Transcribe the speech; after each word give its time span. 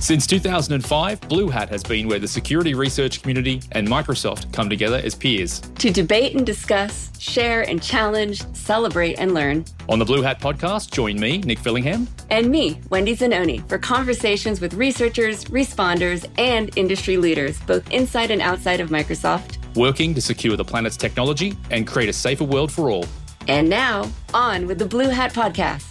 Since 0.00 0.26
2005, 0.28 1.20
Blue 1.28 1.50
Hat 1.50 1.68
has 1.68 1.82
been 1.82 2.08
where 2.08 2.18
the 2.18 2.26
security 2.26 2.72
research 2.72 3.20
community 3.20 3.60
and 3.72 3.86
Microsoft 3.86 4.50
come 4.50 4.70
together 4.70 4.98
as 5.04 5.14
peers. 5.14 5.60
To 5.60 5.92
debate 5.92 6.34
and 6.34 6.46
discuss, 6.46 7.12
share 7.20 7.68
and 7.68 7.82
challenge, 7.82 8.42
celebrate 8.54 9.18
and 9.18 9.34
learn. 9.34 9.66
On 9.90 9.98
the 9.98 10.06
Blue 10.06 10.22
Hat 10.22 10.40
podcast, 10.40 10.90
join 10.90 11.20
me, 11.20 11.38
Nic 11.38 11.58
Fillingham. 11.58 12.08
And 12.30 12.50
me, 12.50 12.80
Wendy 12.88 13.14
Zenone, 13.14 13.68
for 13.68 13.76
conversations 13.76 14.58
with 14.58 14.72
researchers, 14.72 15.44
responders, 15.44 16.26
and 16.38 16.76
industry 16.78 17.18
leaders, 17.18 17.60
both 17.60 17.88
inside 17.90 18.30
and 18.30 18.40
outside 18.40 18.80
of 18.80 18.88
Microsoft. 18.88 19.58
Working 19.76 20.14
to 20.14 20.22
secure 20.22 20.56
the 20.56 20.64
planet's 20.64 20.96
technology 20.96 21.58
and 21.70 21.86
create 21.86 22.08
a 22.08 22.14
safer 22.14 22.44
world 22.44 22.72
for 22.72 22.90
all. 22.90 23.04
And 23.48 23.68
now, 23.68 24.10
on 24.32 24.66
with 24.66 24.78
the 24.78 24.86
Blue 24.86 25.10
Hat 25.10 25.34
podcast. 25.34 25.89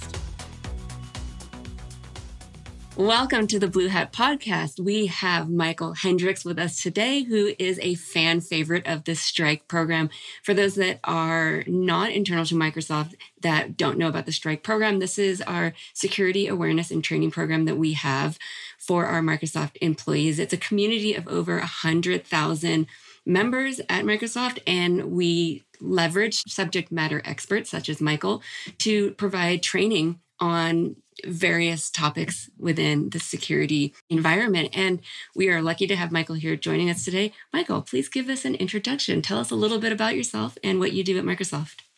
Welcome 2.99 3.47
to 3.47 3.59
the 3.59 3.69
Blue 3.69 3.87
Hat 3.87 4.11
Podcast. 4.11 4.77
We 4.77 5.05
have 5.05 5.49
Michael 5.49 5.93
Hendrickx 5.93 6.43
with 6.43 6.59
us 6.59 6.83
today, 6.83 7.23
who 7.23 7.53
is 7.57 7.79
a 7.81 7.95
fan 7.95 8.41
favorite 8.41 8.85
of 8.85 9.05
the 9.05 9.15
Strike 9.15 9.69
program. 9.69 10.09
For 10.43 10.53
those 10.53 10.75
that 10.75 10.99
are 11.05 11.63
not 11.65 12.11
internal 12.11 12.43
to 12.43 12.55
Microsoft 12.55 13.15
that 13.39 13.77
don't 13.77 13.97
know 13.97 14.09
about 14.09 14.25
the 14.25 14.33
Strike 14.33 14.63
program, 14.63 14.99
this 14.99 15.17
is 15.17 15.41
our 15.43 15.71
security 15.93 16.45
awareness 16.45 16.91
and 16.91 17.01
training 17.01 17.31
program 17.31 17.63
that 17.63 17.77
we 17.77 17.93
have 17.93 18.37
for 18.77 19.05
our 19.05 19.21
Microsoft 19.21 19.77
employees. 19.79 20.37
It's 20.37 20.53
a 20.53 20.57
community 20.57 21.13
of 21.13 21.25
over 21.29 21.55
100,000 21.55 22.85
members 23.25 23.79
at 23.87 24.03
Microsoft, 24.03 24.59
and 24.67 25.05
we 25.11 25.63
leverage 25.79 26.43
subject 26.51 26.91
matter 26.91 27.21
experts 27.23 27.69
such 27.69 27.87
as 27.87 28.01
Michael 28.01 28.43
to 28.79 29.11
provide 29.11 29.63
training 29.63 30.19
on 30.41 30.97
various 31.25 31.89
topics 31.89 32.49
within 32.57 33.09
the 33.09 33.19
security 33.19 33.93
environment. 34.09 34.69
And 34.73 35.01
we 35.35 35.49
are 35.49 35.61
lucky 35.61 35.87
to 35.87 35.95
have 35.95 36.11
Michael 36.11 36.35
here 36.35 36.55
joining 36.55 36.89
us 36.89 37.03
today. 37.05 37.33
Michael, 37.53 37.81
please 37.81 38.09
give 38.09 38.29
us 38.29 38.45
an 38.45 38.55
introduction. 38.55 39.21
Tell 39.21 39.39
us 39.39 39.51
a 39.51 39.55
little 39.55 39.79
bit 39.79 39.91
about 39.91 40.15
yourself 40.15 40.57
and 40.63 40.79
what 40.79 40.93
you 40.93 41.03
do 41.03 41.17
at 41.17 41.25
Microsoft. 41.25 41.88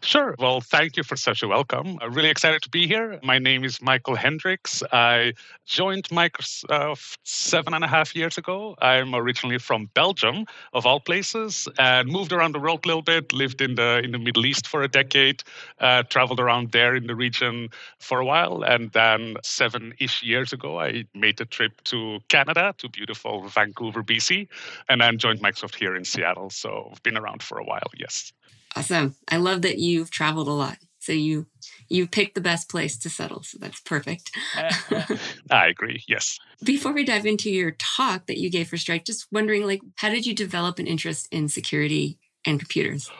Sure. 0.00 0.34
Well, 0.38 0.60
thank 0.60 0.96
you 0.96 1.02
for 1.02 1.16
such 1.16 1.42
a 1.42 1.48
welcome. 1.48 1.98
I'm 2.00 2.12
really 2.12 2.30
excited 2.30 2.62
to 2.62 2.70
be 2.70 2.86
here. 2.86 3.18
My 3.22 3.38
name 3.38 3.64
is 3.64 3.82
Michael 3.82 4.16
Hendrickx. 4.16 4.82
I 4.92 5.34
joined 5.66 6.04
Microsoft 6.08 7.16
seven 7.24 7.74
and 7.74 7.84
a 7.84 7.86
half 7.86 8.14
years 8.16 8.38
ago. 8.38 8.76
I'm 8.80 9.14
originally 9.14 9.58
from 9.58 9.90
Belgium, 9.94 10.46
of 10.72 10.86
all 10.86 11.00
places, 11.00 11.68
and 11.78 12.08
moved 12.08 12.32
around 12.32 12.54
the 12.54 12.60
world 12.60 12.84
a 12.84 12.88
little 12.88 13.02
bit. 13.02 13.32
Lived 13.32 13.60
in 13.60 13.74
the 13.74 14.00
in 14.02 14.12
the 14.12 14.18
Middle 14.18 14.46
East 14.46 14.66
for 14.66 14.82
a 14.82 14.88
decade. 14.88 15.42
Uh, 15.80 16.02
traveled 16.04 16.40
around 16.40 16.72
there 16.72 16.94
in 16.94 17.06
the 17.06 17.14
region 17.14 17.68
for 17.98 18.20
a 18.20 18.24
while, 18.24 18.62
and 18.62 18.92
then 18.92 19.36
seven-ish 19.42 20.22
years 20.22 20.52
ago, 20.52 20.80
I 20.80 21.04
made 21.14 21.40
a 21.40 21.44
trip 21.44 21.82
to 21.84 22.20
Canada, 22.28 22.74
to 22.78 22.88
beautiful 22.88 23.48
Vancouver, 23.48 24.02
BC, 24.02 24.48
and 24.88 25.00
then 25.00 25.18
joined 25.18 25.40
Microsoft 25.40 25.74
here 25.74 25.94
in 25.94 26.04
Seattle. 26.04 26.50
So 26.50 26.90
I've 26.92 27.02
been 27.02 27.16
around 27.16 27.42
for 27.42 27.58
a 27.58 27.64
while. 27.64 27.90
Yes. 27.96 28.32
Awesome. 28.76 29.14
I 29.28 29.36
love 29.36 29.62
that 29.62 29.78
you've 29.78 30.10
traveled 30.10 30.48
a 30.48 30.52
lot. 30.52 30.78
So 30.98 31.12
you 31.12 31.46
you 31.88 32.06
picked 32.06 32.34
the 32.34 32.40
best 32.40 32.70
place 32.70 32.96
to 32.98 33.10
settle. 33.10 33.42
So 33.42 33.58
that's 33.60 33.80
perfect. 33.80 34.30
I 35.50 35.66
agree. 35.66 36.02
Yes. 36.08 36.38
Before 36.64 36.92
we 36.92 37.04
dive 37.04 37.26
into 37.26 37.50
your 37.50 37.72
talk 37.72 38.26
that 38.26 38.38
you 38.38 38.50
gave 38.50 38.68
for 38.68 38.78
Strike, 38.78 39.04
just 39.04 39.26
wondering 39.30 39.66
like 39.66 39.82
how 39.96 40.08
did 40.08 40.26
you 40.26 40.34
develop 40.34 40.78
an 40.78 40.86
interest 40.86 41.28
in 41.30 41.48
security 41.48 42.18
and 42.46 42.58
computers? 42.58 43.10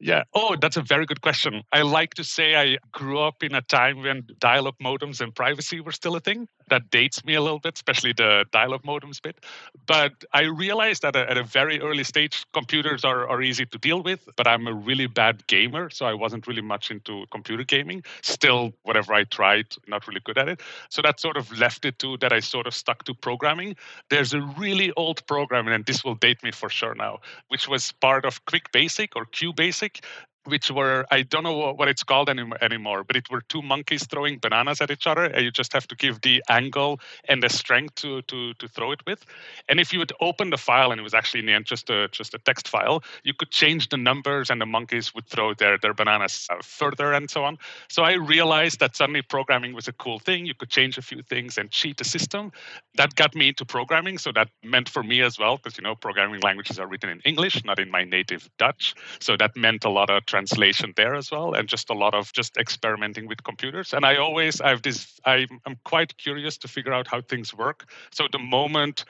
Yeah. 0.00 0.24
Oh, 0.32 0.56
that's 0.60 0.76
a 0.76 0.82
very 0.82 1.06
good 1.06 1.20
question. 1.20 1.62
I 1.72 1.82
like 1.82 2.14
to 2.14 2.24
say 2.24 2.56
I 2.56 2.78
grew 2.92 3.18
up 3.18 3.42
in 3.42 3.54
a 3.54 3.62
time 3.62 4.02
when 4.02 4.26
dial 4.38 4.68
up 4.68 4.76
modems 4.82 5.20
and 5.20 5.34
privacy 5.34 5.80
were 5.80 5.92
still 5.92 6.16
a 6.16 6.20
thing. 6.20 6.48
That 6.70 6.90
dates 6.90 7.24
me 7.24 7.34
a 7.34 7.40
little 7.40 7.58
bit, 7.58 7.74
especially 7.76 8.12
the 8.12 8.44
dial 8.52 8.74
up 8.74 8.84
modems 8.84 9.20
bit. 9.20 9.44
But 9.86 10.24
I 10.32 10.42
realized 10.42 11.02
that 11.02 11.16
at 11.16 11.36
a 11.36 11.42
very 11.42 11.80
early 11.80 12.04
stage, 12.04 12.44
computers 12.52 13.04
are, 13.04 13.28
are 13.28 13.42
easy 13.42 13.66
to 13.66 13.78
deal 13.78 14.02
with, 14.02 14.28
but 14.36 14.46
I'm 14.46 14.66
a 14.66 14.72
really 14.72 15.06
bad 15.06 15.46
gamer. 15.46 15.90
So 15.90 16.06
I 16.06 16.14
wasn't 16.14 16.46
really 16.46 16.62
much 16.62 16.90
into 16.90 17.24
computer 17.30 17.64
gaming. 17.64 18.02
Still, 18.22 18.72
whatever 18.82 19.14
I 19.14 19.24
tried, 19.24 19.66
not 19.86 20.06
really 20.06 20.20
good 20.24 20.38
at 20.38 20.48
it. 20.48 20.60
So 20.88 21.02
that 21.02 21.20
sort 21.20 21.36
of 21.36 21.56
left 21.58 21.84
it 21.84 21.98
to 22.00 22.16
that 22.18 22.32
I 22.32 22.40
sort 22.40 22.66
of 22.66 22.74
stuck 22.74 23.04
to 23.04 23.14
programming. 23.14 23.76
There's 24.10 24.34
a 24.34 24.40
really 24.58 24.92
old 24.96 25.26
program, 25.26 25.68
and 25.68 25.84
this 25.84 26.04
will 26.04 26.14
date 26.14 26.42
me 26.42 26.50
for 26.50 26.68
sure 26.68 26.94
now, 26.94 27.18
which 27.48 27.68
was 27.68 27.92
part 27.92 28.24
of 28.24 28.44
Quick 28.46 28.72
Basic 28.72 29.16
or 29.16 29.24
Q 29.24 29.52
Basic 29.52 30.04
which 30.48 30.70
were 30.70 31.06
I 31.10 31.22
don't 31.22 31.44
know 31.44 31.72
what 31.72 31.88
it's 31.88 32.02
called 32.02 32.28
any, 32.28 32.44
anymore, 32.60 33.04
but 33.04 33.16
it 33.16 33.30
were 33.30 33.42
two 33.42 33.62
monkeys 33.62 34.06
throwing 34.06 34.38
bananas 34.38 34.80
at 34.80 34.90
each 34.90 35.06
other, 35.06 35.24
and 35.24 35.44
you 35.44 35.50
just 35.50 35.72
have 35.72 35.86
to 35.88 35.96
give 35.96 36.20
the 36.22 36.42
angle 36.48 37.00
and 37.28 37.42
the 37.42 37.48
strength 37.48 37.94
to 37.96 38.22
to 38.22 38.54
to 38.54 38.68
throw 38.68 38.92
it 38.92 39.02
with. 39.06 39.24
And 39.68 39.80
if 39.80 39.92
you 39.92 39.98
would 39.98 40.12
open 40.20 40.50
the 40.50 40.56
file, 40.56 40.90
and 40.90 40.98
it 41.00 41.04
was 41.04 41.14
actually 41.14 41.40
in 41.40 41.46
the 41.46 41.52
end 41.52 41.66
just 41.66 41.90
a 41.90 42.08
just 42.08 42.34
a 42.34 42.38
text 42.38 42.68
file, 42.68 43.02
you 43.24 43.34
could 43.34 43.50
change 43.50 43.88
the 43.88 43.96
numbers, 43.96 44.50
and 44.50 44.60
the 44.60 44.66
monkeys 44.66 45.14
would 45.14 45.26
throw 45.26 45.54
their 45.54 45.78
their 45.78 45.94
bananas 45.94 46.46
uh, 46.50 46.56
further, 46.62 47.12
and 47.12 47.30
so 47.30 47.44
on. 47.44 47.58
So 47.88 48.02
I 48.02 48.14
realized 48.14 48.80
that 48.80 48.96
suddenly 48.96 49.22
programming 49.22 49.74
was 49.74 49.88
a 49.88 49.92
cool 49.92 50.18
thing. 50.18 50.46
You 50.46 50.54
could 50.54 50.70
change 50.70 50.98
a 50.98 51.02
few 51.02 51.22
things 51.22 51.58
and 51.58 51.70
cheat 51.70 51.98
the 51.98 52.04
system. 52.04 52.52
That 52.96 53.14
got 53.14 53.34
me 53.34 53.48
into 53.48 53.64
programming. 53.64 54.18
So 54.18 54.32
that 54.32 54.48
meant 54.62 54.88
for 54.88 55.02
me 55.02 55.22
as 55.22 55.38
well, 55.38 55.56
because 55.56 55.76
you 55.78 55.82
know 55.82 55.94
programming 55.94 56.40
languages 56.40 56.78
are 56.78 56.86
written 56.86 57.10
in 57.10 57.20
English, 57.24 57.64
not 57.64 57.78
in 57.78 57.90
my 57.90 58.04
native 58.04 58.48
Dutch. 58.58 58.94
So 59.20 59.36
that 59.36 59.56
meant 59.56 59.84
a 59.84 59.90
lot 59.90 60.10
of 60.10 60.26
translation 60.38 60.92
there 60.96 61.14
as 61.16 61.30
well 61.32 61.54
and 61.54 61.68
just 61.68 61.90
a 61.90 61.94
lot 62.04 62.14
of 62.14 62.32
just 62.32 62.56
experimenting 62.56 63.26
with 63.26 63.42
computers. 63.42 63.92
And 63.92 64.04
i 64.10 64.16
always 64.16 64.60
i 64.60 64.68
have 64.74 64.82
this 64.82 64.98
i'm, 65.24 65.60
I'm 65.66 65.76
quite 65.84 66.10
curious 66.16 66.58
to 66.58 66.68
figure 66.68 66.94
out 66.98 67.06
how 67.12 67.20
things 67.20 67.48
work. 67.64 67.78
So 68.16 68.22
the 68.30 68.38
moment 68.38 69.04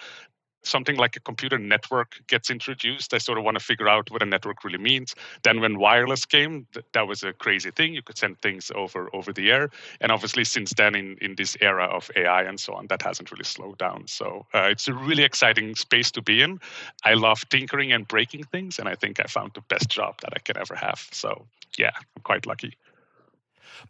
something 0.68 0.96
like 0.96 1.16
a 1.16 1.20
computer 1.20 1.58
network 1.58 2.20
gets 2.26 2.50
introduced, 2.50 3.14
I 3.14 3.18
sort 3.18 3.38
of 3.38 3.44
want 3.44 3.58
to 3.58 3.64
figure 3.64 3.88
out 3.88 4.10
what 4.10 4.22
a 4.22 4.26
network 4.26 4.64
really 4.64 4.78
means. 4.78 5.14
Then 5.42 5.60
when 5.60 5.78
wireless 5.78 6.24
came, 6.24 6.66
th- 6.72 6.86
that 6.92 7.06
was 7.06 7.22
a 7.22 7.32
crazy 7.32 7.70
thing. 7.70 7.94
You 7.94 8.02
could 8.02 8.18
send 8.18 8.40
things 8.40 8.70
over 8.74 9.08
over 9.12 9.32
the 9.32 9.50
air, 9.50 9.70
and 10.00 10.12
obviously 10.12 10.44
since 10.44 10.72
then, 10.74 10.94
in 10.94 11.16
in 11.20 11.34
this 11.36 11.56
era 11.60 11.84
of 11.84 12.10
AI 12.16 12.42
and 12.42 12.58
so 12.60 12.74
on, 12.74 12.86
that 12.88 13.02
hasn't 13.02 13.30
really 13.30 13.44
slowed 13.44 13.78
down. 13.78 14.06
So 14.06 14.46
uh, 14.54 14.68
it's 14.70 14.88
a 14.88 14.94
really 14.94 15.24
exciting 15.24 15.74
space 15.74 16.10
to 16.12 16.22
be 16.22 16.42
in. 16.42 16.60
I 17.04 17.14
love 17.14 17.48
tinkering 17.48 17.92
and 17.92 18.06
breaking 18.06 18.44
things, 18.44 18.78
and 18.78 18.88
I 18.88 18.94
think 18.94 19.20
I 19.20 19.24
found 19.24 19.52
the 19.54 19.62
best 19.62 19.88
job 19.88 20.20
that 20.22 20.32
I 20.34 20.38
can 20.38 20.56
ever 20.58 20.74
have. 20.74 21.06
So 21.12 21.46
yeah, 21.78 21.92
I'm 21.96 22.22
quite 22.22 22.46
lucky. 22.46 22.76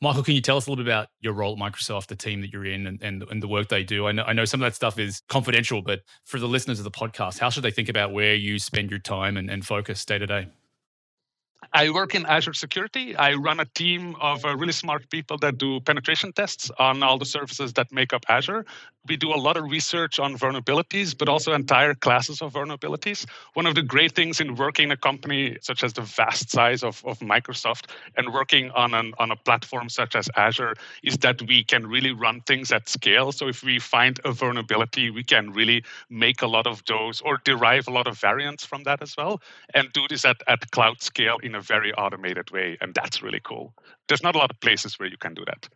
Michael, 0.01 0.23
can 0.23 0.35
you 0.35 0.41
tell 0.41 0.57
us 0.57 0.67
a 0.67 0.71
little 0.71 0.85
bit 0.85 0.91
about 0.91 1.09
your 1.21 1.33
role 1.33 1.53
at 1.53 1.59
Microsoft, 1.59 2.07
the 2.07 2.17
team 2.17 2.41
that 2.41 2.53
you're 2.53 2.65
in, 2.65 2.87
and, 2.87 3.03
and, 3.03 3.23
and 3.31 3.43
the 3.43 3.49
work 3.49 3.69
they 3.69 3.85
do? 3.85 4.07
I 4.07 4.13
know, 4.13 4.25
I 4.25 4.33
know 4.33 4.45
some 4.45 4.63
of 4.63 4.67
that 4.67 4.75
stuff 4.75 4.99
is 4.99 5.23
confidential, 5.29 5.83
but 5.83 6.01
for 6.25 6.39
the 6.39 6.49
listeners 6.49 6.79
of 6.79 6.85
the 6.85 6.91
podcast, 6.91 7.39
how 7.39 7.51
should 7.51 7.65
they 7.65 7.71
think 7.71 7.89
about 7.89 8.13
where 8.13 8.35
you 8.35 8.59
spend 8.59 8.91
your 8.91 9.01
time 9.01 9.37
and, 9.37 9.51
and 9.51 9.67
focus 9.67 10.05
day 10.05 10.19
to 10.19 10.27
day? 10.27 10.49
I 11.73 11.91
work 11.91 12.15
in 12.15 12.25
Azure 12.25 12.55
Security. 12.55 13.17
I 13.17 13.35
run 13.35 13.61
a 13.61 13.65
team 13.65 14.15
of 14.21 14.45
uh, 14.45 14.57
really 14.57 14.73
smart 14.73 15.11
people 15.11 15.37
that 15.39 15.59
do 15.59 15.81
penetration 15.81 16.33
tests 16.33 16.71
on 16.79 17.03
all 17.03 17.19
the 17.19 17.27
services 17.27 17.73
that 17.75 17.93
make 17.93 18.13
up 18.13 18.25
Azure. 18.29 18.65
We 19.07 19.17
do 19.17 19.33
a 19.33 19.37
lot 19.37 19.57
of 19.57 19.65
research 19.65 20.19
on 20.19 20.37
vulnerabilities, 20.37 21.17
but 21.17 21.29
also 21.29 21.53
entire 21.55 21.95
classes 21.95 22.43
of 22.43 22.53
vulnerabilities. 22.53 23.27
One 23.55 23.67
of 23.67 23.75
the 23.75 23.83
great 23.83 24.15
things 24.15 24.39
in 24.41 24.55
working 24.55 24.85
in 24.85 24.93
a 24.93 24.97
company 24.97 25.57
such 25.61 25.83
as 25.83 25.95
the 25.95 26.03
vast 26.03 26.51
size 26.51 26.83
of, 26.83 27.03
of 27.05 27.19
Microsoft 27.21 27.91
and 28.17 28.33
working 28.33 28.71
on, 28.73 28.95
an, 28.95 29.15
on 29.19 29.31
a 29.31 29.37
platform 29.37 29.89
such 29.89 30.15
as 30.15 30.29
Azure 30.37 30.75
is 31.03 31.19
that 31.19 31.41
we 31.43 31.65
can 31.65 31.87
really 31.87 32.13
run 32.13 32.41
things 32.43 32.71
at 32.71 32.89
scale. 32.89 33.33
So 33.33 33.49
if 33.49 33.63
we 33.63 33.79
find 33.79 34.21
a 34.25 34.33
vulnerability, 34.33 35.11
we 35.11 35.25
can 35.25 35.53
really 35.53 35.83
make 36.11 36.43
a 36.43 36.47
lot 36.47 36.67
of 36.67 36.85
those 36.87 37.21
or 37.23 37.41
derive 37.45 37.89
a 37.89 37.91
lot 37.91 38.07
of 38.07 38.19
variants 38.19 38.65
from 38.65 38.85
that 38.85 39.03
as 39.03 39.17
well 39.17 39.41
and 39.75 39.93
do 39.93 40.03
this 40.09 40.25
at, 40.25 40.37
at 40.47 40.71
cloud 40.71 41.03
scale 41.03 41.39
in 41.49 41.55
a 41.55 41.61
very 41.61 41.93
automated 41.95 42.51
way. 42.51 42.77
And 42.81 42.95
that's 42.95 43.23
really 43.23 43.41
cool. 43.43 43.75
There's 44.07 44.23
not 44.23 44.37
a 44.37 44.39
lot 44.39 44.51
of 44.51 44.61
places 44.61 44.99
where 44.99 45.09
you 45.09 45.17
can 45.17 45.35
do 45.35 45.45
that. 45.47 45.69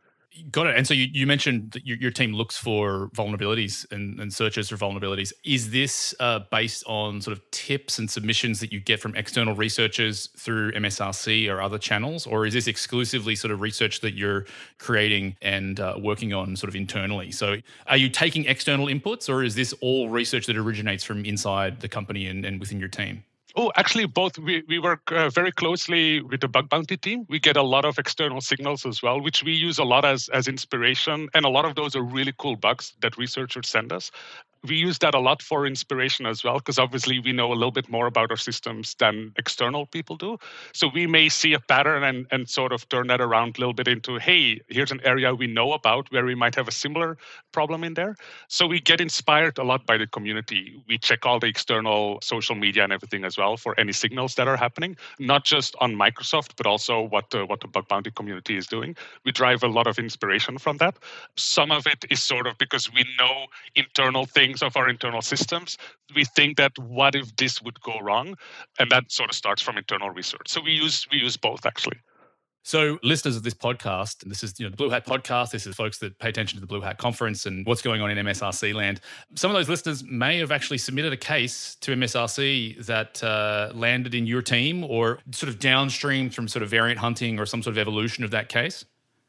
Got 0.50 0.68
it. 0.68 0.76
And 0.76 0.86
so 0.86 0.94
you, 0.94 1.08
you 1.12 1.26
mentioned 1.26 1.72
that 1.72 1.86
your, 1.86 1.98
your 1.98 2.10
team 2.10 2.32
looks 2.32 2.56
for 2.56 3.10
vulnerabilities 3.14 3.90
and, 3.92 4.18
and 4.18 4.32
searches 4.32 4.70
for 4.70 4.78
vulnerabilities. 4.78 5.30
Is 5.44 5.70
this 5.70 6.14
uh, 6.20 6.40
based 6.50 6.84
on 6.86 7.20
sort 7.20 7.36
of 7.36 7.50
tips 7.50 7.98
and 7.98 8.10
submissions 8.10 8.58
that 8.60 8.72
you 8.72 8.80
get 8.80 8.98
from 8.98 9.14
external 9.14 9.54
researchers 9.54 10.28
through 10.38 10.72
MSRC 10.72 11.52
or 11.52 11.60
other 11.60 11.76
channels? 11.76 12.26
Or 12.26 12.46
is 12.46 12.54
this 12.54 12.66
exclusively 12.66 13.36
sort 13.36 13.50
of 13.50 13.60
research 13.60 14.00
that 14.00 14.14
you're 14.14 14.46
creating 14.78 15.36
and 15.42 15.78
uh, 15.78 15.96
working 16.00 16.32
on 16.32 16.56
sort 16.56 16.70
of 16.70 16.76
internally? 16.76 17.30
So 17.30 17.56
are 17.86 17.98
you 17.98 18.08
taking 18.08 18.46
external 18.46 18.86
inputs 18.86 19.28
or 19.28 19.42
is 19.44 19.54
this 19.54 19.74
all 19.82 20.08
research 20.08 20.46
that 20.46 20.56
originates 20.56 21.04
from 21.04 21.26
inside 21.26 21.80
the 21.80 21.88
company 21.88 22.26
and, 22.26 22.46
and 22.46 22.58
within 22.58 22.80
your 22.80 22.88
team? 22.88 23.22
Oh, 23.54 23.70
actually, 23.76 24.06
both. 24.06 24.38
We, 24.38 24.62
we 24.66 24.78
work 24.78 25.12
uh, 25.12 25.28
very 25.28 25.52
closely 25.52 26.22
with 26.22 26.40
the 26.40 26.48
bug 26.48 26.70
bounty 26.70 26.96
team. 26.96 27.26
We 27.28 27.38
get 27.38 27.56
a 27.56 27.62
lot 27.62 27.84
of 27.84 27.98
external 27.98 28.40
signals 28.40 28.86
as 28.86 29.02
well, 29.02 29.20
which 29.20 29.42
we 29.44 29.52
use 29.52 29.78
a 29.78 29.84
lot 29.84 30.04
as, 30.06 30.30
as 30.30 30.48
inspiration. 30.48 31.28
And 31.34 31.44
a 31.44 31.50
lot 31.50 31.66
of 31.66 31.74
those 31.74 31.94
are 31.94 32.02
really 32.02 32.32
cool 32.38 32.56
bugs 32.56 32.94
that 33.02 33.18
researchers 33.18 33.68
send 33.68 33.92
us. 33.92 34.10
We 34.66 34.76
use 34.76 34.98
that 34.98 35.14
a 35.14 35.18
lot 35.18 35.42
for 35.42 35.66
inspiration 35.66 36.26
as 36.26 36.44
well, 36.44 36.58
because 36.58 36.78
obviously 36.78 37.18
we 37.18 37.32
know 37.32 37.52
a 37.52 37.54
little 37.54 37.72
bit 37.72 37.88
more 37.88 38.06
about 38.06 38.30
our 38.30 38.36
systems 38.36 38.94
than 38.94 39.32
external 39.36 39.86
people 39.86 40.16
do. 40.16 40.38
So 40.72 40.88
we 40.92 41.06
may 41.06 41.28
see 41.28 41.52
a 41.52 41.60
pattern 41.60 42.04
and, 42.04 42.26
and 42.30 42.48
sort 42.48 42.72
of 42.72 42.88
turn 42.88 43.08
that 43.08 43.20
around 43.20 43.56
a 43.56 43.60
little 43.60 43.74
bit 43.74 43.88
into, 43.88 44.18
hey, 44.18 44.60
here's 44.68 44.92
an 44.92 45.00
area 45.04 45.34
we 45.34 45.46
know 45.46 45.72
about 45.72 46.10
where 46.12 46.24
we 46.24 46.34
might 46.34 46.54
have 46.54 46.68
a 46.68 46.72
similar 46.72 47.18
problem 47.50 47.82
in 47.82 47.94
there. 47.94 48.14
So 48.48 48.66
we 48.66 48.80
get 48.80 49.00
inspired 49.00 49.58
a 49.58 49.64
lot 49.64 49.86
by 49.86 49.96
the 49.96 50.06
community. 50.06 50.82
We 50.86 50.98
check 50.98 51.26
all 51.26 51.40
the 51.40 51.48
external 51.48 52.20
social 52.22 52.54
media 52.54 52.84
and 52.84 52.92
everything 52.92 53.24
as 53.24 53.36
well 53.36 53.56
for 53.56 53.78
any 53.80 53.92
signals 53.92 54.36
that 54.36 54.46
are 54.46 54.56
happening, 54.56 54.96
not 55.18 55.44
just 55.44 55.74
on 55.80 55.94
Microsoft, 55.94 56.52
but 56.56 56.66
also 56.66 57.02
what 57.02 57.32
what 57.48 57.60
the 57.60 57.68
bug 57.68 57.88
bounty 57.88 58.10
community 58.10 58.56
is 58.56 58.66
doing. 58.66 58.94
We 59.24 59.32
drive 59.32 59.62
a 59.62 59.68
lot 59.68 59.86
of 59.86 59.98
inspiration 59.98 60.58
from 60.58 60.76
that. 60.76 60.96
Some 61.36 61.70
of 61.70 61.86
it 61.86 62.04
is 62.10 62.22
sort 62.22 62.46
of 62.46 62.58
because 62.58 62.92
we 62.92 63.06
know 63.18 63.46
internal 63.74 64.26
things 64.26 64.51
of 64.60 64.76
our 64.76 64.88
internal 64.88 65.22
systems. 65.22 65.78
We 66.14 66.24
think 66.24 66.56
that 66.56 66.72
what 66.76 67.14
if 67.14 67.34
this 67.36 67.62
would 67.62 67.80
go 67.80 68.00
wrong? 68.00 68.34
And 68.80 68.90
that 68.90 69.12
sort 69.12 69.30
of 69.30 69.36
starts 69.36 69.62
from 69.62 69.78
internal 69.78 70.10
research. 70.10 70.48
So 70.48 70.60
we 70.60 70.72
use 70.72 71.06
we 71.12 71.18
use 71.18 71.36
both 71.36 71.64
actually. 71.64 72.00
So, 72.64 72.98
listeners 73.02 73.34
of 73.34 73.42
this 73.42 73.54
podcast, 73.54 74.22
and 74.22 74.30
this 74.30 74.44
is 74.44 74.54
you 74.60 74.64
know 74.64 74.70
the 74.70 74.76
Blue 74.76 74.88
Hat 74.88 75.04
podcast. 75.04 75.50
This 75.50 75.66
is 75.66 75.74
folks 75.74 75.98
that 75.98 76.16
pay 76.20 76.28
attention 76.28 76.56
to 76.56 76.60
the 76.60 76.66
Blue 76.66 76.80
Hat 76.80 76.96
conference 76.96 77.44
and 77.44 77.66
what's 77.66 77.82
going 77.82 78.00
on 78.00 78.10
in 78.10 78.24
MSRC 78.24 78.72
land. 78.72 79.00
Some 79.34 79.50
of 79.50 79.56
those 79.56 79.68
listeners 79.68 80.04
may 80.04 80.38
have 80.38 80.52
actually 80.52 80.78
submitted 80.78 81.12
a 81.12 81.16
case 81.16 81.76
to 81.80 81.92
MSRC 81.92 82.86
that 82.86 83.22
uh, 83.24 83.72
landed 83.74 84.14
in 84.14 84.28
your 84.28 84.42
team, 84.42 84.84
or 84.84 85.18
sort 85.32 85.48
of 85.48 85.58
downstream 85.58 86.30
from 86.30 86.46
sort 86.46 86.62
of 86.62 86.70
variant 86.70 87.00
hunting 87.00 87.40
or 87.40 87.46
some 87.46 87.64
sort 87.64 87.74
of 87.74 87.78
evolution 87.78 88.22
of 88.22 88.30
that 88.30 88.48
case. 88.48 88.84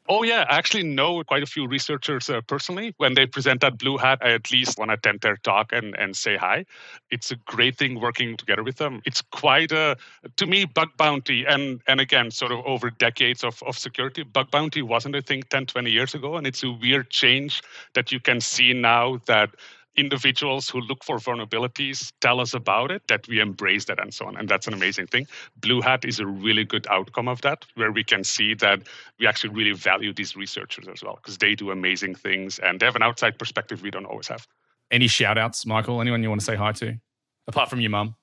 Oh, 0.06 0.22
yeah. 0.22 0.44
I 0.50 0.58
actually 0.58 0.82
know 0.82 1.24
quite 1.24 1.42
a 1.42 1.46
few 1.46 1.66
researchers 1.66 2.28
uh, 2.28 2.42
personally. 2.42 2.94
When 2.98 3.14
they 3.14 3.24
present 3.24 3.64
at 3.64 3.78
Blue 3.78 3.96
Hat, 3.96 4.18
I 4.20 4.32
at 4.32 4.50
least 4.52 4.78
want 4.78 4.90
to 4.90 4.94
attend 4.94 5.22
their 5.22 5.38
talk 5.38 5.72
and, 5.72 5.96
and 5.96 6.14
say 6.14 6.36
hi. 6.36 6.66
It's 7.10 7.30
a 7.30 7.36
great 7.46 7.78
thing 7.78 7.98
working 7.98 8.36
together 8.36 8.62
with 8.62 8.76
them. 8.76 9.00
It's 9.06 9.22
quite 9.22 9.72
a, 9.72 9.96
to 10.36 10.46
me, 10.46 10.66
bug 10.66 10.90
bounty. 10.98 11.46
And, 11.46 11.80
and 11.86 12.00
again, 12.00 12.30
sort 12.30 12.52
of 12.52 12.58
over 12.66 12.90
decades 12.90 13.42
of, 13.44 13.62
of 13.62 13.78
security, 13.78 14.24
bug 14.24 14.50
bounty 14.50 14.82
wasn't 14.82 15.16
a 15.16 15.22
thing 15.22 15.42
10, 15.48 15.66
20 15.66 15.90
years 15.90 16.14
ago. 16.14 16.36
And 16.36 16.46
it's 16.46 16.62
a 16.62 16.70
weird 16.70 17.08
change 17.08 17.62
that 17.94 18.12
you 18.12 18.20
can 18.20 18.42
see 18.42 18.74
now 18.74 19.22
that 19.24 19.50
individuals 19.96 20.68
who 20.68 20.80
look 20.80 21.04
for 21.04 21.18
vulnerabilities 21.18 22.12
tell 22.20 22.40
us 22.40 22.54
about 22.54 22.90
it, 22.90 23.02
that 23.08 23.26
we 23.28 23.40
embrace 23.40 23.84
that 23.86 24.00
and 24.00 24.12
so 24.12 24.26
on. 24.26 24.36
And 24.36 24.48
that's 24.48 24.66
an 24.66 24.74
amazing 24.74 25.06
thing. 25.06 25.26
Blue 25.56 25.80
Hat 25.80 26.04
is 26.04 26.20
a 26.20 26.26
really 26.26 26.64
good 26.64 26.86
outcome 26.90 27.28
of 27.28 27.40
that, 27.42 27.64
where 27.74 27.92
we 27.92 28.04
can 28.04 28.24
see 28.24 28.54
that 28.54 28.82
we 29.18 29.26
actually 29.26 29.54
really 29.54 29.72
value 29.72 30.12
these 30.12 30.36
researchers 30.36 30.86
as 30.88 31.02
well, 31.02 31.16
because 31.16 31.38
they 31.38 31.54
do 31.54 31.70
amazing 31.70 32.14
things 32.14 32.58
and 32.58 32.80
they 32.80 32.86
have 32.86 32.96
an 32.96 33.02
outside 33.02 33.38
perspective 33.38 33.82
we 33.82 33.90
don't 33.90 34.06
always 34.06 34.28
have. 34.28 34.46
Any 34.90 35.06
shout 35.06 35.38
outs, 35.38 35.64
Michael? 35.64 36.00
Anyone 36.00 36.22
you 36.22 36.28
want 36.28 36.40
to 36.40 36.44
say 36.44 36.56
hi 36.56 36.72
to? 36.72 36.98
Apart 37.46 37.70
from 37.70 37.80
your 37.80 37.90
mum? 37.90 38.16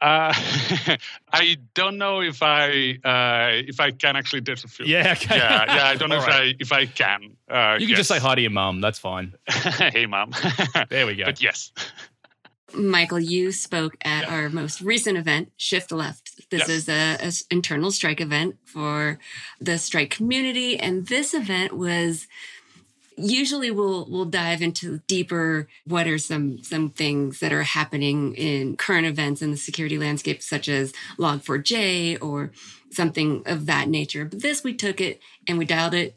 Uh, 0.00 0.32
I 1.32 1.58
don't 1.74 1.98
know 1.98 2.22
if 2.22 2.42
I 2.42 2.98
uh, 3.04 3.62
if 3.68 3.80
I 3.80 3.90
can 3.90 4.16
actually 4.16 4.40
do 4.40 4.52
a 4.52 4.56
few. 4.56 4.86
Yeah, 4.86 5.12
okay. 5.12 5.36
yeah, 5.36 5.74
yeah. 5.74 5.86
I 5.86 5.96
don't 5.96 6.08
know 6.10 6.18
if 6.18 6.26
right. 6.26 6.54
I 6.54 6.54
if 6.58 6.72
I 6.72 6.86
can. 6.86 7.36
Uh, 7.48 7.74
you 7.78 7.86
can 7.86 7.90
yes. 7.90 7.98
just 7.98 8.08
say 8.08 8.18
hi 8.18 8.34
to 8.34 8.40
your 8.40 8.50
mum. 8.50 8.80
That's 8.80 8.98
fine. 8.98 9.34
hey, 9.48 10.06
mom. 10.06 10.32
there 10.88 11.06
we 11.06 11.16
go. 11.16 11.26
But 11.26 11.42
yes. 11.42 11.72
Michael, 12.72 13.18
you 13.18 13.52
spoke 13.52 13.96
at 14.02 14.24
yeah. 14.24 14.34
our 14.34 14.48
most 14.48 14.80
recent 14.80 15.18
event, 15.18 15.52
Shift 15.56 15.90
Left. 15.90 16.48
This 16.50 16.60
yes. 16.60 16.68
is 16.68 16.88
a, 16.88 17.16
a 17.20 17.32
internal 17.52 17.90
strike 17.90 18.20
event 18.20 18.56
for 18.64 19.18
the 19.60 19.76
strike 19.76 20.10
community, 20.10 20.78
and 20.78 21.06
this 21.08 21.34
event 21.34 21.72
was 21.72 22.26
usually 23.16 23.70
we'll 23.70 24.06
we'll 24.10 24.24
dive 24.24 24.62
into 24.62 24.98
deeper 25.06 25.68
what 25.84 26.06
are 26.06 26.18
some 26.18 26.62
some 26.62 26.90
things 26.90 27.40
that 27.40 27.52
are 27.52 27.62
happening 27.62 28.34
in 28.34 28.76
current 28.76 29.06
events 29.06 29.42
in 29.42 29.50
the 29.50 29.56
security 29.56 29.98
landscape 29.98 30.42
such 30.42 30.68
as 30.68 30.92
log4j 31.18 32.22
or 32.22 32.50
something 32.90 33.42
of 33.46 33.66
that 33.66 33.88
nature. 33.88 34.24
But 34.24 34.42
this 34.42 34.64
we 34.64 34.74
took 34.74 35.00
it 35.00 35.20
and 35.46 35.58
we 35.58 35.64
dialed 35.64 35.94
it 35.94 36.16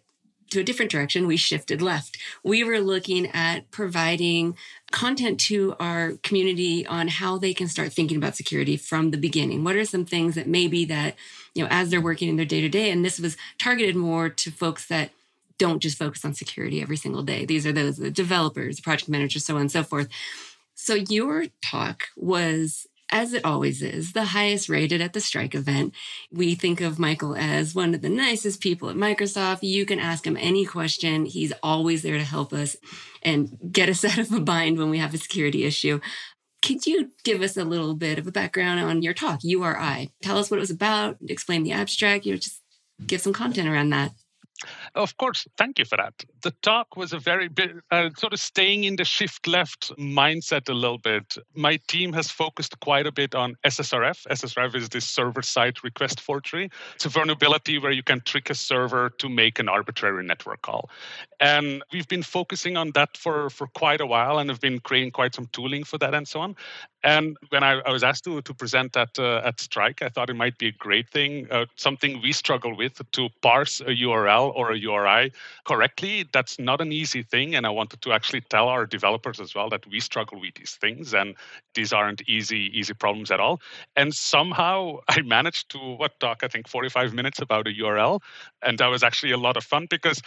to 0.51 0.59
a 0.59 0.63
different 0.63 0.91
direction. 0.91 1.25
We 1.25 1.37
shifted 1.37 1.81
left. 1.81 2.17
We 2.43 2.63
were 2.63 2.79
looking 2.79 3.27
at 3.31 3.71
providing 3.71 4.55
content 4.91 5.39
to 5.41 5.75
our 5.79 6.13
community 6.21 6.85
on 6.85 7.07
how 7.07 7.39
they 7.39 7.53
can 7.53 7.67
start 7.67 7.91
thinking 7.91 8.17
about 8.17 8.35
security 8.35 8.77
from 8.77 9.11
the 9.11 9.17
beginning. 9.17 9.63
What 9.63 9.75
are 9.75 9.85
some 9.85 10.05
things 10.05 10.35
that 10.35 10.47
maybe 10.47 10.85
that 10.85 11.15
you 11.55 11.63
know 11.63 11.69
as 11.71 11.89
they're 11.89 12.01
working 12.01 12.29
in 12.29 12.35
their 12.35 12.45
day 12.45 12.61
to 12.61 12.69
day 12.69 12.91
and 12.91 13.03
this 13.03 13.19
was 13.19 13.35
targeted 13.57 13.95
more 13.95 14.29
to 14.29 14.51
folks 14.51 14.87
that 14.87 15.11
don't 15.57 15.81
just 15.81 15.97
focus 15.97 16.25
on 16.25 16.33
security 16.33 16.81
every 16.81 16.97
single 16.97 17.23
day. 17.23 17.45
These 17.45 17.65
are 17.65 17.71
those 17.71 17.97
the 17.97 18.11
developers, 18.11 18.79
project 18.79 19.09
managers, 19.09 19.45
so 19.45 19.55
on 19.55 19.61
and 19.61 19.71
so 19.71 19.83
forth. 19.83 20.07
So 20.75 20.95
your 20.95 21.45
talk 21.61 22.07
was 22.15 22.87
as 23.13 23.33
it 23.33 23.45
always 23.45 23.83
is, 23.83 24.13
the 24.13 24.25
highest 24.25 24.67
rated 24.67 24.99
at 24.99 25.13
the 25.13 25.21
strike 25.21 25.53
event. 25.53 25.93
We 26.31 26.55
think 26.55 26.81
of 26.81 26.97
Michael 26.97 27.35
as 27.35 27.75
one 27.75 27.93
of 27.93 28.01
the 28.01 28.09
nicest 28.09 28.59
people 28.59 28.89
at 28.89 28.95
Microsoft. 28.95 29.59
You 29.61 29.85
can 29.85 29.99
ask 29.99 30.25
him 30.25 30.35
any 30.35 30.65
question. 30.65 31.25
He's 31.25 31.53
always 31.61 32.01
there 32.01 32.17
to 32.17 32.23
help 32.23 32.51
us 32.51 32.75
and 33.21 33.55
get 33.71 33.87
us 33.87 34.03
out 34.05 34.17
of 34.17 34.31
a 34.31 34.39
bind 34.39 34.79
when 34.79 34.89
we 34.89 34.97
have 34.97 35.13
a 35.13 35.19
security 35.19 35.63
issue. 35.63 35.99
Could 36.63 36.87
you 36.87 37.11
give 37.23 37.43
us 37.43 37.55
a 37.55 37.63
little 37.63 37.93
bit 37.93 38.17
of 38.17 38.25
a 38.25 38.31
background 38.31 38.79
on 38.79 39.03
your 39.03 39.13
talk, 39.13 39.41
URI? 39.43 40.11
Tell 40.23 40.39
us 40.39 40.49
what 40.49 40.57
it 40.57 40.61
was 40.61 40.71
about, 40.71 41.17
explain 41.27 41.61
the 41.61 41.73
abstract, 41.73 42.25
you 42.25 42.31
know, 42.31 42.39
just 42.39 42.61
give 43.05 43.21
some 43.21 43.33
content 43.33 43.69
around 43.69 43.89
that. 43.89 44.11
Of 44.95 45.17
course, 45.17 45.47
thank 45.57 45.79
you 45.79 45.85
for 45.85 45.97
that. 45.97 46.13
The 46.41 46.51
talk 46.61 46.95
was 46.95 47.13
a 47.13 47.19
very 47.19 47.47
bit 47.47 47.71
uh, 47.91 48.09
sort 48.17 48.33
of 48.33 48.39
staying 48.39 48.83
in 48.83 48.95
the 48.95 49.05
shift 49.05 49.47
left 49.47 49.91
mindset 49.97 50.69
a 50.69 50.73
little 50.73 50.99
bit. 50.99 51.37
My 51.55 51.79
team 51.87 52.13
has 52.13 52.29
focused 52.29 52.79
quite 52.79 53.07
a 53.07 53.11
bit 53.11 53.33
on 53.35 53.55
SSRF. 53.65 54.27
SSRF 54.27 54.75
is 54.75 54.89
this 54.89 55.05
server 55.05 55.41
side 55.41 55.83
request 55.83 56.21
forgery. 56.21 56.69
It's 56.95 57.05
a 57.05 57.09
vulnerability 57.09 57.79
where 57.79 57.91
you 57.91 58.03
can 58.03 58.21
trick 58.21 58.49
a 58.49 58.55
server 58.55 59.09
to 59.09 59.29
make 59.29 59.59
an 59.59 59.67
arbitrary 59.67 60.23
network 60.23 60.61
call. 60.61 60.89
And 61.39 61.83
we've 61.91 62.07
been 62.07 62.23
focusing 62.23 62.77
on 62.77 62.91
that 62.91 63.17
for, 63.17 63.49
for 63.49 63.67
quite 63.67 63.99
a 63.99 64.05
while 64.05 64.37
and 64.37 64.49
have 64.49 64.61
been 64.61 64.79
creating 64.79 65.11
quite 65.11 65.35
some 65.35 65.47
tooling 65.51 65.83
for 65.83 65.97
that 65.97 66.13
and 66.13 66.27
so 66.27 66.39
on. 66.39 66.55
And 67.03 67.35
when 67.49 67.63
I, 67.63 67.81
I 67.81 67.91
was 67.91 68.03
asked 68.03 68.23
to, 68.25 68.41
to 68.41 68.53
present 68.53 68.95
at, 68.95 69.19
uh, 69.19 69.41
at 69.43 69.59
Strike, 69.59 70.01
I 70.01 70.09
thought 70.09 70.29
it 70.29 70.35
might 70.35 70.57
be 70.57 70.67
a 70.67 70.71
great 70.71 71.09
thing, 71.09 71.47
uh, 71.51 71.65
something 71.75 72.21
we 72.21 72.31
struggle 72.31 72.77
with 72.77 73.01
to 73.11 73.29
parse 73.41 73.81
a 73.81 73.93
URL 73.95 74.42
or 74.49 74.71
a 74.71 74.77
URI 74.77 75.31
correctly. 75.65 76.25
That's 76.31 76.59
not 76.59 76.81
an 76.81 76.91
easy 76.91 77.23
thing. 77.23 77.55
And 77.55 77.65
I 77.65 77.69
wanted 77.69 78.01
to 78.01 78.11
actually 78.11 78.41
tell 78.41 78.67
our 78.67 78.85
developers 78.85 79.39
as 79.39 79.55
well 79.55 79.69
that 79.69 79.85
we 79.87 79.99
struggle 79.99 80.39
with 80.39 80.55
these 80.55 80.77
things 80.79 81.13
and 81.13 81.35
these 81.75 81.93
aren't 81.93 82.27
easy, 82.27 82.71
easy 82.77 82.93
problems 82.93 83.31
at 83.31 83.39
all. 83.39 83.61
And 83.95 84.13
somehow 84.13 84.97
I 85.07 85.21
managed 85.21 85.69
to, 85.71 85.77
what 85.77 86.19
talk, 86.19 86.43
I 86.43 86.47
think 86.47 86.67
45 86.67 87.13
minutes 87.13 87.41
about 87.41 87.67
a 87.67 87.71
URL. 87.71 88.19
And 88.61 88.77
that 88.79 88.87
was 88.87 89.03
actually 89.03 89.31
a 89.31 89.37
lot 89.37 89.57
of 89.57 89.63
fun 89.63 89.87
because 89.89 90.21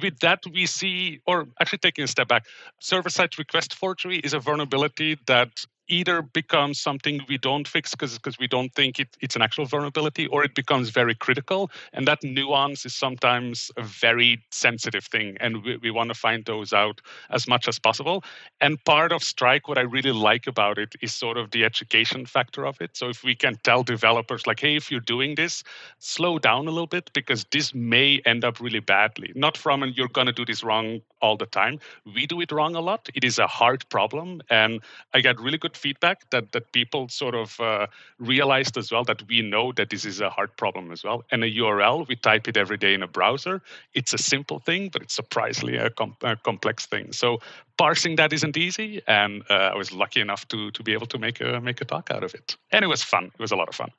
with 0.00 0.20
that, 0.20 0.40
we 0.52 0.66
see, 0.66 1.20
or 1.26 1.48
actually 1.60 1.78
taking 1.78 2.04
a 2.04 2.08
step 2.08 2.28
back, 2.28 2.44
server 2.80 3.10
side 3.10 3.38
request 3.38 3.74
forgery 3.74 4.18
is 4.18 4.32
a 4.32 4.38
vulnerability 4.38 5.18
that 5.26 5.64
either 5.90 6.22
becomes 6.22 6.80
something 6.80 7.20
we 7.28 7.36
don't 7.36 7.68
fix 7.68 7.94
because 7.94 8.38
we 8.38 8.46
don't 8.46 8.72
think 8.74 8.98
it, 8.98 9.08
it's 9.20 9.36
an 9.36 9.42
actual 9.42 9.66
vulnerability, 9.66 10.26
or 10.28 10.44
it 10.44 10.54
becomes 10.54 10.90
very 10.90 11.14
critical. 11.14 11.70
And 11.92 12.06
that 12.06 12.22
nuance 12.22 12.86
is 12.86 12.94
sometimes 12.94 13.70
a 13.76 13.82
very 13.82 14.42
sensitive 14.50 15.04
thing. 15.04 15.36
And 15.40 15.62
we, 15.64 15.76
we 15.78 15.90
want 15.90 16.08
to 16.08 16.14
find 16.14 16.44
those 16.44 16.72
out 16.72 17.00
as 17.30 17.48
much 17.48 17.68
as 17.68 17.78
possible. 17.78 18.24
And 18.60 18.82
part 18.84 19.12
of 19.12 19.22
Strike, 19.22 19.68
what 19.68 19.78
I 19.78 19.82
really 19.82 20.12
like 20.12 20.46
about 20.46 20.78
it 20.78 20.94
is 21.02 21.12
sort 21.12 21.36
of 21.36 21.50
the 21.50 21.64
education 21.64 22.24
factor 22.26 22.64
of 22.64 22.80
it. 22.80 22.96
So 22.96 23.08
if 23.08 23.24
we 23.24 23.34
can 23.34 23.56
tell 23.64 23.82
developers, 23.82 24.46
like, 24.46 24.60
hey, 24.60 24.76
if 24.76 24.90
you're 24.90 25.00
doing 25.00 25.34
this, 25.34 25.64
slow 25.98 26.38
down 26.38 26.66
a 26.66 26.70
little 26.70 26.86
bit 26.86 27.10
because 27.12 27.44
this 27.50 27.74
may 27.74 28.20
end 28.24 28.44
up 28.44 28.60
really 28.60 28.80
badly. 28.80 29.32
Not 29.34 29.56
from 29.56 29.82
and 29.82 29.96
you're 29.96 30.08
going 30.08 30.26
to 30.26 30.32
do 30.32 30.44
this 30.44 30.62
wrong 30.62 31.00
all 31.20 31.36
the 31.36 31.46
time. 31.46 31.78
We 32.14 32.26
do 32.26 32.40
it 32.40 32.52
wrong 32.52 32.74
a 32.74 32.80
lot. 32.80 33.08
It 33.14 33.24
is 33.24 33.38
a 33.38 33.46
hard 33.46 33.88
problem. 33.88 34.42
And 34.50 34.80
I 35.14 35.20
get 35.20 35.40
really 35.40 35.58
good 35.58 35.76
feedback 35.76 36.28
that 36.30 36.52
that 36.52 36.72
people 36.72 37.08
sort 37.08 37.34
of 37.34 37.58
uh, 37.60 37.86
realized 38.18 38.76
as 38.76 38.90
well 38.90 39.04
that 39.04 39.26
we 39.28 39.42
know 39.42 39.72
that 39.72 39.90
this 39.90 40.04
is 40.04 40.20
a 40.20 40.30
hard 40.30 40.56
problem 40.56 40.92
as 40.92 41.04
well. 41.04 41.24
And 41.30 41.44
a 41.44 41.50
URL, 41.50 42.06
we 42.08 42.16
type 42.16 42.48
it 42.48 42.56
every 42.56 42.76
day 42.76 42.94
in 42.94 43.02
a 43.02 43.08
browser. 43.08 43.62
It's 43.94 44.12
a 44.12 44.18
simple 44.18 44.58
thing, 44.58 44.90
but 44.92 45.02
it's 45.02 45.14
surprisingly 45.14 45.76
a, 45.76 45.90
com- 45.90 46.16
a 46.22 46.36
complex 46.36 46.86
thing. 46.86 47.12
So 47.12 47.38
parsing 47.76 48.16
that 48.16 48.32
isn't 48.32 48.56
easy, 48.56 49.00
and 49.06 49.42
uh, 49.48 49.72
I 49.72 49.76
was 49.76 49.90
lucky 49.92 50.20
enough 50.20 50.46
to 50.48 50.70
to 50.70 50.82
be 50.82 50.92
able 50.92 51.06
to 51.06 51.18
make 51.18 51.40
a 51.40 51.60
make 51.60 51.80
a 51.80 51.84
talk 51.84 52.10
out 52.10 52.24
of 52.24 52.34
it, 52.34 52.56
and 52.72 52.84
it 52.84 52.88
was 52.88 53.02
fun. 53.02 53.24
It 53.24 53.40
was 53.40 53.52
a 53.52 53.56
lot 53.56 53.68
of 53.68 53.74
fun. 53.74 53.90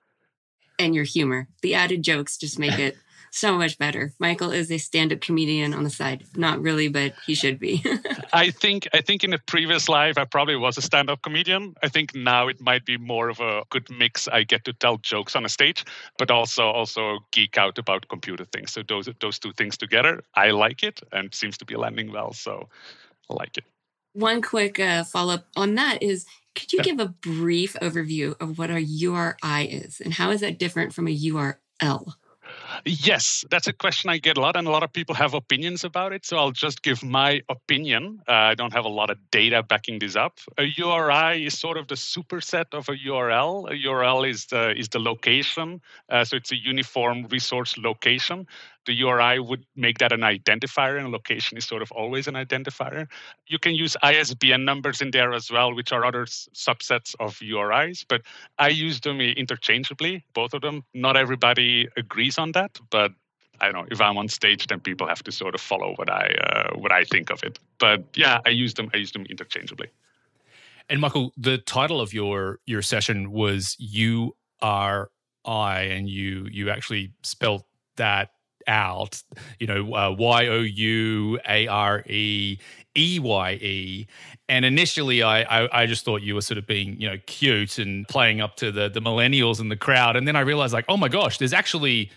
And 0.80 0.96
your 0.96 1.04
humor, 1.04 1.48
the 1.62 1.76
added 1.76 2.02
jokes, 2.04 2.38
just 2.38 2.58
make 2.58 2.80
it 2.80 2.96
so 3.32 3.58
much 3.58 3.78
better. 3.78 4.14
Michael 4.20 4.52
is 4.52 4.70
a 4.70 4.78
stand-up 4.78 5.22
comedian 5.22 5.74
on 5.74 5.84
the 5.84 5.90
side. 5.90 6.26
Not 6.36 6.62
really, 6.62 6.90
but 6.90 7.14
he 7.26 7.34
should 7.34 7.60
be. 7.60 7.84
I 8.34 8.52
think 8.52 8.88
I 8.94 9.02
think 9.02 9.24
in 9.24 9.34
a 9.34 9.40
previous 9.40 9.88
life 9.88 10.18
I 10.18 10.26
probably 10.26 10.58
was 10.58 10.78
a 10.78 10.82
stand-up 10.82 11.22
comedian. 11.22 11.74
I 11.82 11.88
think 11.88 12.14
now 12.14 12.50
it 12.50 12.62
might 12.62 12.86
be 12.86 12.98
more 12.98 13.30
of 13.30 13.40
a 13.40 13.64
good 13.70 13.90
mix. 13.90 14.28
I 14.28 14.44
get 14.44 14.66
to 14.66 14.74
tell 14.74 14.98
jokes 14.98 15.36
on 15.36 15.46
a 15.46 15.50
stage, 15.50 15.86
but 16.18 16.30
also 16.30 16.64
also 16.64 17.20
geek 17.32 17.58
out 17.58 17.78
about 17.78 18.10
computer 18.10 18.44
things. 18.46 18.74
So 18.74 18.84
those 18.84 19.10
those 19.22 19.40
two 19.40 19.54
things 19.54 19.78
together, 19.78 20.22
I 20.36 20.52
like 20.52 20.84
it 20.84 21.02
and 21.14 21.34
seems 21.34 21.58
to 21.60 21.66
be 21.66 21.76
landing 21.78 22.12
well. 22.12 22.34
So 22.34 22.68
I 23.30 23.34
like 23.34 23.58
it. 23.58 23.64
One 24.14 24.42
quick 24.42 24.78
uh, 24.78 25.06
follow 25.06 25.36
up 25.36 25.48
on 25.56 25.76
that 25.76 26.04
is 26.04 26.26
could 26.54 26.74
you 26.74 26.84
give 26.84 27.00
a 27.00 27.08
brief 27.08 27.78
overview 27.82 28.36
of 28.42 28.58
what 28.58 28.70
a 28.70 28.82
URI 28.82 29.68
is 29.70 30.02
and 30.02 30.14
how 30.14 30.32
is 30.32 30.42
that 30.42 30.60
different 30.60 30.94
from 30.94 31.08
a 31.08 31.18
URL? 31.18 32.14
Yes, 32.86 33.46
that's 33.50 33.68
a 33.68 33.74
question 33.74 34.10
I 34.10 34.18
get 34.18 34.38
a 34.38 34.42
lot, 34.42 34.56
and 34.56 34.68
a 34.68 34.72
lot 34.72 34.84
of 34.84 34.92
people 34.92 35.16
have 35.16 35.34
opinions 35.34 35.84
about 35.84 36.14
it. 36.14 36.26
So 36.26 36.38
I'll 36.38 36.52
just 36.52 36.82
give 36.82 37.04
my 37.04 37.42
opinion. 37.50 38.22
Uh, 38.28 38.32
I 38.32 38.56
don't 38.56 38.74
have 38.74 38.86
a 38.86 38.90
lot 38.90 39.10
of 39.10 39.18
data 39.32 39.64
backing 39.64 40.00
this 40.00 40.16
up. 40.16 40.40
A 40.58 40.64
URI 40.78 41.46
is 41.46 41.60
sort 41.60 41.78
of 41.78 41.88
the 41.88 41.96
superset 41.96 42.74
of 42.74 42.90
a 42.90 42.94
URL. 42.94 43.70
A 43.70 43.88
URL 43.88 44.28
is 44.28 44.46
the 44.48 44.72
is 44.78 44.90
the 44.90 45.00
location, 45.00 45.82
uh, 46.10 46.24
so 46.24 46.36
it's 46.38 46.52
a 46.52 46.58
uniform 46.58 47.28
resource 47.30 47.78
location 47.78 48.48
the 48.86 48.94
URI 48.94 49.40
would 49.40 49.66
make 49.76 50.00
that 50.00 50.12
an 50.12 50.22
identifier, 50.22 50.98
and 51.00 51.12
location 51.12 51.58
is 51.58 51.66
sort 51.66 51.82
of 51.82 51.92
always 51.92 52.28
an 52.28 52.36
identifier. 52.36 53.08
You 53.48 53.60
can 53.60 53.76
use 53.76 53.96
ISBN 54.02 54.66
numbers 54.66 55.02
in 55.02 55.12
there 55.12 55.34
as 55.34 55.52
well, 55.52 55.74
which 55.74 55.92
are 55.92 56.06
other 56.06 56.26
subsets 56.26 57.16
of 57.20 57.38
URIs, 57.40 58.06
but 58.08 58.22
I 58.58 58.70
use 58.70 59.00
them 59.02 59.22
interchangeably, 59.22 60.24
both 60.34 60.54
of 60.54 60.62
them. 60.62 60.84
Not 60.94 61.18
everybody 61.18 61.88
agrees 61.96 62.38
on 62.38 62.52
that, 62.54 62.80
but 62.90 63.12
I 63.62 63.72
don't 63.72 63.84
know 63.84 63.88
if 63.92 64.02
I'm 64.02 64.18
on 64.18 64.28
stage, 64.28 64.68
then 64.68 64.80
people 64.80 65.08
have 65.08 65.24
to 65.24 65.32
sort 65.32 65.54
of 65.54 65.62
follow 65.62 65.94
what 65.96 66.10
I 66.10 66.26
uh, 66.50 66.78
what 66.78 66.92
I 66.92 67.04
think 67.04 67.30
of 67.30 67.44
it. 67.44 67.60
But 67.78 68.04
yeah, 68.16 68.40
I 68.46 68.50
use 68.50 68.74
them. 68.74 68.90
I 68.94 68.98
use 68.98 69.12
them 69.12 69.26
interchangeably. 69.30 69.88
And 70.90 71.00
Michael, 71.00 71.32
the 71.38 71.60
title 71.60 72.02
of 72.02 72.12
your 72.14 72.60
your 72.66 72.82
session 72.82 73.32
was 73.32 73.76
"You 73.80 74.36
Are 74.62 75.12
I," 75.46 75.82
and 75.82 76.10
you 76.10 76.48
you 76.52 76.72
actually 76.72 77.14
spelled 77.22 77.64
that 77.98 78.32
out, 78.72 79.22
you 79.60 79.68
know, 79.68 79.94
uh, 79.94 80.16
Y 80.18 80.48
O 80.48 80.62
U 80.62 81.40
A 81.48 81.68
R 81.68 82.04
E 82.08 82.58
E 82.98 83.20
Y 83.20 83.52
E. 83.54 84.08
And 84.50 84.66
initially, 84.66 85.22
I, 85.22 85.42
I, 85.42 85.84
I 85.84 85.86
just 85.86 86.06
thought 86.06 86.22
you 86.22 86.36
were 86.36 86.42
sort 86.42 86.58
of 86.58 86.66
being 86.66 87.00
you 87.00 87.10
know 87.10 87.18
cute 87.28 87.78
and 87.78 88.08
playing 88.08 88.42
up 88.42 88.56
to 88.58 88.72
the 88.72 88.90
the 88.90 89.02
millennials 89.02 89.60
in 89.60 89.70
the 89.70 89.78
crowd. 89.78 90.16
And 90.16 90.28
then 90.28 90.36
I 90.36 90.42
realized 90.42 90.74
like, 90.74 90.86
oh 90.90 90.98
my 90.98 91.10
gosh, 91.10 91.38
there's 91.38 91.54
actually 91.54 92.10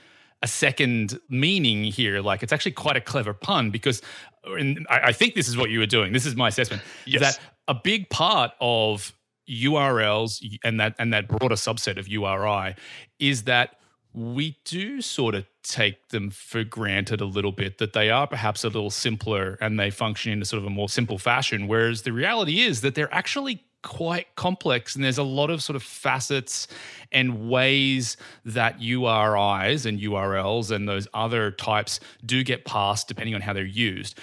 a 0.42 0.46
second 0.46 1.18
meaning 1.28 1.84
here. 1.84 2.20
Like 2.20 2.42
it's 2.42 2.52
actually 2.52 2.72
quite 2.72 2.96
a 2.96 3.00
clever 3.00 3.34
pun 3.34 3.70
because, 3.70 4.00
and 4.44 4.86
I, 4.88 5.00
I 5.08 5.12
think 5.12 5.34
this 5.34 5.48
is 5.48 5.56
what 5.56 5.70
you 5.70 5.80
were 5.80 5.86
doing. 5.86 6.12
This 6.12 6.26
is 6.26 6.36
my 6.36 6.48
assessment. 6.48 6.82
Yes. 7.06 7.20
That 7.20 7.40
a 7.66 7.74
big 7.74 8.10
part 8.10 8.52
of 8.60 9.12
URLs 9.50 10.42
and 10.64 10.80
that 10.80 10.94
and 10.98 11.12
that 11.12 11.28
broader 11.28 11.56
subset 11.56 11.98
of 11.98 12.08
URI 12.08 12.74
is 13.18 13.44
that 13.44 13.76
we 14.12 14.56
do 14.64 15.00
sort 15.00 15.34
of 15.34 15.44
take 15.64 16.08
them 16.08 16.30
for 16.30 16.62
granted 16.62 17.20
a 17.20 17.24
little 17.24 17.52
bit 17.52 17.78
that 17.78 17.92
they 17.92 18.10
are 18.10 18.26
perhaps 18.26 18.64
a 18.64 18.68
little 18.68 18.90
simpler 18.90 19.58
and 19.60 19.80
they 19.80 19.90
function 19.90 20.32
in 20.32 20.42
a 20.42 20.44
sort 20.44 20.60
of 20.60 20.66
a 20.66 20.70
more 20.70 20.88
simple 20.88 21.18
fashion. 21.18 21.66
Whereas 21.66 22.02
the 22.02 22.12
reality 22.12 22.60
is 22.60 22.82
that 22.82 22.94
they're 22.94 23.12
actually 23.12 23.64
quite 23.82 24.34
complex 24.34 24.94
and 24.94 25.04
there's 25.04 25.18
a 25.18 25.22
lot 25.22 25.50
of 25.50 25.62
sort 25.62 25.76
of 25.76 25.82
facets 25.82 26.66
and 27.12 27.50
ways 27.50 28.16
that 28.44 28.80
URIs 28.80 29.84
and 29.84 30.00
URLs 30.00 30.70
and 30.70 30.88
those 30.88 31.06
other 31.12 31.50
types 31.50 32.00
do 32.24 32.42
get 32.42 32.64
parsed 32.64 33.08
depending 33.08 33.34
on 33.34 33.42
how 33.42 33.52
they're 33.52 33.64
used 33.64 34.18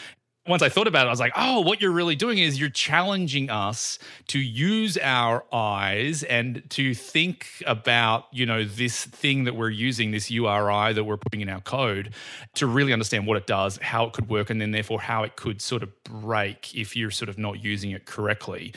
once 0.48 0.63
I 0.63 0.69
thought 0.69 0.88
about 0.88 1.05
it, 1.05 1.07
I 1.07 1.12
was 1.12 1.19
like, 1.19 1.33
oh, 1.36 1.62
what 1.62 1.81
you're 1.81 1.91
really 1.91 2.15
doing 2.15 2.39
is 2.39 2.60
you're 2.60 2.69
challenging 2.69 3.51
us 3.51 4.00
to 4.27 4.39
use 4.39 4.98
our 4.98 5.45
eyes 5.53 6.24
and 6.24 6.63
to 6.71 6.95
think 6.95 7.48
about, 7.67 8.25
you 8.31 8.48
know, 8.48 8.63
this 8.63 9.05
thing 9.05 9.43
that 9.43 9.55
we're 9.55 9.69
using, 9.69 10.10
this 10.10 10.31
URI 10.31 10.93
that 10.93 11.03
we're 11.03 11.17
putting 11.17 11.41
in 11.41 11.50
our 11.50 11.62
code, 11.62 12.15
to 12.55 12.65
really 12.65 12.91
understand 12.91 13.27
what 13.27 13.38
it 13.38 13.45
does, 13.45 13.77
how 13.83 14.05
it 14.05 14.13
could 14.13 14.29
work, 14.29 14.50
and 14.50 14.60
then 14.60 14.71
therefore 14.71 15.00
how 15.00 15.24
it 15.24 15.36
could 15.36 15.62
sort 15.62 15.83
of 15.83 16.03
break 16.03 16.75
if 16.75 16.95
you're 16.95 17.12
sort 17.12 17.29
of 17.29 17.38
not 17.38 17.63
using 17.63 17.91
it 17.91 18.05
correctly. 18.05 18.74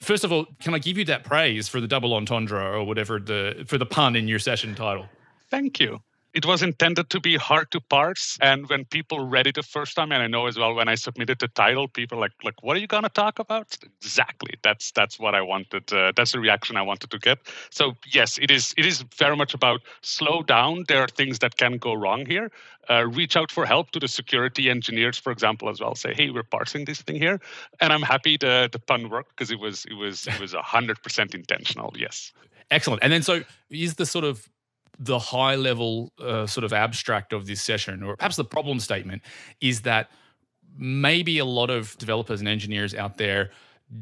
First 0.00 0.24
of 0.24 0.32
all, 0.32 0.46
can 0.60 0.74
I 0.74 0.78
give 0.78 0.98
you 0.98 1.06
that 1.06 1.24
praise 1.24 1.68
for 1.68 1.80
the 1.80 1.88
double 1.88 2.12
entendre 2.14 2.78
or 2.78 2.84
whatever 2.84 3.18
the 3.18 3.64
for 3.66 3.78
the 3.78 3.86
pun 3.86 4.14
in 4.14 4.28
your 4.28 4.38
session 4.38 4.74
title? 4.74 5.06
Thank 5.50 5.80
you 5.80 6.02
it 6.38 6.46
was 6.46 6.62
intended 6.62 7.06
to 7.10 7.20
be 7.28 7.34
hard 7.36 7.68
to 7.74 7.80
parse 7.80 8.38
and 8.40 8.68
when 8.70 8.84
people 8.96 9.18
read 9.34 9.46
it 9.50 9.56
the 9.56 9.68
first 9.76 9.92
time 9.96 10.10
and 10.12 10.22
i 10.22 10.28
know 10.34 10.46
as 10.46 10.56
well 10.60 10.72
when 10.78 10.88
i 10.88 10.96
submitted 11.06 11.38
the 11.40 11.48
title 11.48 11.86
people 11.88 12.16
like 12.24 12.36
like 12.44 12.58
what 12.62 12.76
are 12.76 12.80
you 12.80 12.86
going 12.86 13.02
to 13.02 13.16
talk 13.24 13.38
about? 13.38 13.76
Exactly. 14.00 14.54
That's 14.62 14.92
that's 14.92 15.18
what 15.18 15.34
i 15.34 15.42
wanted 15.52 15.92
uh, 15.92 16.12
that's 16.16 16.32
the 16.32 16.40
reaction 16.40 16.76
i 16.76 16.82
wanted 16.82 17.10
to 17.10 17.18
get. 17.18 17.38
So 17.70 17.94
yes 18.18 18.38
it 18.38 18.50
is 18.50 18.74
it 18.76 18.86
is 18.86 19.04
very 19.16 19.36
much 19.36 19.52
about 19.54 19.80
slow 20.02 20.42
down. 20.42 20.84
There 20.88 21.00
are 21.04 21.08
things 21.08 21.38
that 21.40 21.56
can 21.56 21.78
go 21.78 21.92
wrong 21.94 22.26
here. 22.26 22.50
Uh, 22.90 23.04
reach 23.20 23.36
out 23.36 23.50
for 23.50 23.66
help 23.66 23.90
to 23.94 23.98
the 23.98 24.08
security 24.08 24.70
engineers 24.70 25.18
for 25.18 25.32
example 25.32 25.68
as 25.68 25.80
well. 25.80 25.94
Say 25.94 26.14
hey 26.14 26.30
we're 26.30 26.50
parsing 26.56 26.84
this 26.84 27.00
thing 27.02 27.16
here. 27.16 27.40
And 27.80 27.92
i'm 27.92 28.06
happy 28.14 28.36
the 28.36 28.68
the 28.74 28.78
pun 28.78 29.10
worked 29.10 29.30
because 29.34 29.50
it 29.50 29.60
was 29.66 29.84
it 29.92 29.94
was 29.94 30.26
it 30.26 30.38
was 30.40 30.52
100% 30.52 31.34
intentional 31.34 31.90
yes. 31.96 32.32
Excellent. 32.70 33.02
And 33.02 33.10
then 33.12 33.22
so 33.22 33.42
is 33.70 33.94
the 33.94 34.06
sort 34.06 34.24
of 34.24 34.48
the 34.98 35.18
high 35.18 35.54
level 35.54 36.12
uh, 36.18 36.46
sort 36.46 36.64
of 36.64 36.72
abstract 36.72 37.32
of 37.32 37.46
this 37.46 37.62
session, 37.62 38.02
or 38.02 38.16
perhaps 38.16 38.36
the 38.36 38.44
problem 38.44 38.80
statement, 38.80 39.22
is 39.60 39.82
that 39.82 40.10
maybe 40.76 41.38
a 41.38 41.44
lot 41.44 41.70
of 41.70 41.96
developers 41.98 42.40
and 42.40 42.48
engineers 42.48 42.94
out 42.94 43.16
there 43.16 43.50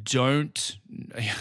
don't 0.03 0.79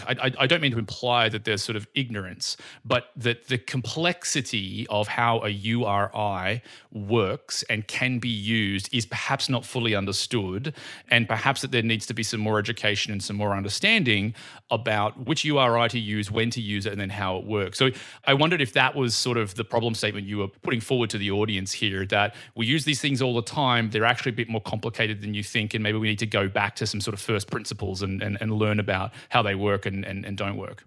I, 0.06 0.32
I, 0.38 0.46
don't 0.46 0.60
mean 0.60 0.72
to 0.72 0.78
imply 0.78 1.28
that 1.28 1.44
there's 1.44 1.62
sort 1.62 1.74
of 1.74 1.88
ignorance 1.94 2.56
but 2.84 3.10
that 3.16 3.48
the 3.48 3.58
complexity 3.58 4.86
of 4.88 5.08
how 5.08 5.40
a 5.40 5.48
uri 5.48 6.62
works 6.92 7.64
and 7.68 7.86
can 7.88 8.18
be 8.18 8.28
used 8.28 8.88
is 8.94 9.04
perhaps 9.04 9.48
not 9.48 9.64
fully 9.64 9.94
understood 9.94 10.74
and 11.10 11.28
perhaps 11.28 11.62
that 11.62 11.72
there 11.72 11.82
needs 11.82 12.06
to 12.06 12.14
be 12.14 12.22
some 12.22 12.38
more 12.38 12.58
education 12.58 13.12
and 13.12 13.22
some 13.22 13.34
more 13.34 13.52
understanding 13.54 14.34
about 14.70 15.26
which 15.26 15.44
uri 15.44 15.88
to 15.88 15.98
use 15.98 16.30
when 16.30 16.50
to 16.50 16.60
use 16.60 16.86
it 16.86 16.92
and 16.92 17.00
then 17.00 17.10
how 17.10 17.36
it 17.38 17.44
works. 17.44 17.78
So 17.78 17.90
i 18.26 18.34
wondered 18.34 18.60
if 18.60 18.72
that 18.74 18.94
was 18.94 19.16
sort 19.16 19.38
of 19.38 19.54
the 19.56 19.64
problem 19.64 19.94
statement 19.94 20.26
you 20.26 20.38
were 20.38 20.48
putting 20.48 20.80
forward 20.80 21.10
to 21.10 21.18
the 21.18 21.32
audience 21.32 21.72
here 21.72 22.06
that 22.06 22.36
we 22.54 22.66
use 22.66 22.84
these 22.84 23.00
things 23.00 23.20
all 23.20 23.34
the 23.34 23.42
time 23.42 23.90
they're 23.90 24.04
actually 24.04 24.30
a 24.30 24.36
bit 24.36 24.48
more 24.48 24.60
complicated 24.60 25.20
than 25.20 25.34
you 25.34 25.42
think 25.42 25.74
and 25.74 25.82
maybe 25.82 25.98
we 25.98 26.08
need 26.08 26.18
to 26.18 26.26
go 26.26 26.48
back 26.48 26.76
to 26.76 26.86
some 26.86 27.00
sort 27.00 27.14
of 27.14 27.20
first 27.20 27.50
principles 27.50 28.02
and, 28.02 28.22
and 28.22 28.35
and, 28.40 28.56
learn 28.56 28.80
about 28.80 29.12
how 29.28 29.42
they 29.42 29.54
work 29.54 29.84
and, 29.86 30.04
and, 30.04 30.24
and 30.24 30.38
don't 30.38 30.56
work. 30.56 30.84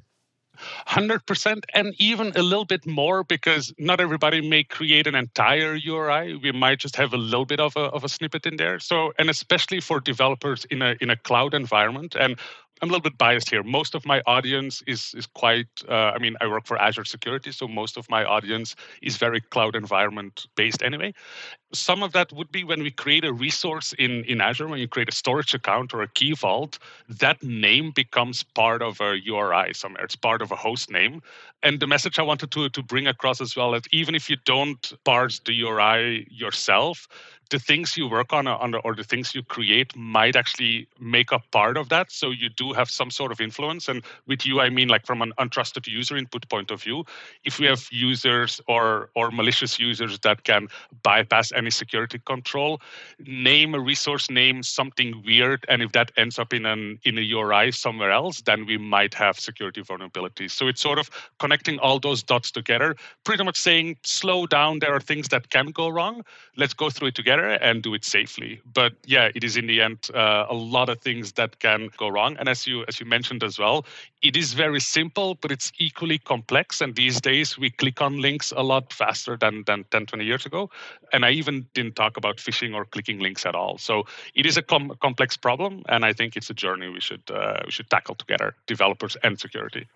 100% 0.87 1.63
and 1.73 1.93
even 1.99 2.33
a 2.35 2.41
little 2.41 2.65
bit 2.65 2.85
more 2.85 3.23
because 3.23 3.73
not 3.77 3.99
everybody 3.99 4.41
may 4.41 4.63
create 4.63 5.07
an 5.07 5.15
entire 5.15 5.75
URI. 5.75 6.35
We 6.35 6.51
might 6.51 6.79
just 6.79 6.95
have 6.95 7.13
a 7.13 7.17
little 7.17 7.45
bit 7.45 7.59
of 7.59 7.75
a, 7.77 7.81
of 7.81 8.03
a 8.03 8.09
snippet 8.09 8.45
in 8.45 8.57
there. 8.57 8.79
So, 8.79 9.13
and 9.17 9.29
especially 9.29 9.79
for 9.79 9.99
developers 9.99 10.65
in 10.65 10.81
a, 10.81 10.95
in 10.99 11.09
a 11.09 11.15
cloud 11.15 11.53
environment. 11.53 12.15
And 12.19 12.37
I'm 12.81 12.89
a 12.89 12.91
little 12.91 13.03
bit 13.03 13.17
biased 13.17 13.49
here. 13.49 13.63
Most 13.63 13.93
of 13.93 14.05
my 14.05 14.21
audience 14.25 14.81
is 14.87 15.13
is 15.13 15.25
quite. 15.25 15.67
Uh, 15.87 16.13
I 16.15 16.19
mean, 16.19 16.37
I 16.39 16.47
work 16.47 16.65
for 16.65 16.77
Azure 16.77 17.03
Security, 17.03 17.51
so 17.51 17.67
most 17.67 17.97
of 17.97 18.09
my 18.09 18.23
audience 18.23 18.75
is 19.01 19.17
very 19.17 19.41
cloud 19.41 19.75
environment 19.75 20.45
based 20.55 20.81
anyway. 20.81 21.13
Some 21.71 22.01
of 22.01 22.13
that 22.13 22.33
would 22.33 22.51
be 22.51 22.63
when 22.63 22.81
we 22.81 22.89
create 22.89 23.23
a 23.23 23.31
resource 23.31 23.93
in 23.93 24.23
in 24.25 24.41
Azure. 24.41 24.67
When 24.67 24.79
you 24.79 24.87
create 24.87 25.09
a 25.09 25.15
storage 25.15 25.53
account 25.53 25.93
or 25.93 26.01
a 26.01 26.07
key 26.07 26.33
vault, 26.33 26.79
that 27.07 27.43
name 27.43 27.91
becomes 27.91 28.43
part 28.43 28.81
of 28.81 28.99
a 29.01 29.19
URI 29.23 29.73
somewhere. 29.73 30.03
It's 30.03 30.15
part 30.15 30.41
of 30.41 30.51
a 30.51 30.55
host 30.55 30.89
name. 30.89 31.21
And 31.61 31.79
the 31.79 31.87
message 31.87 32.17
I 32.17 32.23
wanted 32.23 32.51
to 32.51 32.69
to 32.69 32.81
bring 32.81 33.07
across 33.07 33.39
as 33.41 33.55
well 33.55 33.71
that 33.71 33.87
even 33.91 34.15
if 34.15 34.29
you 34.29 34.37
don't 34.45 34.93
parse 35.03 35.39
the 35.39 35.53
URI 35.53 36.27
yourself, 36.31 37.07
the 37.49 37.59
things 37.59 37.97
you 37.97 38.07
work 38.07 38.31
on, 38.31 38.47
on 38.47 38.75
or 38.75 38.93
the 38.95 39.03
things 39.03 39.33
you 39.33 39.43
create 39.43 39.95
might 39.95 40.35
actually 40.35 40.87
make 40.99 41.31
up 41.33 41.43
part 41.51 41.77
of 41.77 41.89
that. 41.89 42.11
So 42.11 42.29
you 42.29 42.49
do 42.49 42.73
have 42.73 42.89
some 42.89 43.09
sort 43.11 43.31
of 43.31 43.41
influence. 43.41 43.87
And 43.87 44.03
with 44.27 44.45
you, 44.45 44.61
I 44.61 44.69
mean 44.69 44.87
like 44.87 45.05
from 45.05 45.21
an 45.21 45.33
untrusted 45.39 45.87
user 45.87 46.15
input 46.15 46.47
point 46.49 46.71
of 46.71 46.81
view. 46.81 47.05
If 47.43 47.59
we 47.59 47.65
have 47.65 47.87
users 47.91 48.61
or 48.67 49.09
or 49.15 49.31
malicious 49.31 49.79
users 49.79 50.19
that 50.19 50.43
can 50.43 50.67
bypass 51.03 51.51
any 51.59 51.69
security 51.69 52.19
control, 52.25 52.81
name 53.19 53.75
a 53.75 53.79
resource 53.79 54.29
name 54.29 54.63
something 54.63 55.21
weird, 55.25 55.65
and 55.69 55.81
if 55.81 55.91
that 55.91 56.11
ends 56.17 56.39
up 56.39 56.53
in 56.53 56.65
an 56.65 56.99
in 57.03 57.17
a 57.17 57.21
URI 57.21 57.71
somewhere 57.71 58.11
else, 58.11 58.41
then 58.41 58.65
we 58.65 58.77
might 58.77 59.13
have 59.13 59.39
security 59.39 59.81
vulnerabilities. 59.83 60.51
So 60.51 60.67
it's 60.67 60.81
sort 60.81 60.97
of 60.97 61.09
connecting 61.39 61.77
all 61.79 61.99
those 61.99 62.23
dots 62.23 62.51
together, 62.51 62.95
pretty 63.23 63.43
much 63.43 63.59
saying 63.59 63.97
slow 64.03 64.47
down. 64.47 64.79
There 64.79 64.93
are 64.93 64.99
things 64.99 65.27
that 65.29 65.49
can 65.49 65.67
go 65.67 65.89
wrong. 65.89 66.23
Let's 66.57 66.73
go 66.73 66.89
through 66.89 67.09
it 67.09 67.15
together 67.15 67.49
and 67.49 67.83
do 67.83 67.93
it 67.93 68.05
safely. 68.05 68.61
But 68.73 68.93
yeah, 69.05 69.29
it 69.35 69.43
is 69.43 69.57
in 69.57 69.67
the 69.67 69.81
end 69.81 70.09
uh, 70.13 70.45
a 70.49 70.55
lot 70.55 70.89
of 70.89 70.99
things 71.01 71.33
that 71.33 71.59
can 71.59 71.89
go 71.97 72.07
wrong. 72.07 72.37
And 72.39 72.49
as 72.49 72.65
you 72.65 72.85
as 72.87 72.99
you 72.99 73.05
mentioned 73.05 73.43
as 73.43 73.59
well, 73.59 73.85
it 74.21 74.35
is 74.35 74.53
very 74.53 74.79
simple, 74.81 75.35
but 75.35 75.51
it's 75.51 75.71
equally 75.79 76.17
complex. 76.17 76.81
And 76.81 76.95
these 76.95 77.21
days 77.21 77.57
we 77.57 77.69
click 77.69 78.01
on 78.01 78.21
links 78.21 78.51
a 78.55 78.63
lot 78.63 78.91
faster 78.91 79.37
than 79.37 79.63
than 79.65 79.85
10, 79.91 80.07
20 80.07 80.25
years 80.25 80.45
ago. 80.45 80.69
And 81.13 81.25
I 81.25 81.31
even 81.31 81.67
didn't 81.73 81.95
talk 81.95 82.17
about 82.17 82.37
phishing 82.37 82.75
or 82.75 82.85
clicking 82.85 83.19
links 83.19 83.45
at 83.45 83.55
all. 83.55 83.77
So 83.77 84.03
it 84.35 84.45
is 84.45 84.57
a 84.57 84.61
com- 84.61 84.93
complex 85.01 85.37
problem, 85.37 85.83
and 85.87 86.03
I 86.05 86.13
think 86.13 86.35
it's 86.35 86.49
a 86.49 86.53
journey 86.53 86.89
we 86.89 86.99
should 86.99 87.23
uh, 87.31 87.61
we 87.65 87.71
should 87.71 87.89
tackle 87.89 88.15
together, 88.15 88.55
developers 88.67 89.17
and 89.23 89.39
security. 89.39 89.87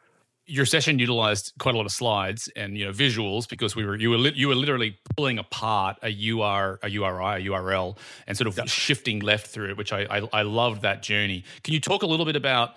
your 0.45 0.65
session 0.65 0.99
utilized 0.99 1.53
quite 1.57 1.73
a 1.73 1.77
lot 1.77 1.85
of 1.85 1.91
slides 1.91 2.49
and 2.55 2.77
you 2.77 2.85
know 2.85 2.91
visuals 2.91 3.47
because 3.47 3.75
we 3.75 3.85
were 3.85 3.95
you 3.95 4.09
were 4.09 4.17
li- 4.17 4.33
you 4.35 4.47
were 4.49 4.55
literally 4.55 4.97
pulling 5.15 5.39
apart 5.39 5.97
a 6.03 6.11
UR 6.31 6.79
a 6.83 6.89
URI 6.89 7.33
a 7.39 7.49
URL 7.49 7.97
and 8.27 8.37
sort 8.37 8.47
of 8.47 8.57
yep. 8.57 8.67
shifting 8.67 9.19
left 9.19 9.47
through 9.47 9.69
it, 9.71 9.77
which 9.77 9.93
I, 9.93 10.01
I 10.09 10.19
I 10.33 10.41
loved 10.41 10.81
that 10.81 11.01
journey. 11.01 11.43
Can 11.63 11.73
you 11.73 11.79
talk 11.79 12.03
a 12.03 12.07
little 12.07 12.25
bit 12.25 12.35
about? 12.35 12.75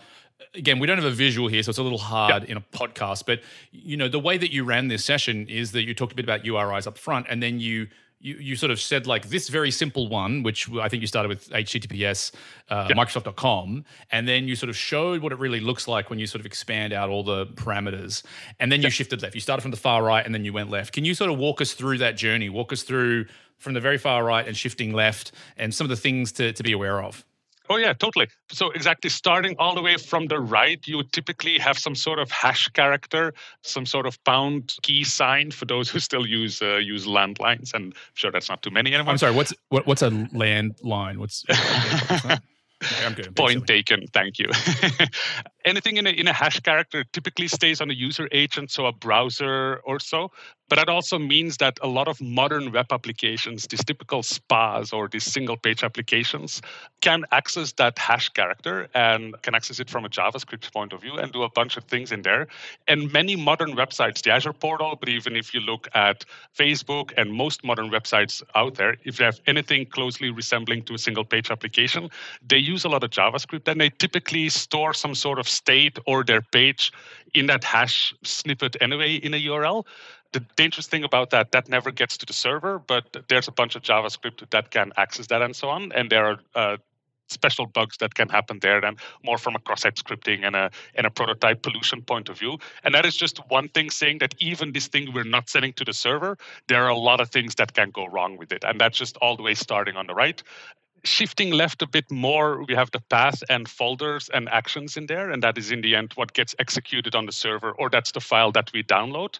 Again, 0.55 0.79
we 0.79 0.87
don't 0.87 0.97
have 0.97 1.07
a 1.07 1.11
visual 1.11 1.49
here, 1.49 1.63
so 1.63 1.71
it's 1.71 1.79
a 1.79 1.83
little 1.83 1.99
hard 1.99 2.43
yep. 2.43 2.51
in 2.51 2.57
a 2.57 2.61
podcast. 2.61 3.25
But 3.27 3.41
you 3.73 3.97
know, 3.97 4.09
the 4.09 4.19
way 4.19 4.39
that 4.39 4.53
you 4.53 4.65
ran 4.65 4.89
this 4.89 5.05
session 5.05 5.49
is 5.49 5.73
that 5.73 5.85
you 5.85 5.95
talked 5.95 6.13
a 6.13 6.15
bit 6.15 6.25
about 6.25 6.45
URIs 6.45 6.87
up 6.87 6.99
front, 6.99 7.27
and 7.29 7.43
then 7.43 7.61
you 7.61 7.89
you, 8.21 8.35
you 8.37 8.57
sort 8.57 8.71
of 8.71 8.81
said 8.81 9.07
like 9.07 9.29
this 9.29 9.49
very 9.49 9.71
simple 9.71 10.09
one, 10.09 10.43
which 10.43 10.71
I 10.73 10.89
think 10.89 11.01
you 11.01 11.07
started 11.07 11.29
with 11.29 11.49
HTTPS 11.51 12.33
uh, 12.71 12.87
yep. 12.89 12.97
Microsoft.com, 12.97 13.85
and 14.11 14.27
then 14.29 14.49
you 14.49 14.57
sort 14.57 14.71
of 14.71 14.77
showed 14.77 15.23
what 15.23 15.33
it 15.33 15.39
really 15.39 15.61
looks 15.61 15.87
like 15.87 16.11
when 16.11 16.19
you 16.19 16.27
sort 16.27 16.41
of 16.41 16.47
expand 16.47 16.93
out 16.93 17.11
all 17.11 17.23
the 17.23 17.47
parameters, 17.47 18.23
and 18.59 18.73
then 18.73 18.83
you 18.83 18.91
shifted 18.91 19.23
left. 19.23 19.35
You 19.35 19.41
started 19.41 19.63
from 19.63 19.71
the 19.71 19.77
far 19.77 20.03
right, 20.03 20.25
and 20.25 20.35
then 20.35 20.45
you 20.45 20.53
went 20.53 20.71
left. 20.71 20.93
Can 20.93 21.05
you 21.05 21.15
sort 21.15 21.31
of 21.31 21.39
walk 21.39 21.61
us 21.61 21.75
through 21.75 21.99
that 21.99 22.17
journey? 22.17 22.49
Walk 22.49 22.73
us 22.73 22.83
through 22.83 23.27
from 23.59 23.75
the 23.75 23.81
very 23.81 23.99
far 23.99 24.25
right 24.25 24.47
and 24.47 24.57
shifting 24.57 24.93
left, 24.93 25.33
and 25.57 25.75
some 25.75 25.85
of 25.85 25.91
the 25.91 25.97
things 25.97 26.33
to, 26.33 26.53
to 26.53 26.63
be 26.63 26.73
aware 26.73 27.03
of. 27.03 27.25
Oh, 27.69 27.77
yeah, 27.77 27.93
totally. 27.93 28.29
So, 28.51 28.71
exactly, 28.71 29.11
starting 29.11 29.57
all 29.59 29.75
the 29.75 29.83
way 29.83 29.97
from 29.97 30.27
the 30.27 30.39
right, 30.39 30.81
you 30.87 30.97
would 30.97 31.13
typically 31.13 31.59
have 31.59 31.79
some 31.79 31.95
sort 31.95 32.19
of 32.19 32.31
hash 32.31 32.69
character, 32.69 33.35
some 33.63 33.87
sort 33.87 34.07
of 34.07 34.23
pound 34.25 34.77
key 34.83 35.05
sign 35.05 35.51
for 35.51 35.65
those 35.65 35.91
who 35.91 35.99
still 35.99 36.27
use 36.27 36.63
uh, 36.63 36.77
use 36.77 37.07
landlines. 37.07 37.75
And 37.75 37.87
I'm 37.87 38.15
sure 38.15 38.31
that's 38.31 38.49
not 38.49 38.63
too 38.63 38.71
many 38.71 38.95
anymore. 38.95 39.13
I'm 39.13 39.19
sorry, 39.19 39.35
what's 39.35 39.53
what, 39.69 39.87
what's 39.87 40.03
a 40.03 40.11
landline? 40.11 41.17
What's. 41.19 41.45
I'm 43.05 43.15
good. 43.15 43.35
Point 43.35 43.67
taken. 43.67 44.07
Thank 44.13 44.39
you. 44.39 44.51
Anything 45.67 45.97
in 45.97 46.07
a, 46.07 46.11
in 46.11 46.29
a 46.29 46.33
hash 46.33 46.61
character 46.61 47.03
typically 47.13 47.49
stays 47.49 47.81
on 47.81 47.91
a 47.91 47.93
user 47.93 48.29
agent, 48.31 48.71
so 48.71 48.87
a 48.87 48.93
browser 48.93 49.81
or 49.85 49.99
so. 49.99 50.31
But 50.69 50.77
that 50.77 50.89
also 50.89 51.19
means 51.19 51.59
that 51.59 51.79
a 51.83 51.87
lot 51.87 52.09
of 52.09 52.21
modern 52.21 52.73
web 52.73 52.87
applications, 52.91 53.67
these 53.69 53.85
typical 53.85 54.23
SPAs 54.23 54.93
or 54.93 55.09
these 55.09 55.25
single 55.25 55.57
page 55.57 55.85
applications, 55.85 56.61
can 57.01 57.25
access 57.31 57.73
that 57.75 57.99
hash 57.99 58.31
character 58.31 58.89
and 58.95 59.41
can 59.43 59.55
access 59.55 59.79
it 59.79 59.89
from 59.89 60.05
a 60.05 60.09
JavaScript 60.09 60.73
point 60.73 60.93
of 60.93 61.03
view 61.03 61.17
and 61.17 61.33
do 61.33 61.43
a 61.43 61.51
bunch 61.51 61.77
of 61.77 61.85
things 61.85 62.11
in 62.11 62.23
there. 62.23 62.49
And 62.89 63.13
many 63.13 63.37
modern 63.37 63.77
websites, 63.77 64.23
the 64.23 64.33
Azure 64.33 64.53
portal, 64.53 64.97
but 64.99 65.09
even 65.09 65.37
if 65.37 65.55
you 65.55 65.61
look 65.61 65.89
at 65.95 66.25
Facebook 66.57 67.13
and 67.17 67.33
most 67.33 67.63
modern 67.63 67.91
websites 67.91 68.43
out 68.57 68.75
there, 68.75 68.97
if 69.05 69.21
you 69.21 69.25
have 69.25 69.41
anything 69.47 69.87
closely 69.87 70.31
resembling 70.31 70.83
to 70.85 70.95
a 70.95 70.99
single 70.99 71.25
page 71.25 71.51
application, 71.51 72.11
they 72.47 72.59
use 72.59 72.85
a 72.85 72.89
lot 72.89 73.05
of 73.05 73.11
JavaScript 73.11 73.69
and 73.69 73.81
they 73.81 73.91
typically 73.91 74.49
store 74.49 74.95
some 74.95 75.15
sort 75.15 75.39
of 75.39 75.49
state 75.57 75.99
or 76.07 76.25
their 76.25 76.43
page 76.43 76.93
in 77.35 77.47
that 77.47 77.65
hash 77.65 78.15
snippet 78.23 78.77
anyway 78.81 79.15
in 79.15 79.35
a 79.35 79.41
URL 79.49 79.85
the 80.33 80.41
dangerous 80.57 80.87
thing 80.87 81.05
about 81.05 81.31
that 81.31 81.53
that 81.53 81.69
never 81.69 81.91
gets 81.91 82.17
to 82.19 82.27
the 82.27 82.33
server 82.33 82.79
but 82.79 83.05
there's 83.29 83.49
a 83.49 83.53
bunch 83.53 83.77
of 83.77 83.83
javascript 83.83 84.49
that 84.51 84.71
can 84.71 84.93
access 84.97 85.27
that 85.29 85.43
and 85.43 85.55
so 85.57 85.69
on 85.69 85.93
and 85.93 86.11
there 86.11 86.27
are 86.27 86.39
uh, 86.55 86.77
special 87.29 87.67
bugs 87.67 87.97
that 87.99 88.15
can 88.15 88.29
happen 88.29 88.59
there 88.61 88.85
and 88.85 88.99
more 89.25 89.39
from 89.39 89.55
a 89.55 89.59
cross-site 89.59 89.97
scripting 89.97 90.47
and 90.47 90.55
a 90.57 90.71
and 90.95 91.07
a 91.07 91.11
prototype 91.11 91.63
pollution 91.63 92.03
point 92.03 92.29
of 92.29 92.39
view. 92.39 92.59
And 92.85 92.95
that 92.95 93.05
is 93.05 93.17
just 93.17 93.39
one 93.51 93.69
thing 93.69 93.91
saying 93.91 94.19
that 94.19 94.35
even 94.39 94.73
this 94.73 94.89
thing 94.89 95.13
we're 95.13 95.25
not 95.25 95.49
sending 95.49 95.73
to 95.75 95.85
the 95.85 95.93
server 95.93 96.39
there 96.69 96.85
are 96.85 96.89
a 96.91 96.97
lot 96.97 97.21
of 97.21 97.31
things 97.31 97.55
that 97.57 97.75
can 97.75 97.91
go 97.91 98.07
wrong 98.07 98.37
with 98.37 98.53
it. 98.53 98.65
And 98.65 98.81
that's 98.81 98.99
just 98.99 99.17
all 99.19 99.37
the 99.37 99.43
way 99.43 99.55
starting 99.55 99.97
on 99.97 100.07
the 100.07 100.15
right 100.15 100.43
shifting 101.07 101.51
left 101.51 101.83
a 101.83 101.87
bit 101.87 102.11
more, 102.11 102.65
we 102.65 102.75
have 102.75 102.91
the 102.91 103.01
path 103.09 103.43
and 103.49 103.69
folders 103.69 104.29
and 104.35 104.49
actions 104.49 104.97
in 104.97 105.07
there, 105.07 105.31
and 105.31 105.43
that 105.43 105.57
is 105.57 105.71
in 105.71 105.81
the 105.81 105.95
end 105.95 106.13
what 106.17 106.33
gets 106.33 106.55
executed 106.59 107.15
on 107.15 107.27
the 107.27 107.33
server, 107.33 107.73
or 107.73 107.89
that's 107.89 108.13
the 108.13 108.21
file 108.21 108.53
that 108.53 108.71
we 108.75 108.83
download. 108.83 109.39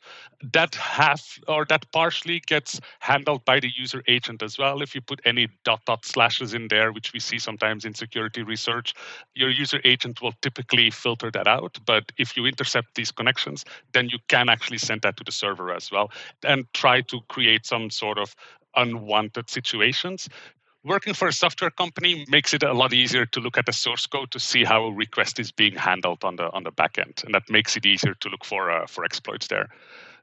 That 0.53 0.75
half 0.77 1.39
or 1.49 1.67
that 1.67 1.91
partially 1.93 2.41
gets 2.41 2.81
handled 3.01 3.45
by 3.45 3.61
the 3.61 3.71
user 3.77 4.03
agent 4.07 4.43
as 4.43 4.59
well. 4.59 4.81
If 4.81 4.95
you 4.95 5.01
put 5.01 5.21
any 5.25 5.49
dot 5.65 5.85
dot 5.85 6.05
slashes 6.05 6.55
in 6.55 6.69
there, 6.69 6.93
which 6.93 7.13
we 7.13 7.21
see 7.21 7.39
sometimes 7.39 7.85
in 7.85 7.95
security 7.95 8.43
research, 8.43 8.95
your 9.35 9.51
user 9.51 9.81
agent 9.85 10.23
will 10.23 10.33
typically 10.43 10.91
filter 10.91 11.31
that 11.33 11.49
out. 11.49 11.79
But 11.85 12.13
if 12.17 12.37
you 12.37 12.47
intercept 12.47 12.95
these 12.95 13.11
connections, 13.11 13.65
then 13.93 14.09
you 14.09 14.19
can 14.29 14.49
actually 14.49 14.79
send 14.79 15.03
that 15.03 15.17
to 15.17 15.25
the 15.25 15.33
server 15.33 15.73
as 15.73 15.91
well 15.91 16.11
and 16.45 16.65
try 16.75 17.01
to 17.03 17.21
create 17.29 17.67
some 17.67 17.91
sort 17.91 18.19
of 18.19 18.35
unwanted 18.77 19.49
situations 19.49 20.29
working 20.87 21.15
for 21.15 21.29
a 21.29 21.33
software 21.33 21.71
company 21.71 22.25
makes 22.29 22.55
it 22.55 22.63
a 22.63 22.73
lot 22.73 22.93
easier 22.93 23.27
to 23.27 23.41
look 23.41 23.59
at 23.59 23.67
the 23.67 23.73
source 23.73 24.07
code 24.07 24.31
to 24.31 24.41
see 24.41 24.65
how 24.65 24.85
a 24.85 24.93
request 24.93 25.39
is 25.39 25.53
being 25.53 25.75
handled 25.75 26.25
on 26.25 26.37
the 26.37 26.51
on 26.53 26.63
the 26.63 26.71
back 26.71 26.99
end, 26.99 27.23
and 27.25 27.35
that 27.35 27.43
makes 27.51 27.77
it 27.77 27.85
easier 27.85 28.15
to 28.21 28.29
look 28.29 28.45
for 28.45 28.71
uh, 28.71 28.87
for 28.87 29.05
exploits 29.05 29.49
there 29.49 29.69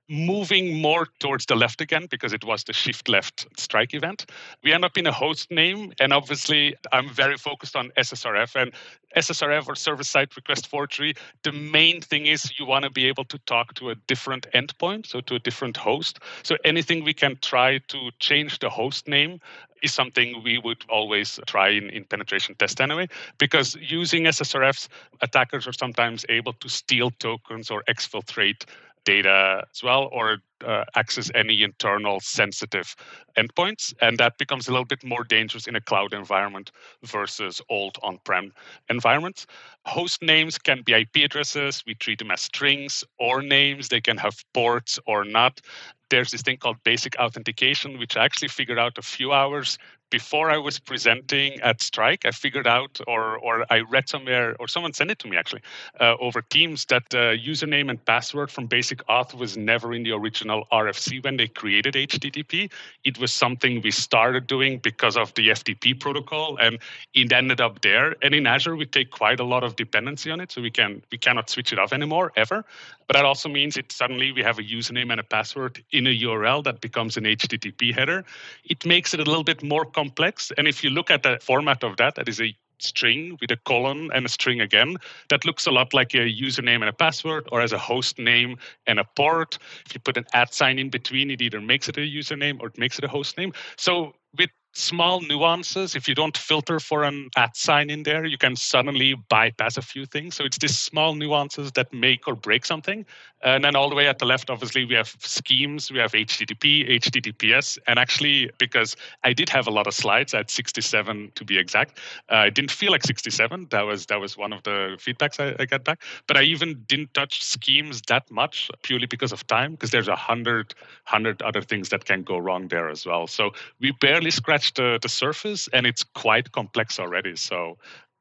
moving 0.10 0.82
more 0.82 1.08
towards 1.20 1.46
the 1.46 1.56
left 1.56 1.80
again 1.82 2.08
because 2.10 2.34
it 2.34 2.44
was 2.44 2.64
the 2.66 2.74
shift 2.74 3.08
left 3.08 3.48
strike 3.58 3.94
event. 3.94 4.26
We 4.64 4.74
end 4.74 4.84
up 4.84 4.98
in 4.98 5.08
a 5.08 5.12
host 5.12 5.50
name, 5.50 5.94
and 6.00 6.12
obviously, 6.12 6.76
I'm 6.92 7.10
very 7.10 7.38
focused 7.38 7.76
on 7.76 7.92
SSRF 7.98 8.56
and 8.56 8.74
SSRF 9.16 9.68
or 9.68 9.76
server 9.76 10.04
side 10.04 10.36
request 10.36 10.68
forgery. 10.68 11.14
The 11.44 11.52
main 11.52 12.02
thing 12.02 12.26
is 12.26 12.60
you 12.60 12.66
want 12.66 12.84
to 12.84 12.92
be 12.92 13.06
able 13.06 13.26
to 13.26 13.38
talk 13.40 13.74
to 13.76 13.92
a 13.92 13.96
different 13.96 14.48
endpoint, 14.54 15.06
so 15.06 15.22
to 15.22 15.36
a 15.36 15.40
different 15.40 15.78
host. 15.78 16.20
So 16.44 16.58
anything 16.66 17.04
we 17.04 17.14
can 17.14 17.38
try 17.42 17.78
to 17.78 18.12
change 18.20 18.60
the 18.60 18.70
host 18.70 19.08
name 19.08 19.40
is 19.82 19.94
something 19.94 20.42
we 20.44 20.58
would 20.58 20.84
always 20.90 21.40
try 21.46 21.70
in, 21.70 21.90
in 21.90 22.06
penetration 22.06 22.56
test 22.56 22.80
anyway, 22.82 23.08
because 23.38 23.76
using 23.76 24.24
SSRFs, 24.24 24.88
attackers 25.22 25.68
are 25.68 25.74
sometimes 25.74 26.26
able 26.30 26.54
to 26.54 26.70
steal 26.70 27.12
tokens 27.12 27.70
or 27.70 27.84
exfiltrate 27.90 28.64
data 29.06 29.66
as 29.72 29.84
well 29.84 30.10
or 30.12 30.38
uh, 30.66 30.86
access 30.96 31.30
any 31.36 31.62
internal 31.64 32.20
sensitive 32.20 32.96
endpoints. 33.38 33.94
And 34.02 34.18
that 34.18 34.38
becomes 34.38 34.68
a 34.68 34.72
little 34.72 34.86
bit 34.86 35.04
more 35.04 35.24
dangerous 35.24 35.68
in 35.68 35.76
a 35.76 35.82
cloud 35.82 36.14
environment 36.14 36.72
versus 37.04 37.62
old 37.70 37.98
on 38.02 38.20
prem 38.24 38.54
environments. 38.90 39.46
Host 39.86 40.22
names 40.22 40.58
can 40.58 40.82
be 40.84 40.94
IP 40.94 41.18
addresses. 41.18 41.84
We 41.86 41.96
treat 41.96 42.20
them 42.20 42.32
as 42.32 42.42
strings 42.42 43.04
or 43.20 43.42
names. 43.42 43.90
They 43.90 44.02
can 44.02 44.18
have 44.18 44.44
ports 44.54 45.00
or 45.06 45.26
not. 45.26 45.62
There's 46.10 46.32
this 46.32 46.42
thing 46.42 46.58
called 46.58 46.78
basic 46.84 47.16
authentication, 47.18 47.98
which 47.98 48.16
I 48.16 48.24
actually 48.26 48.50
figured 48.50 48.80
out 48.80 48.98
a 48.98 49.02
few 49.02 49.34
hours 49.34 49.78
before 50.14 50.52
I 50.52 50.60
was 50.60 50.78
presenting 50.78 51.60
at 51.62 51.82
Strike, 51.82 52.24
I 52.24 52.30
figured 52.30 52.68
out, 52.68 53.02
or 53.08 53.40
or 53.40 53.66
I 53.72 53.80
read 53.80 54.08
somewhere, 54.08 54.56
or 54.60 54.68
someone 54.68 54.94
sent 54.94 55.10
it 55.10 55.18
to 55.22 55.28
me 55.28 55.36
actually, 55.36 55.64
uh, 56.00 56.16
over 56.20 56.40
Teams 56.44 56.86
that 56.86 57.06
uh, 57.16 57.34
username 57.52 57.90
and 57.90 57.98
password 58.06 58.52
from 58.52 58.68
Basic 58.68 59.00
Auth 59.08 59.34
was 59.34 59.58
never 59.58 59.92
in 59.92 60.04
the 60.04 60.12
original 60.12 60.68
RFC 60.72 61.24
when 61.24 61.38
they 61.38 61.48
created 61.48 61.96
HTTP. 61.96 62.72
It 63.04 63.18
was 63.18 63.34
something 63.34 63.82
we 63.82 63.90
started 63.90 64.46
doing 64.46 64.78
because 64.78 65.18
of 65.18 65.34
the 65.34 65.50
FTP 65.50 66.00
protocol, 66.00 66.58
and 66.62 66.78
it 67.16 67.32
ended 67.34 67.60
up 67.60 67.82
there. 67.82 68.16
And 68.22 68.36
in 68.36 68.46
Azure, 68.46 68.76
we 68.76 68.86
take 68.86 69.10
quite 69.10 69.40
a 69.40 69.48
lot 69.54 69.64
of 69.64 69.76
dependency 69.76 70.30
on 70.30 70.40
it, 70.42 70.52
so 70.52 70.62
we 70.62 70.70
can 70.70 71.02
we 71.12 71.18
cannot 71.18 71.50
switch 71.50 71.74
it 71.74 71.80
off 71.80 71.92
anymore 71.92 72.32
ever. 72.36 72.64
But 73.08 73.16
that 73.16 73.26
also 73.26 73.50
means 73.50 73.78
it 73.78 73.92
suddenly 73.92 74.32
we 74.32 74.42
have 74.42 74.60
a 74.60 74.64
username 74.64 75.12
and 75.12 75.20
a 75.20 75.24
password 75.24 75.84
in 75.92 76.08
a 76.08 76.10
URL 76.10 76.64
that 76.64 76.82
becomes 76.82 77.18
an 77.18 77.24
HTTP 77.24 77.94
header. 77.94 78.24
It 78.66 78.86
makes 78.86 79.14
it 79.14 79.20
a 79.20 79.24
little 79.24 79.44
bit 79.44 79.64
more 79.64 79.86
complex. 79.86 80.52
And 80.58 80.68
if 80.68 80.84
you 80.84 80.90
look 80.90 81.12
at 81.12 81.24
the 81.24 81.40
format 81.42 81.84
of 81.84 81.98
that, 81.98 82.16
that 82.16 82.30
is 82.30 82.42
a 82.42 82.56
string 82.80 83.38
with 83.40 83.52
a 83.52 83.58
colon 83.58 84.10
and 84.14 84.26
a 84.26 84.30
string 84.30 84.62
again. 84.62 84.98
That 85.30 85.46
looks 85.46 85.66
a 85.66 85.72
lot 85.72 85.94
like 85.94 86.14
a 86.14 86.30
username 86.30 86.82
and 86.82 86.90
a 86.90 86.94
password, 86.94 87.48
or 87.52 87.62
as 87.62 87.72
a 87.72 87.78
host 87.78 88.20
name 88.20 88.58
and 88.88 89.00
a 89.00 89.04
port. 89.04 89.58
If 89.86 89.94
you 89.94 90.00
put 90.00 90.18
an 90.18 90.26
at 90.34 90.54
sign 90.54 90.80
in 90.80 90.90
between, 90.90 91.32
it 91.32 91.42
either 91.42 91.62
makes 91.62 91.88
it 91.88 91.98
a 91.98 92.02
username 92.02 92.60
or 92.60 92.68
it 92.68 92.78
makes 92.78 92.98
it 92.98 93.06
a 93.06 93.08
host 93.08 93.38
name. 93.38 93.54
So 93.78 94.16
with 94.38 94.50
small 94.74 95.22
nuances. 95.22 95.96
If 95.96 96.08
you 96.08 96.16
don't 96.16 96.36
filter 96.36 96.80
for 96.80 97.04
an 97.04 97.30
at 97.38 97.56
sign 97.56 97.90
in 97.90 98.04
there, 98.04 98.26
you 98.26 98.38
can 98.38 98.56
suddenly 98.56 99.14
bypass 99.30 99.78
a 99.78 99.82
few 99.82 100.06
things. 100.06 100.36
So 100.36 100.44
it's 100.44 100.58
these 100.58 100.78
small 100.78 101.16
nuances 101.16 101.72
that 101.74 101.94
make 101.94 102.28
or 102.28 102.36
break 102.36 102.66
something. 102.66 103.06
And 103.44 103.64
then 103.64 103.76
all 103.76 103.90
the 103.90 103.96
way 103.96 104.08
at 104.08 104.20
the 104.20 104.26
left, 104.26 104.50
obviously, 104.50 104.86
we 104.86 104.96
have 104.96 105.16
schemes, 105.20 105.92
we 105.92 106.00
have 106.00 106.14
HTTP, 106.14 106.90
HTTPS. 107.00 107.78
And 107.88 108.00
actually, 108.00 108.50
because 108.58 108.96
I 109.24 109.34
did 109.34 109.50
have 109.50 109.68
a 109.68 109.72
lot 109.72 109.86
of 109.86 109.94
slides, 109.94 110.34
at 110.34 110.50
67 110.50 111.32
to 111.36 111.46
be 111.46 111.58
exact. 111.58 112.00
Uh, 112.32 112.36
I 112.36 112.50
didn't 112.50 112.72
feel 112.72 112.92
like 112.92 113.04
67. 113.04 113.68
That 113.70 113.82
was 113.82 114.06
that 114.08 114.20
was 114.20 114.38
one 114.38 114.54
of 114.54 114.64
the 114.64 114.98
feedbacks 114.98 115.40
I, 115.40 115.56
I 115.62 115.66
got 115.66 115.84
back. 115.84 116.02
But 116.28 116.38
I 116.38 116.44
even 116.44 116.84
didn't 116.88 117.14
touch 117.14 117.44
schemes 117.44 118.02
that 118.08 118.30
much 118.32 118.72
purely 118.82 119.06
because 119.06 119.32
of 119.32 119.46
time, 119.48 119.74
because 119.74 119.92
there's 119.92 120.08
a 120.08 120.16
hundred 120.16 120.74
hundred 121.04 121.42
other 121.42 121.62
things 121.62 121.90
that 121.90 122.06
can 122.06 122.24
go 122.24 122.38
wrong 122.38 122.70
there 122.70 122.90
as 122.90 123.06
well. 123.06 123.28
So 123.28 123.52
we 123.80 123.92
barely 124.00 124.32
scratched 124.32 124.63
the, 124.72 125.00
the 125.02 125.10
surface, 125.10 125.68
and 125.74 125.86
it's 125.86 126.04
quite 126.04 126.52
complex 126.52 127.00
already. 127.00 127.36
So 127.36 127.78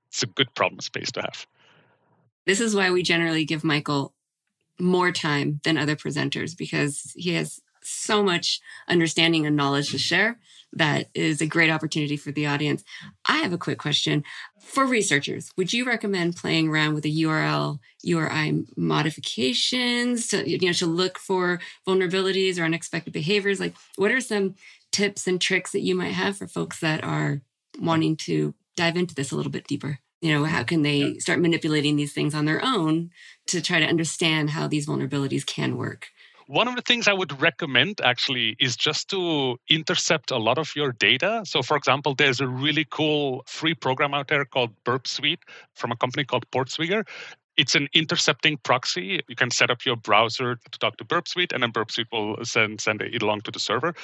it's 0.09 0.23
a 0.23 0.27
good 0.27 0.55
problem 0.55 0.81
space 0.81 1.13
to 1.13 1.23
have. 1.23 1.47
This 2.47 2.61
is 2.61 2.75
why 2.75 2.91
we 2.91 3.03
generally 3.03 3.45
give 3.45 3.65
Michael 3.65 4.15
more 4.79 5.13
time 5.13 5.61
than 5.65 5.79
other 5.79 5.97
presenters 5.97 6.57
because 6.57 7.13
he 7.17 7.35
has 7.35 7.61
so 7.85 8.23
much 8.23 8.61
understanding 8.89 9.47
and 9.47 9.57
knowledge 9.57 9.91
to 9.91 9.99
share. 9.99 10.39
That 10.73 11.09
is 11.15 11.41
a 11.41 11.47
great 11.47 11.71
opportunity 11.71 12.17
for 12.17 12.33
the 12.33 12.47
audience. 12.47 12.83
I 13.27 13.39
have 13.39 13.53
a 13.53 13.59
quick 13.59 13.79
question 13.79 14.25
for 14.59 14.87
researchers. 14.87 15.51
Would 15.57 15.73
you 15.73 15.85
recommend 15.85 16.37
playing 16.37 16.69
around 16.69 16.95
with 16.95 17.03
the 17.03 17.23
URL 17.25 17.79
URI 18.03 18.65
modifications 18.77 20.29
to 20.29 20.49
you 20.49 20.59
know 20.67 20.73
to 20.73 20.87
look 20.87 21.19
for 21.19 21.61
vulnerabilities 21.87 22.59
or 22.59 22.65
unexpected 22.65 23.13
behaviors? 23.13 23.61
Like, 23.61 23.75
what 23.97 24.11
are 24.11 24.21
some 24.21 24.55
tips 24.93 25.27
and 25.27 25.41
tricks 25.41 25.73
that 25.73 25.81
you 25.81 25.95
might 25.95 26.13
have 26.13 26.37
for 26.37 26.47
folks 26.47 26.81
that 26.81 27.03
are 27.03 27.41
wanting 27.81 28.17
to 28.17 28.55
dive 28.77 28.97
into 28.97 29.15
this 29.15 29.33
a 29.33 29.37
little 29.37 29.53
bit 29.53 29.67
deeper? 29.67 29.99
You 30.21 30.33
know, 30.33 30.45
how 30.45 30.63
can 30.63 30.83
they 30.83 31.19
start 31.19 31.41
manipulating 31.41 31.97
these 31.97 32.13
things 32.13 32.35
on 32.35 32.45
their 32.45 32.65
own 32.65 33.11
to 33.49 33.61
try 33.61 33.81
to 33.81 33.87
understand 33.87 34.51
how 34.51 34.69
these 34.69 34.87
vulnerabilities 34.87 35.45
can 35.45 35.77
work? 35.77 36.09
One 36.47 36.69
of 36.69 36.77
the 36.77 36.83
things 36.83 37.09
I 37.09 37.13
would 37.13 37.41
recommend 37.41 38.01
actually 38.05 38.57
is 38.61 38.77
just 38.77 39.09
to 39.11 39.57
intercept 39.69 40.31
a 40.31 40.37
lot 40.37 40.59
of 40.59 40.71
your 40.77 40.93
data. 40.93 41.43
So, 41.45 41.63
for 41.63 41.77
example, 41.77 42.15
there's 42.15 42.41
a 42.41 42.47
really 42.47 42.87
cool 42.91 43.43
free 43.47 43.75
program 43.75 44.13
out 44.13 44.29
there 44.29 44.45
called 44.45 44.71
Burp 44.85 45.07
Suite 45.07 45.41
from 45.75 45.93
a 45.93 45.97
company 45.97 46.25
called 46.25 46.45
Portswigger 46.51 47.05
it's 47.57 47.75
an 47.75 47.89
intercepting 47.93 48.57
proxy. 48.59 49.21
You 49.29 49.37
can 49.37 49.51
set 49.51 49.71
up 49.71 49.85
your 49.85 49.97
browser 49.97 50.57
to 50.57 50.79
talk 50.79 50.97
to 50.97 51.05
Burp 51.05 51.29
Suite, 51.29 51.53
and 51.53 51.63
then 51.63 51.71
Burp 51.71 51.91
Suite 51.91 52.07
will 52.11 52.37
send, 52.45 52.81
send 52.81 53.03
it 53.03 53.23
along 53.23 53.43
to 53.43 53.51
the 53.51 53.61
server. 53.61 53.95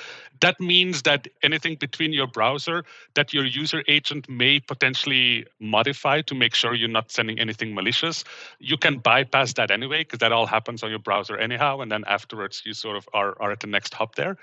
That 0.40 0.60
means 0.60 1.02
that 1.02 1.28
anything 1.42 1.76
between 1.76 2.12
your 2.12 2.26
browser 2.26 2.84
that 3.14 3.32
your 3.32 3.44
user 3.44 3.82
agent 3.88 4.28
may 4.28 4.60
potentially 4.60 5.46
modify 5.60 6.20
to 6.22 6.34
make 6.34 6.54
sure 6.54 6.74
you're 6.74 6.88
not 6.88 7.10
sending 7.10 7.38
anything 7.38 7.74
malicious, 7.74 8.22
you 8.58 8.76
can 8.76 8.98
bypass 8.98 9.54
that 9.54 9.70
anyway, 9.70 10.00
because 10.00 10.18
that 10.18 10.32
all 10.32 10.46
happens 10.46 10.82
on 10.82 10.90
your 10.90 10.98
browser 10.98 11.36
anyhow. 11.36 11.80
And 11.80 11.90
then 11.90 12.04
afterwards, 12.06 12.62
you 12.66 12.74
sort 12.74 12.96
of 12.96 13.08
are, 13.14 13.34
are 13.40 13.52
at 13.52 13.60
the 13.60 13.66
next 13.66 13.94
hop 13.94 14.14
there. 14.14 14.36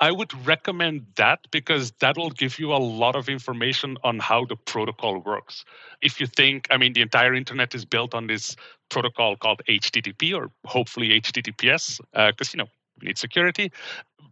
I 0.00 0.12
would 0.12 0.32
recommend 0.46 1.06
that 1.16 1.46
because 1.50 1.92
that 2.00 2.16
will 2.16 2.30
give 2.30 2.58
you 2.58 2.72
a 2.72 2.76
lot 2.76 3.16
of 3.16 3.28
information 3.28 3.96
on 4.04 4.18
how 4.18 4.44
the 4.44 4.56
protocol 4.56 5.18
works. 5.18 5.64
If 6.02 6.20
you 6.20 6.26
think, 6.26 6.66
I 6.70 6.76
mean, 6.76 6.92
the 6.92 7.02
entire 7.02 7.34
internet 7.34 7.74
is 7.74 7.84
built 7.84 8.14
on 8.14 8.26
this 8.26 8.49
protocol 8.90 9.36
called 9.36 9.62
HTTP 9.68 10.34
or 10.34 10.50
hopefully 10.66 11.20
HTTPS, 11.20 12.00
because 12.12 12.48
uh, 12.48 12.52
you 12.54 12.58
know 12.58 12.66
we 13.00 13.08
need 13.08 13.18
security 13.18 13.72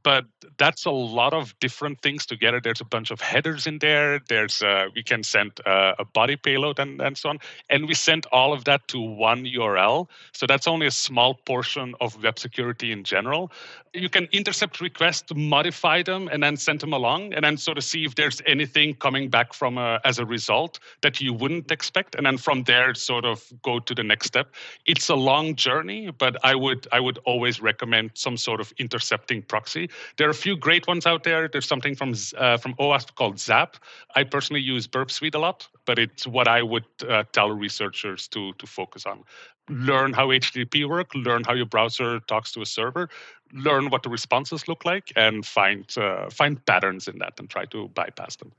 but 0.02 0.26
that's 0.58 0.86
a 0.86 0.90
lot 0.90 1.32
of 1.34 1.58
different 1.60 2.00
things 2.00 2.26
together. 2.26 2.60
There's 2.62 2.80
a 2.80 2.84
bunch 2.84 3.10
of 3.10 3.20
headers 3.20 3.66
in 3.66 3.78
there. 3.78 4.20
There's 4.28 4.62
uh, 4.62 4.86
we 4.94 5.02
can 5.02 5.22
send 5.22 5.60
uh, 5.66 5.94
a 5.98 6.04
body 6.04 6.36
payload 6.36 6.78
and, 6.78 7.00
and 7.00 7.16
so 7.16 7.28
on, 7.30 7.38
and 7.70 7.86
we 7.86 7.94
send 7.94 8.26
all 8.32 8.52
of 8.52 8.64
that 8.64 8.88
to 8.88 9.00
one 9.00 9.44
URL. 9.44 10.08
So 10.32 10.46
that's 10.46 10.66
only 10.66 10.86
a 10.86 10.90
small 10.90 11.34
portion 11.34 11.94
of 12.00 12.22
web 12.22 12.38
security 12.38 12.92
in 12.92 13.04
general. 13.04 13.50
You 13.94 14.08
can 14.08 14.28
intercept 14.32 14.80
requests, 14.80 15.32
modify 15.34 16.02
them, 16.02 16.28
and 16.30 16.42
then 16.42 16.56
send 16.56 16.80
them 16.80 16.92
along, 16.92 17.32
and 17.34 17.44
then 17.44 17.56
sort 17.56 17.78
of 17.78 17.84
see 17.84 18.04
if 18.04 18.14
there's 18.14 18.42
anything 18.46 18.94
coming 18.94 19.28
back 19.28 19.52
from 19.54 19.78
a, 19.78 19.80
uh, 19.80 19.98
as 20.04 20.18
a 20.18 20.26
result 20.26 20.78
that 21.02 21.20
you 21.20 21.32
wouldn't 21.32 21.70
expect, 21.70 22.14
and 22.14 22.26
then 22.26 22.36
from 22.36 22.64
there 22.64 22.94
sort 22.94 23.24
of 23.24 23.50
go 23.62 23.78
to 23.78 23.94
the 23.94 24.02
next 24.02 24.26
step. 24.26 24.54
It's 24.86 25.08
a 25.08 25.14
long 25.14 25.54
journey, 25.54 26.10
but 26.10 26.36
I 26.44 26.54
would 26.54 26.86
I 26.92 27.00
would 27.00 27.18
always 27.24 27.60
recommend 27.60 28.10
some 28.14 28.36
sort 28.36 28.60
of 28.60 28.72
intercepting 28.78 29.42
proxy 29.42 29.77
there 30.16 30.26
are 30.26 30.30
a 30.30 30.42
few 30.46 30.56
great 30.56 30.86
ones 30.86 31.06
out 31.06 31.22
there. 31.22 31.48
There's 31.48 31.68
something 31.68 31.94
from 31.94 32.14
uh, 32.36 32.56
from 32.56 32.74
OWASP 32.74 33.14
called 33.14 33.38
Zap. 33.38 33.76
I 34.14 34.24
personally 34.24 34.62
use 34.62 34.86
Burp 34.86 35.10
Suite 35.10 35.34
a 35.34 35.38
lot, 35.38 35.68
but 35.84 35.98
it's 35.98 36.26
what 36.26 36.48
I 36.48 36.62
would 36.62 36.86
uh, 37.08 37.24
tell 37.32 37.50
researchers 37.50 38.28
to 38.28 38.52
to 38.54 38.66
focus 38.66 39.06
on. 39.06 39.24
Learn 39.68 40.12
how 40.14 40.28
HTTP 40.28 40.88
work. 40.88 41.14
Learn 41.14 41.44
how 41.44 41.54
your 41.54 41.66
browser 41.66 42.20
talks 42.20 42.52
to 42.52 42.62
a 42.62 42.66
server. 42.66 43.08
Learn 43.52 43.90
what 43.90 44.02
the 44.02 44.08
responses 44.08 44.66
look 44.68 44.84
like, 44.84 45.12
and 45.16 45.44
find 45.44 45.84
uh, 45.96 46.30
find 46.30 46.64
patterns 46.64 47.08
in 47.08 47.18
that, 47.18 47.38
and 47.38 47.48
try 47.48 47.64
to 47.66 47.88
bypass 47.88 48.36
them. 48.36 48.52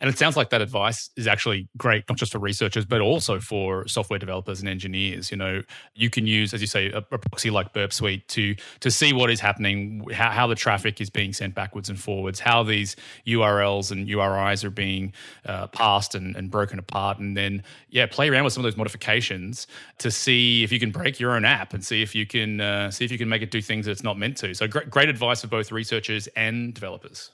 And 0.00 0.08
it 0.08 0.18
sounds 0.18 0.36
like 0.36 0.50
that 0.50 0.60
advice 0.60 1.10
is 1.16 1.26
actually 1.26 1.68
great, 1.76 2.04
not 2.08 2.18
just 2.18 2.32
for 2.32 2.38
researchers, 2.38 2.84
but 2.84 3.00
also 3.00 3.40
for 3.40 3.86
software 3.88 4.18
developers 4.18 4.60
and 4.60 4.68
engineers. 4.68 5.30
You 5.30 5.36
know, 5.36 5.62
you 5.94 6.08
can 6.08 6.26
use, 6.26 6.54
as 6.54 6.60
you 6.60 6.66
say, 6.66 6.90
a, 6.90 6.98
a 6.98 7.18
proxy 7.18 7.50
like 7.50 7.72
Burp 7.72 7.92
Suite 7.92 8.26
to 8.28 8.54
to 8.80 8.90
see 8.90 9.12
what 9.12 9.30
is 9.30 9.40
happening, 9.40 10.06
how, 10.12 10.30
how, 10.30 10.46
the 10.46 10.54
traffic 10.54 11.00
is 11.00 11.10
being 11.10 11.32
sent 11.32 11.54
backwards 11.54 11.88
and 11.88 11.98
forwards, 11.98 12.38
how 12.38 12.62
these 12.62 12.96
URLs 13.26 13.90
and 13.90 14.06
URIs 14.08 14.64
are 14.64 14.70
being 14.70 15.12
uh, 15.46 15.66
parsed 15.66 16.14
and, 16.14 16.36
and 16.36 16.50
broken 16.50 16.78
apart, 16.78 17.18
and 17.18 17.36
then 17.36 17.62
yeah, 17.90 18.06
play 18.06 18.28
around 18.28 18.44
with 18.44 18.52
some 18.52 18.64
of 18.64 18.70
those 18.70 18.76
modifications 18.76 19.66
to 19.98 20.10
see 20.10 20.62
if 20.62 20.70
you 20.70 20.78
can 20.78 20.90
break 20.90 21.18
your 21.18 21.32
own 21.32 21.44
app 21.44 21.74
and 21.74 21.84
see 21.84 22.02
if 22.02 22.14
you 22.14 22.26
can 22.26 22.60
uh, 22.60 22.90
see 22.90 23.04
if 23.04 23.10
you 23.10 23.18
can 23.18 23.28
make 23.28 23.42
it 23.42 23.50
do 23.50 23.60
things 23.60 23.86
that 23.86 23.92
it's 23.92 24.04
not 24.04 24.16
meant 24.16 24.36
to. 24.36 24.54
So 24.54 24.68
great, 24.68 24.90
great 24.90 25.08
advice 25.08 25.40
for 25.40 25.48
both 25.48 25.72
researchers 25.72 26.28
and 26.36 26.72
developers. 26.72 27.32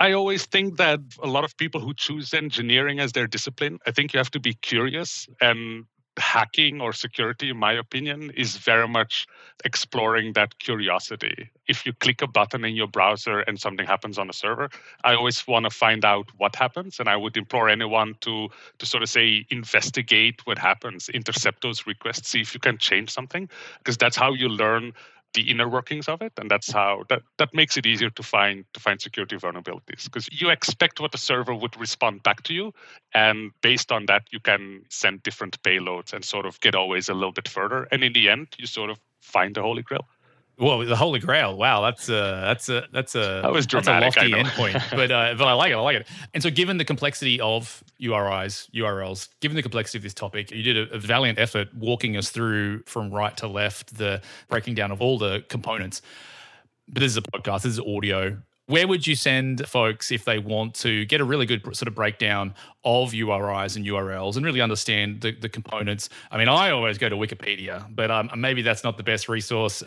I 0.00 0.12
always 0.12 0.44
think 0.46 0.76
that 0.78 1.00
a 1.22 1.28
lot 1.28 1.44
of 1.44 1.56
people 1.56 1.80
who 1.80 1.94
choose 1.94 2.34
engineering 2.34 2.98
as 3.00 3.12
their 3.12 3.26
discipline, 3.26 3.78
I 3.86 3.92
think 3.92 4.12
you 4.12 4.18
have 4.18 4.30
to 4.32 4.40
be 4.40 4.54
curious 4.54 5.28
and 5.40 5.86
hacking 6.16 6.80
or 6.80 6.92
security, 6.92 7.50
in 7.50 7.56
my 7.56 7.72
opinion, 7.72 8.30
is 8.36 8.56
very 8.56 8.86
much 8.86 9.26
exploring 9.64 10.32
that 10.34 10.58
curiosity. 10.58 11.50
If 11.66 11.84
you 11.86 11.92
click 11.92 12.22
a 12.22 12.26
button 12.26 12.64
in 12.64 12.76
your 12.76 12.86
browser 12.86 13.40
and 13.40 13.58
something 13.58 13.86
happens 13.86 14.18
on 14.18 14.30
a 14.30 14.32
server, 14.32 14.68
I 15.02 15.14
always 15.14 15.44
want 15.46 15.64
to 15.64 15.70
find 15.70 16.04
out 16.04 16.26
what 16.36 16.54
happens. 16.54 17.00
And 17.00 17.08
I 17.08 17.16
would 17.16 17.36
implore 17.36 17.68
anyone 17.68 18.14
to, 18.20 18.48
to 18.78 18.86
sort 18.86 19.02
of 19.02 19.08
say, 19.08 19.46
investigate 19.50 20.46
what 20.46 20.58
happens, 20.58 21.08
intercept 21.08 21.62
those 21.62 21.86
requests, 21.86 22.28
see 22.28 22.40
if 22.40 22.54
you 22.54 22.60
can 22.60 22.78
change 22.78 23.10
something, 23.10 23.48
because 23.78 23.96
that's 23.96 24.16
how 24.16 24.32
you 24.32 24.48
learn 24.48 24.92
the 25.34 25.50
inner 25.50 25.68
workings 25.68 26.08
of 26.08 26.22
it 26.22 26.32
and 26.38 26.50
that's 26.50 26.72
how 26.72 27.04
that, 27.08 27.22
that 27.38 27.52
makes 27.52 27.76
it 27.76 27.86
easier 27.86 28.10
to 28.10 28.22
find 28.22 28.64
to 28.72 28.80
find 28.80 29.00
security 29.00 29.36
vulnerabilities. 29.36 30.04
Because 30.04 30.28
you 30.32 30.50
expect 30.50 31.00
what 31.00 31.12
the 31.12 31.18
server 31.18 31.54
would 31.54 31.78
respond 31.78 32.22
back 32.22 32.42
to 32.44 32.54
you 32.54 32.72
and 33.12 33.50
based 33.60 33.92
on 33.92 34.06
that 34.06 34.22
you 34.30 34.40
can 34.40 34.82
send 34.88 35.22
different 35.22 35.60
payloads 35.62 36.12
and 36.12 36.24
sort 36.24 36.46
of 36.46 36.60
get 36.60 36.74
always 36.74 37.08
a 37.08 37.14
little 37.14 37.32
bit 37.32 37.48
further. 37.48 37.86
And 37.90 38.02
in 38.02 38.12
the 38.12 38.28
end 38.28 38.48
you 38.58 38.66
sort 38.66 38.90
of 38.90 38.98
find 39.20 39.54
the 39.54 39.62
holy 39.62 39.82
grail 39.82 40.06
well, 40.58 40.84
the 40.84 40.96
Holy 40.96 41.18
Grail. 41.18 41.56
Wow, 41.56 41.82
that's 41.82 42.08
a 42.08 42.40
that's 42.44 42.68
a 42.68 42.86
that's 42.92 43.14
a 43.14 43.40
that 43.42 43.52
was 43.52 43.66
dramatic, 43.66 44.14
that's 44.14 44.26
a 44.26 44.28
lofty 44.28 44.50
endpoint, 44.50 44.90
but 44.96 45.10
uh, 45.10 45.34
but 45.36 45.48
I 45.48 45.52
like 45.52 45.72
it. 45.72 45.74
I 45.74 45.80
like 45.80 45.96
it. 45.96 46.06
And 46.32 46.42
so, 46.42 46.50
given 46.50 46.76
the 46.78 46.84
complexity 46.84 47.40
of 47.40 47.82
URIs, 48.00 48.70
URLs, 48.70 49.28
given 49.40 49.56
the 49.56 49.62
complexity 49.62 49.98
of 49.98 50.02
this 50.02 50.14
topic, 50.14 50.50
you 50.52 50.62
did 50.62 50.76
a, 50.76 50.94
a 50.94 50.98
valiant 50.98 51.38
effort 51.38 51.74
walking 51.74 52.16
us 52.16 52.30
through 52.30 52.82
from 52.86 53.10
right 53.10 53.36
to 53.38 53.48
left 53.48 53.96
the 53.96 54.22
breaking 54.48 54.74
down 54.74 54.92
of 54.92 55.00
all 55.00 55.18
the 55.18 55.44
components. 55.48 56.02
But 56.88 57.00
this 57.00 57.12
is 57.12 57.16
a 57.16 57.22
podcast. 57.22 57.62
This 57.62 57.72
is 57.72 57.80
audio. 57.80 58.36
Where 58.66 58.88
would 58.88 59.06
you 59.06 59.14
send 59.14 59.66
folks 59.68 60.10
if 60.10 60.24
they 60.24 60.38
want 60.38 60.74
to 60.76 61.04
get 61.04 61.20
a 61.20 61.24
really 61.24 61.44
good 61.44 61.62
sort 61.76 61.86
of 61.86 61.94
breakdown 61.94 62.54
of 62.82 63.12
URIs 63.12 63.76
and 63.76 63.84
URLs 63.84 64.36
and 64.36 64.44
really 64.44 64.62
understand 64.62 65.20
the, 65.20 65.32
the 65.32 65.50
components? 65.50 66.08
I 66.30 66.38
mean, 66.38 66.48
I 66.48 66.70
always 66.70 66.96
go 66.96 67.10
to 67.10 67.16
Wikipedia, 67.16 67.86
but 67.94 68.10
um, 68.10 68.30
maybe 68.36 68.62
that's 68.62 68.82
not 68.82 68.96
the 68.96 69.02
best 69.02 69.28
resource 69.28 69.82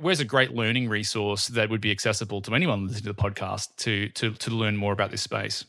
where's 0.00 0.20
a 0.20 0.24
great 0.24 0.54
learning 0.54 0.88
resource 0.88 1.48
that 1.48 1.68
would 1.68 1.80
be 1.80 1.90
accessible 1.90 2.40
to 2.40 2.54
anyone 2.54 2.86
listening 2.86 3.02
to 3.02 3.12
the 3.12 3.14
podcast 3.14 3.68
to 3.76 4.08
to 4.10 4.32
to 4.32 4.50
learn 4.50 4.76
more 4.76 4.92
about 4.92 5.10
this 5.10 5.22
space? 5.22 5.64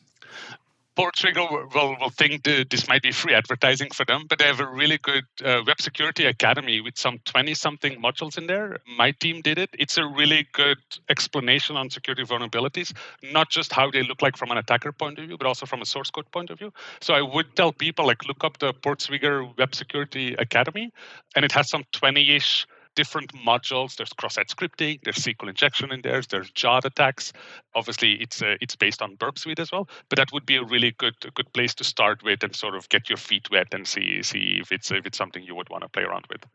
Portswigger 0.98 1.74
will, 1.74 1.96
will 2.00 2.10
think 2.10 2.44
this 2.44 2.88
might 2.88 3.02
be 3.02 3.12
free 3.12 3.34
advertising 3.34 3.90
for 3.92 4.06
them, 4.06 4.26
but 4.28 4.40
they 4.40 4.46
have 4.46 4.60
a 4.60 4.68
really 4.68 4.98
good 4.98 5.24
uh, 5.44 5.62
web 5.66 5.80
security 5.80 6.26
academy 6.26 6.82
with 6.82 6.98
some 6.98 7.20
20 7.26 7.54
something 7.54 8.02
modules 8.02 8.38
in 8.38 8.48
there. 8.48 8.78
My 8.98 9.12
team 9.12 9.42
did 9.42 9.58
it. 9.58 9.70
It's 9.80 9.98
a 9.98 10.06
really 10.06 10.48
good 10.52 10.80
explanation 11.10 11.78
on 11.78 11.90
security 11.90 12.24
vulnerabilities, 12.24 12.94
not 13.24 13.50
just 13.50 13.72
how 13.72 13.90
they 13.90 14.04
look 14.04 14.22
like 14.22 14.36
from 14.36 14.52
an 14.52 14.58
attacker 14.58 14.92
point 14.92 15.18
of 15.18 15.28
view, 15.28 15.38
but 15.38 15.48
also 15.48 15.66
from 15.66 15.82
a 15.82 15.86
source 15.86 16.10
code 16.12 16.30
point 16.32 16.50
of 16.50 16.60
view. 16.60 16.74
So 17.00 17.14
I 17.14 17.22
would 17.22 17.56
tell 17.56 17.72
people 17.72 18.06
like 18.06 18.26
look 18.28 18.44
up 18.44 18.60
the 18.60 18.74
Portswigger 18.74 19.58
Web 19.58 19.74
Security 19.74 20.34
Academy, 20.34 20.92
and 21.36 21.46
it 21.46 21.54
has 21.54 21.70
some 21.70 21.86
20 21.94 22.36
ish 22.36 22.68
different 22.96 23.34
modules. 23.34 23.96
There's 23.96 24.14
cross-site 24.14 24.50
scripting, 24.50 25.00
there's 25.04 25.18
SQL 25.18 25.50
injection 25.50 25.92
in 25.92 26.02
there, 26.02 26.22
there's 26.22 26.52
JWT 26.52 26.86
attacks. 26.86 27.34
Obviously, 27.76 28.14
it's 28.14 28.42
uh, 28.42 28.56
it's 28.62 28.76
based 28.76 29.02
on 29.02 29.16
Burp 29.16 29.38
Suite 29.38 29.60
as 29.60 29.72
well, 29.72 29.88
but 30.10 30.18
that 30.18 30.32
would 30.32 30.46
be 30.46 30.58
a 30.58 30.64
really 30.64 30.92
good 30.92 31.16
a 31.26 31.32
good 31.32 31.52
place 31.54 31.74
to 31.76 31.84
start 31.84 32.24
with 32.24 32.44
and 32.44 32.56
sort 32.56 32.76
of 32.76 32.90
get 32.90 33.10
your 33.10 33.18
feet 33.18 33.50
wet 33.52 33.74
and 33.74 33.88
see 33.88 34.22
see 34.24 34.58
if 34.62 34.72
it's 34.72 34.92
if 34.92 35.06
it's 35.06 35.18
something 35.18 35.44
you 35.44 35.56
would 35.56 35.70
want 35.70 35.84
to 35.84 35.90
play 35.90 36.04
around 36.04 36.26
with. 36.30 36.46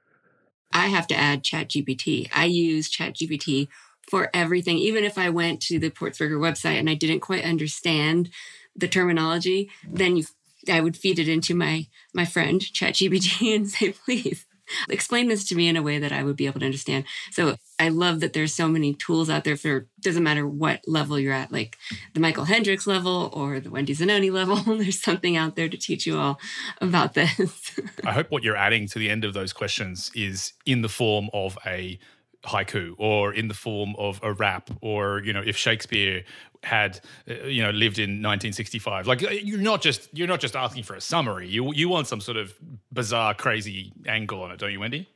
I 0.72 0.88
have 0.88 1.07
to 1.09 1.16
add 1.16 1.44
ChatGPT. 1.44 2.29
I 2.35 2.44
use 2.44 2.90
ChatGPT 2.90 3.68
for 4.11 4.31
everything. 4.35 4.79
Even 4.79 5.05
if 5.05 5.16
I 5.16 5.31
went 5.31 5.61
to 5.62 5.79
the 5.79 5.90
Portswigger 5.90 6.38
website 6.38 6.79
and 6.79 6.90
I 6.90 6.94
didn't 6.94 7.20
quite 7.20 7.44
understand 7.44 8.31
the 8.75 8.88
terminology, 8.88 9.70
then 9.88 10.16
you, 10.16 10.25
I 10.70 10.81
would 10.81 10.96
feed 10.96 11.18
it 11.18 11.29
into 11.29 11.55
my 11.55 11.87
my 12.12 12.25
friend 12.25 12.61
ChatGPT 12.61 13.55
and 13.57 13.68
say, 13.68 13.92
please 13.92 14.46
explain 14.88 15.29
this 15.29 15.44
to 15.48 15.55
me 15.55 15.68
in 15.68 15.76
a 15.76 15.83
way 15.83 15.98
that 15.98 16.12
I 16.12 16.22
would 16.22 16.37
be 16.37 16.46
able 16.46 16.61
to 16.61 16.66
understand. 16.66 17.05
So 17.31 17.57
I 17.79 17.88
love 17.88 18.20
that 18.20 18.33
there's 18.33 18.55
so 18.55 18.68
many 18.68 18.94
tools 18.94 19.29
out 19.29 19.44
there 19.44 19.57
for 19.57 19.87
doesn't 20.00 20.22
matter 20.22 20.46
what 20.46 20.81
level 20.87 21.18
you're 21.18 21.33
at, 21.33 21.52
like 21.52 21.76
the 22.14 22.20
Michael 22.20 22.46
Hendrickx 22.46 22.87
level 22.87 23.31
or 23.33 23.61
the 23.61 23.70
Wendy 23.70 23.94
Zenone 23.94 24.33
level. 24.33 24.57
there's 24.76 25.00
something 25.00 25.37
out 25.37 25.57
there 25.57 25.68
to 25.68 25.76
teach 25.76 26.07
you 26.07 26.18
all 26.18 26.38
about 26.81 27.14
this. 27.14 27.79
I 28.05 28.12
hope 28.12 28.31
what 28.31 28.42
you're 28.42 28.57
adding 28.57 28.87
to 28.88 28.98
the 28.98 29.11
end 29.11 29.24
of 29.24 29.35
those 29.35 29.52
questions 29.52 30.11
is 30.14 30.52
in 30.64 30.83
the 30.83 30.88
form 30.88 31.29
of 31.33 31.59
a 31.66 31.98
haiku 32.46 32.94
or 32.98 33.32
in 33.32 33.48
the 33.48 33.54
form 33.54 33.94
of 33.98 34.20
a 34.22 34.32
rap 34.32 34.70
or 34.80 35.20
you 35.24 35.32
know 35.32 35.42
if 35.44 35.56
shakespeare 35.56 36.24
had 36.62 37.00
uh, 37.28 37.35
you 37.44 37.62
know 37.62 37.70
lived 37.70 37.98
in 37.98 38.22
1965 38.22 39.06
like 39.06 39.22
uh, 39.22 39.30
you're 39.30 39.61
not 39.61 39.82
just 39.82 40.09
you're 40.12 40.28
not 40.28 40.40
just 40.40 40.56
asking 40.56 40.82
for 40.82 40.94
a 40.94 41.00
summary. 41.00 41.48
You 41.48 41.72
you 41.74 41.88
want 41.88 42.06
some 42.06 42.20
sort 42.20 42.37
of 42.37 42.54
bizarre 42.92 43.35
crazy 43.35 43.92
angle 44.06 44.42
on 44.42 44.50
it 44.50 44.59
don't 44.59 44.72
you 44.72 44.80
wendy? 44.80 45.09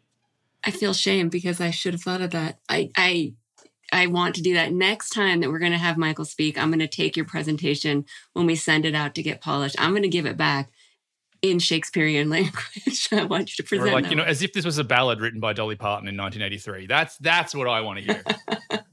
I 0.62 0.70
feel 0.70 0.92
shame 0.92 1.30
because 1.30 1.58
i 1.60 1.70
should 1.70 1.94
have 1.94 2.02
thought 2.02 2.20
of 2.20 2.30
that. 2.30 2.58
I 2.68 2.90
i 2.96 3.34
I 3.92 4.06
want 4.06 4.36
to 4.36 4.42
do 4.42 4.54
that. 4.54 4.72
Next 4.72 5.10
time 5.10 5.40
that 5.40 5.50
we're 5.50 5.58
going 5.58 5.72
to 5.72 5.78
have 5.78 5.98
Michael 5.98 6.24
speak. 6.24 6.56
I'm 6.56 6.70
going 6.70 6.78
to 6.78 6.86
take 6.86 7.16
your 7.16 7.26
presentation 7.26 8.04
when 8.34 8.46
we 8.46 8.54
send 8.54 8.84
it 8.84 8.94
out 8.94 9.16
to 9.16 9.22
get 9.22 9.40
polished. 9.40 9.74
I'm 9.80 9.90
going 9.90 10.02
to 10.02 10.08
give 10.08 10.26
it 10.26 10.36
back 10.36 10.70
in 11.42 11.58
Shakespearean 11.58 12.28
language. 12.30 13.08
I 13.12 13.24
want 13.24 13.50
you 13.50 13.62
to 13.62 13.68
present. 13.68 13.88
Or 13.88 13.92
like, 13.92 14.10
you 14.10 14.16
know, 14.16 14.24
as 14.24 14.42
if 14.42 14.52
this 14.52 14.64
was 14.64 14.78
a 14.78 14.84
ballad 14.84 15.20
written 15.20 15.40
by 15.40 15.52
Dolly 15.52 15.76
Parton 15.76 16.08
in 16.08 16.16
1983. 16.16 16.86
That's 16.86 17.16
that's 17.18 17.54
what 17.54 17.68
I 17.68 17.80
want 17.80 17.98
to 18.00 18.04
hear. 18.04 18.22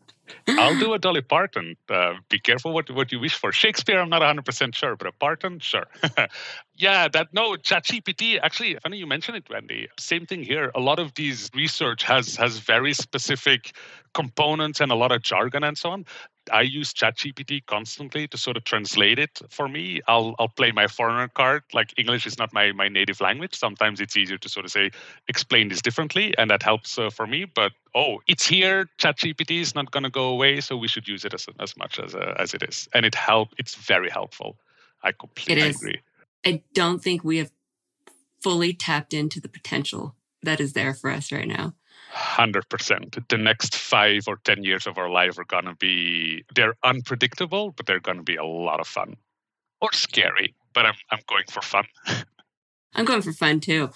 I'll 0.50 0.80
do 0.80 0.94
a 0.94 1.00
Dolly 1.00 1.22
Parton. 1.22 1.76
Uh, 1.90 2.14
be 2.30 2.40
careful 2.40 2.74
what, 2.74 2.90
what 2.92 3.12
you 3.12 3.20
wish 3.20 3.36
for. 3.36 3.52
Shakespeare, 3.52 4.00
I'm 4.00 4.10
not 4.10 4.22
100% 4.22 4.76
sure, 4.76 4.96
but 4.96 5.08
a 5.08 5.12
Parton, 5.12 5.60
sure. 5.60 5.86
yeah, 6.76 7.08
that 7.10 7.34
no, 7.34 7.54
ChatGPT, 7.54 8.40
actually, 8.42 8.78
funny 8.82 8.98
you 8.98 9.08
mention 9.08 9.36
it, 9.36 9.44
Wendy. 9.50 9.90
Same 10.00 10.26
thing 10.26 10.44
here. 10.44 10.72
A 10.74 10.80
lot 10.80 11.00
of 11.00 11.14
these 11.16 11.50
research 11.54 12.04
has 12.04 12.36
has 12.38 12.60
very 12.60 12.94
specific 12.94 13.76
components 14.14 14.80
and 14.80 14.92
a 14.92 14.96
lot 14.96 15.12
of 15.12 15.22
jargon 15.22 15.64
and 15.64 15.78
so 15.78 15.90
on. 15.90 16.06
I 16.52 16.62
use 16.62 16.94
ChatGPT 16.94 17.66
constantly 17.66 18.28
to 18.28 18.38
sort 18.38 18.58
of 18.58 18.64
translate 18.64 19.20
it 19.20 19.42
for 19.50 19.68
me. 19.68 20.02
I'll 20.08 20.36
I'll 20.40 20.50
play 20.50 20.72
my 20.72 20.88
foreigner 20.88 21.28
card. 21.28 21.64
Like 21.74 21.94
English 21.98 22.26
is 22.26 22.38
not 22.38 22.54
my 22.54 22.72
my 22.72 22.88
native 22.88 23.22
language. 23.22 23.56
Sometimes 23.56 24.00
it's 24.02 24.16
easier 24.18 24.38
to 24.38 24.50
sort 24.50 24.66
of 24.66 24.72
say 24.72 24.92
explain 25.28 25.70
this 25.70 25.82
differently, 25.82 26.34
and 26.38 26.50
that 26.50 26.64
helps 26.64 26.98
uh, 26.98 27.10
for 27.10 27.28
me. 27.28 27.46
But 27.46 27.72
oh, 27.96 28.20
it's 28.28 28.46
here. 28.46 28.90
ChatGPT 29.00 29.62
is 29.62 29.76
not 29.76 29.92
going 29.92 30.04
to 30.04 30.10
go 30.10 30.26
away, 30.30 30.62
so 30.62 30.78
we 30.78 30.88
should 30.88 31.08
use 31.08 31.26
it 31.26 31.34
as 31.34 31.48
as 31.60 31.76
much 31.78 32.00
as 32.00 32.16
uh, 32.16 32.36
as 32.38 32.54
it 32.54 32.64
is, 32.64 32.88
and 32.94 33.06
it 33.06 33.16
help. 33.16 33.50
It's 33.58 33.76
very 33.76 34.10
helpful. 34.10 34.58
I 35.04 35.12
completely 35.12 35.70
agree. 35.70 36.02
I 36.46 36.64
don't 36.74 37.04
think 37.04 37.24
we 37.24 37.38
have 37.38 37.52
fully 38.42 38.74
tapped 38.74 39.14
into 39.14 39.40
the 39.42 39.50
potential 39.50 40.16
that 40.44 40.60
is 40.60 40.74
there 40.74 40.94
for 40.94 41.10
us 41.10 41.32
right 41.32 41.48
now. 41.48 41.74
100%. 42.18 43.28
The 43.30 43.38
next 43.38 43.76
five 43.76 44.24
or 44.28 44.40
10 44.44 44.64
years 44.64 44.88
of 44.88 44.98
our 44.98 45.10
life 45.10 45.38
are 45.38 45.46
going 45.46 45.66
to 45.66 45.76
be, 45.76 46.44
they're 46.56 46.76
unpredictable, 46.84 47.72
but 47.72 47.86
they're 47.86 48.00
going 48.00 48.18
to 48.18 48.24
be 48.24 48.36
a 48.36 48.46
lot 48.46 48.80
of 48.80 48.88
fun 48.88 49.18
or 49.82 49.92
scary, 49.94 50.56
but 50.74 50.86
I'm, 50.86 50.96
I'm 51.12 51.20
going 51.28 51.46
for 51.50 51.62
fun. 51.62 51.86
I'm 52.96 53.06
going 53.06 53.22
for 53.22 53.34
fun 53.34 53.60
too. 53.60 53.92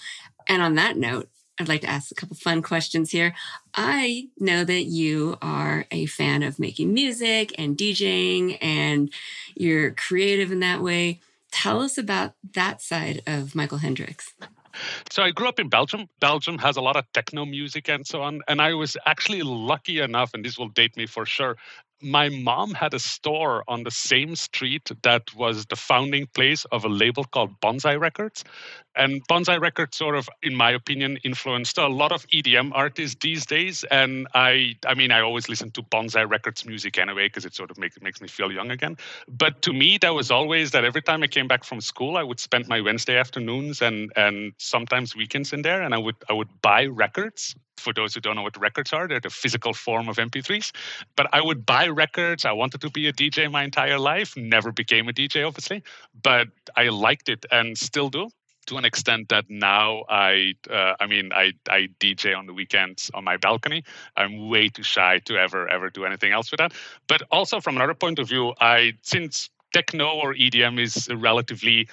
And 0.47 0.62
on 0.62 0.75
that 0.75 0.97
note, 0.97 1.29
I'd 1.60 1.67
like 1.67 1.81
to 1.81 1.89
ask 1.89 2.12
a 2.12 2.15
couple 2.15 2.36
fun 2.36 2.62
questions 2.62 3.12
here. 3.12 3.36
I 3.75 4.29
know 4.39 4.63
that 4.63 4.84
you 4.84 5.38
are 5.41 5.86
a 5.91 6.05
fan 6.07 6.43
of 6.43 6.60
making 6.60 6.93
music 6.93 7.53
and 7.57 7.77
DJing, 7.77 8.57
and 8.62 9.13
you're 9.55 9.91
creative 9.91 10.51
in 10.51 10.60
that 10.62 10.81
way. 10.81 11.19
Tell 11.51 11.81
us 11.81 11.97
about 11.97 12.34
that 12.53 12.81
side 12.81 13.21
of 13.27 13.53
Michael 13.53 13.79
Hendrickx. 13.79 14.31
So 15.10 15.23
I 15.23 15.31
grew 15.31 15.47
up 15.47 15.60
in 15.60 15.69
Belgium. 15.69 16.07
Belgium 16.19 16.57
has 16.60 16.77
a 16.77 16.81
lot 16.81 16.95
of 16.95 17.05
techno 17.13 17.45
music 17.45 17.89
and 17.89 18.05
so 18.05 18.21
on. 18.21 18.41
And 18.47 18.62
I 18.62 18.73
was 18.73 18.97
actually 19.05 19.41
lucky 19.41 19.99
enough, 19.99 20.34
and 20.34 20.43
this 20.43 20.57
will 20.57 20.69
date 20.69 20.95
me 20.97 21.05
for 21.05 21.25
sure 21.25 21.57
my 22.01 22.29
mom 22.29 22.73
had 22.73 22.93
a 22.93 22.99
store 22.99 23.63
on 23.67 23.83
the 23.83 23.91
same 23.91 24.35
street 24.35 24.91
that 25.03 25.33
was 25.35 25.65
the 25.67 25.75
founding 25.75 26.27
place 26.27 26.65
of 26.65 26.85
a 26.85 26.89
label 26.89 27.23
called 27.23 27.59
Bonzai 27.61 27.99
Records. 27.99 28.43
And 28.95 29.25
Bonzai 29.27 29.59
Records 29.59 29.97
sort 29.97 30.15
of, 30.15 30.29
in 30.43 30.55
my 30.55 30.71
opinion, 30.71 31.17
influenced 31.23 31.77
a 31.77 31.87
lot 31.87 32.11
of 32.11 32.27
EDM 32.27 32.71
artists 32.73 33.17
these 33.21 33.45
days. 33.45 33.83
And 33.85 34.27
I 34.33 34.75
I 34.85 34.95
mean, 34.95 35.11
I 35.11 35.21
always 35.21 35.47
listen 35.47 35.71
to 35.71 35.81
Bonzai 35.83 36.29
Records 36.29 36.65
music 36.65 36.97
anyway, 36.97 37.27
because 37.27 37.45
it 37.45 37.55
sort 37.55 37.71
of 37.71 37.77
makes 37.77 38.01
makes 38.01 38.21
me 38.21 38.27
feel 38.27 38.51
young 38.51 38.71
again. 38.71 38.97
But 39.27 39.61
to 39.63 39.73
me, 39.73 39.97
that 39.99 40.13
was 40.13 40.29
always 40.31 40.71
that 40.71 40.83
every 40.83 41.01
time 41.01 41.23
I 41.23 41.27
came 41.27 41.47
back 41.47 41.63
from 41.63 41.79
school, 41.81 42.17
I 42.17 42.23
would 42.23 42.39
spend 42.39 42.67
my 42.67 42.81
Wednesday 42.81 43.17
afternoons 43.17 43.81
and 43.81 44.11
and 44.15 44.53
sometimes 44.57 45.15
weekends 45.15 45.53
in 45.53 45.61
there, 45.61 45.81
and 45.81 45.93
I 45.93 45.97
would 45.97 46.17
I 46.29 46.33
would 46.33 46.49
buy 46.61 46.85
records 46.87 47.55
for 47.82 47.94
those 47.94 48.13
who 48.13 48.22
don't 48.22 48.36
know 48.36 48.44
what 48.44 48.58
records 48.60 48.94
are, 48.94 49.08
they're 49.08 49.20
the 49.20 49.30
physical 49.30 49.74
form 49.74 50.08
of 50.08 50.17
MP3s. 50.17 50.72
But 51.15 51.28
I 51.34 51.41
would 51.41 51.65
buy 51.65 51.88
records. 51.88 52.46
I 52.46 52.52
wanted 52.52 52.82
to 52.82 52.89
be 52.89 53.08
a 53.08 53.13
DJ 53.13 53.52
my 53.52 53.63
entire 53.63 54.00
life. 54.00 54.38
Never 54.38 54.72
became 54.72 55.10
a 55.10 55.13
DJ, 55.13 55.46
obviously, 55.46 55.84
but 56.22 56.48
I 56.76 56.89
liked 56.89 57.30
it 57.30 57.46
and 57.52 57.78
still 57.78 58.10
do 58.10 58.30
to 58.67 58.78
an 58.78 58.86
extent 58.86 59.30
that 59.30 59.46
now 59.50 60.04
I, 60.08 60.54
uh, 60.70 60.94
I 61.00 61.08
mean, 61.08 61.32
I, 61.34 61.54
I 61.67 61.89
DJ 62.00 62.38
on 62.38 62.46
the 62.46 62.54
weekends 62.54 63.10
on 63.13 63.24
my 63.24 63.38
balcony. 63.38 63.84
I'm 64.15 64.50
way 64.50 64.70
too 64.70 64.84
shy 64.84 65.20
to 65.26 65.38
ever, 65.38 65.67
ever 65.67 65.89
do 65.89 66.06
anything 66.06 66.32
else 66.32 66.52
with 66.52 66.60
that. 66.60 66.74
But 67.08 67.24
also 67.32 67.60
from 67.60 67.76
another 67.76 67.96
point 67.96 68.20
of 68.20 68.30
view, 68.30 68.54
I 68.62 68.94
since 69.02 69.50
techno 69.74 70.10
or 70.10 70.34
EDM 70.34 70.80
is 70.80 71.10
relatively 71.13 71.88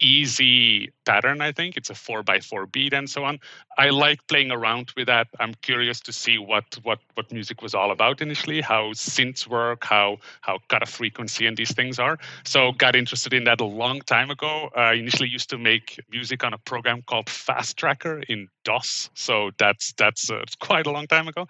easy 0.00 0.92
pattern, 1.04 1.40
I 1.40 1.52
think. 1.52 1.76
It's 1.76 1.90
a 1.90 1.94
four 1.94 2.22
by 2.22 2.40
four 2.40 2.66
beat 2.66 2.92
and 2.92 3.08
so 3.08 3.24
on. 3.24 3.38
I 3.78 3.90
like 3.90 4.26
playing 4.26 4.50
around 4.50 4.92
with 4.96 5.06
that. 5.06 5.28
I'm 5.40 5.54
curious 5.54 6.00
to 6.00 6.12
see 6.12 6.38
what 6.38 6.64
what 6.82 6.98
what 7.14 7.32
music 7.32 7.62
was 7.62 7.74
all 7.74 7.90
about 7.90 8.20
initially, 8.20 8.60
how 8.60 8.92
synths 8.92 9.46
work, 9.46 9.84
how 9.84 10.18
how 10.40 10.58
cut 10.68 10.82
a 10.82 10.86
frequency 10.86 11.46
and 11.46 11.56
these 11.56 11.74
things 11.74 11.98
are. 11.98 12.18
So 12.44 12.72
got 12.72 12.96
interested 12.96 13.32
in 13.32 13.44
that 13.44 13.60
a 13.60 13.64
long 13.64 14.00
time 14.00 14.30
ago. 14.30 14.70
I 14.76 14.94
initially 14.94 15.28
used 15.28 15.50
to 15.50 15.58
make 15.58 16.00
music 16.10 16.44
on 16.44 16.52
a 16.52 16.58
program 16.58 17.02
called 17.02 17.26
FastTracker 17.26 18.24
in 18.28 18.48
DOS. 18.64 19.10
So 19.14 19.50
that's 19.58 19.92
that's 19.92 20.30
uh, 20.30 20.44
quite 20.60 20.86
a 20.86 20.90
long 20.90 21.06
time 21.06 21.28
ago 21.28 21.46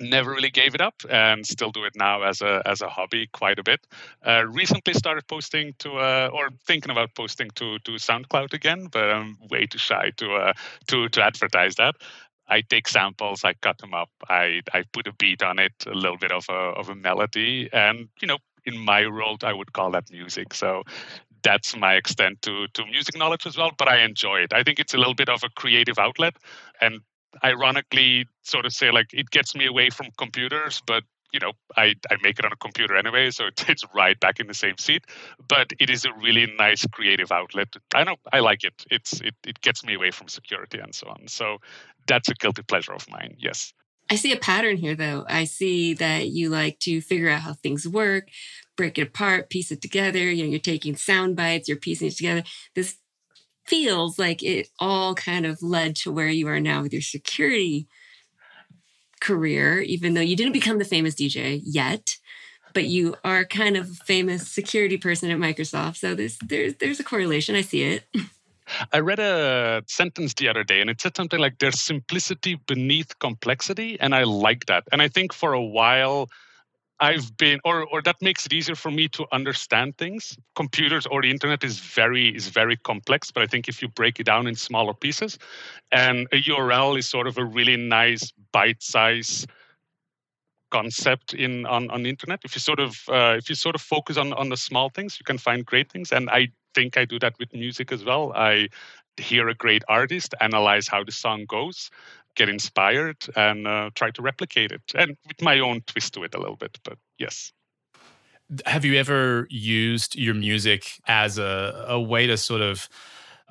never 0.00 0.30
really 0.30 0.50
gave 0.50 0.74
it 0.74 0.80
up 0.80 0.94
and 1.10 1.46
still 1.46 1.70
do 1.70 1.84
it 1.84 1.94
now 1.96 2.22
as 2.22 2.42
a 2.42 2.62
as 2.66 2.80
a 2.82 2.88
hobby 2.88 3.28
quite 3.32 3.58
a 3.58 3.62
bit 3.62 3.86
uh, 4.26 4.44
recently 4.46 4.92
started 4.92 5.26
posting 5.26 5.74
to 5.78 5.92
uh, 5.98 6.30
or 6.32 6.50
thinking 6.66 6.90
about 6.90 7.14
posting 7.14 7.50
to 7.50 7.78
to 7.80 7.92
soundcloud 7.92 8.52
again 8.52 8.88
but 8.92 9.10
i'm 9.10 9.36
way 9.50 9.66
too 9.66 9.78
shy 9.78 10.10
to 10.16 10.34
uh, 10.34 10.52
to 10.86 11.08
to 11.08 11.22
advertise 11.22 11.74
that 11.76 11.94
I 12.48 12.60
take 12.60 12.88
samples, 12.88 13.44
I 13.44 13.54
cut 13.54 13.78
them 13.78 13.94
up, 13.94 14.10
I 14.28 14.62
I 14.72 14.84
put 14.92 15.06
a 15.08 15.12
beat 15.12 15.42
on 15.42 15.58
it, 15.58 15.72
a 15.86 15.94
little 15.94 16.16
bit 16.18 16.30
of 16.30 16.46
a 16.48 16.52
of 16.52 16.88
a 16.88 16.94
melody, 16.94 17.68
and 17.72 18.08
you 18.20 18.28
know, 18.28 18.38
in 18.64 18.78
my 18.78 19.06
world, 19.08 19.44
I 19.44 19.52
would 19.52 19.72
call 19.72 19.90
that 19.92 20.10
music. 20.10 20.54
So 20.54 20.84
that's 21.42 21.76
my 21.76 21.94
extent 21.94 22.42
to 22.42 22.68
to 22.74 22.86
music 22.86 23.16
knowledge 23.16 23.46
as 23.46 23.56
well. 23.56 23.72
But 23.76 23.88
I 23.88 24.02
enjoy 24.04 24.40
it. 24.40 24.52
I 24.52 24.62
think 24.62 24.78
it's 24.78 24.94
a 24.94 24.98
little 24.98 25.14
bit 25.14 25.28
of 25.28 25.42
a 25.44 25.50
creative 25.50 25.98
outlet, 25.98 26.36
and 26.80 27.00
ironically 27.44 28.26
sort 28.42 28.66
of 28.66 28.72
say 28.72 28.90
like 28.90 29.12
it 29.12 29.30
gets 29.30 29.54
me 29.54 29.66
away 29.66 29.90
from 29.90 30.08
computers, 30.18 30.82
but 30.86 31.04
you 31.32 31.40
know 31.40 31.52
I, 31.76 31.94
I 32.10 32.16
make 32.22 32.38
it 32.38 32.44
on 32.44 32.52
a 32.52 32.56
computer 32.56 32.96
anyway, 32.96 33.30
so 33.30 33.48
it's 33.68 33.84
right 33.94 34.18
back 34.20 34.40
in 34.40 34.46
the 34.46 34.54
same 34.54 34.78
seat. 34.78 35.04
But 35.48 35.72
it 35.78 35.90
is 35.90 36.04
a 36.04 36.12
really 36.14 36.52
nice 36.58 36.86
creative 36.86 37.32
outlet. 37.32 37.68
I 37.94 38.04
know 38.04 38.16
I 38.32 38.40
like 38.40 38.64
it. 38.64 38.84
It's 38.90 39.20
it, 39.20 39.34
it 39.46 39.60
gets 39.60 39.84
me 39.84 39.94
away 39.94 40.10
from 40.10 40.28
security 40.28 40.78
and 40.78 40.94
so 40.94 41.08
on. 41.08 41.28
So 41.28 41.58
that's 42.06 42.28
a 42.28 42.34
guilty 42.34 42.62
pleasure 42.62 42.92
of 42.92 43.08
mine. 43.10 43.36
Yes. 43.38 43.72
I 44.08 44.14
see 44.14 44.32
a 44.32 44.36
pattern 44.36 44.76
here 44.76 44.94
though. 44.94 45.24
I 45.28 45.44
see 45.44 45.94
that 45.94 46.28
you 46.28 46.48
like 46.48 46.78
to 46.80 47.00
figure 47.00 47.28
out 47.28 47.40
how 47.40 47.54
things 47.54 47.88
work, 47.88 48.28
break 48.76 48.98
it 48.98 49.08
apart, 49.08 49.50
piece 49.50 49.72
it 49.72 49.82
together. 49.82 50.30
You 50.30 50.44
know, 50.44 50.50
you're 50.50 50.60
taking 50.60 50.96
sound 50.96 51.34
bites, 51.34 51.68
you're 51.68 51.76
piecing 51.76 52.08
it 52.08 52.16
together. 52.16 52.44
This 52.76 52.98
feels 53.66 54.18
like 54.18 54.42
it 54.42 54.68
all 54.78 55.14
kind 55.14 55.46
of 55.46 55.62
led 55.62 55.96
to 55.96 56.12
where 56.12 56.28
you 56.28 56.48
are 56.48 56.60
now 56.60 56.82
with 56.82 56.92
your 56.92 57.02
security 57.02 57.88
career, 59.20 59.80
even 59.80 60.14
though 60.14 60.20
you 60.20 60.36
didn't 60.36 60.52
become 60.52 60.78
the 60.78 60.84
famous 60.84 61.14
DJ 61.14 61.60
yet, 61.64 62.16
but 62.74 62.84
you 62.84 63.16
are 63.24 63.44
kind 63.44 63.76
of 63.76 63.90
a 63.90 64.04
famous 64.04 64.48
security 64.48 64.96
person 64.96 65.30
at 65.30 65.38
Microsoft. 65.38 65.96
So 65.96 66.14
there's 66.14 66.38
there's 66.38 66.74
there's 66.74 67.00
a 67.00 67.04
correlation. 67.04 67.54
I 67.54 67.62
see 67.62 67.82
it. 67.82 68.04
I 68.92 68.98
read 68.98 69.20
a 69.20 69.82
sentence 69.86 70.34
the 70.34 70.48
other 70.48 70.64
day 70.64 70.80
and 70.80 70.90
it 70.90 71.00
said 71.00 71.16
something 71.16 71.38
like 71.38 71.58
there's 71.58 71.80
simplicity 71.80 72.56
beneath 72.66 73.16
complexity. 73.20 73.98
And 74.00 74.14
I 74.14 74.24
like 74.24 74.66
that. 74.66 74.84
And 74.90 75.00
I 75.00 75.08
think 75.08 75.32
for 75.32 75.52
a 75.52 75.62
while 75.62 76.28
I've 76.98 77.36
been, 77.36 77.60
or 77.64 77.86
or 77.86 78.00
that 78.02 78.16
makes 78.22 78.46
it 78.46 78.52
easier 78.52 78.74
for 78.74 78.90
me 78.90 79.08
to 79.08 79.26
understand 79.32 79.98
things. 79.98 80.36
Computers 80.54 81.06
or 81.06 81.20
the 81.20 81.30
internet 81.30 81.62
is 81.62 81.78
very 81.78 82.34
is 82.34 82.48
very 82.48 82.76
complex, 82.76 83.30
but 83.30 83.42
I 83.42 83.46
think 83.46 83.68
if 83.68 83.82
you 83.82 83.88
break 83.88 84.18
it 84.18 84.24
down 84.24 84.46
in 84.46 84.54
smaller 84.54 84.94
pieces, 84.94 85.38
and 85.92 86.26
a 86.32 86.36
URL 86.36 86.98
is 86.98 87.08
sort 87.08 87.26
of 87.26 87.36
a 87.36 87.44
really 87.44 87.76
nice 87.76 88.32
bite 88.52 88.82
size 88.82 89.46
concept 90.70 91.34
in 91.34 91.66
on 91.66 91.90
on 91.90 92.02
the 92.02 92.08
internet. 92.10 92.40
If 92.44 92.54
you 92.54 92.60
sort 92.60 92.80
of 92.80 92.96
uh, 93.08 93.34
if 93.36 93.48
you 93.50 93.54
sort 93.54 93.74
of 93.74 93.82
focus 93.82 94.16
on 94.16 94.32
on 94.32 94.48
the 94.48 94.56
small 94.56 94.88
things, 94.88 95.18
you 95.20 95.24
can 95.24 95.38
find 95.38 95.66
great 95.66 95.92
things. 95.92 96.12
And 96.12 96.30
I 96.30 96.48
think 96.74 96.96
I 96.96 97.04
do 97.04 97.18
that 97.18 97.34
with 97.38 97.52
music 97.52 97.92
as 97.92 98.04
well. 98.04 98.32
I 98.34 98.68
hear 99.18 99.48
a 99.48 99.54
great 99.54 99.82
artist, 99.88 100.34
analyze 100.40 100.88
how 100.88 101.04
the 101.04 101.12
song 101.12 101.46
goes, 101.46 101.90
get 102.36 102.48
inspired 102.48 103.16
and 103.34 103.66
uh, 103.66 103.90
try 103.94 104.10
to 104.10 104.22
replicate 104.22 104.72
it 104.72 104.82
and 104.94 105.16
with 105.26 105.42
my 105.42 105.58
own 105.58 105.80
twist 105.86 106.14
to 106.14 106.22
it 106.22 106.34
a 106.34 106.38
little 106.38 106.56
bit 106.56 106.78
but 106.84 106.98
yes 107.18 107.52
have 108.64 108.84
you 108.84 108.94
ever 108.94 109.48
used 109.50 110.14
your 110.14 110.34
music 110.34 111.00
as 111.08 111.38
a, 111.38 111.86
a 111.88 112.00
way 112.00 112.26
to 112.26 112.36
sort 112.36 112.60
of 112.60 112.88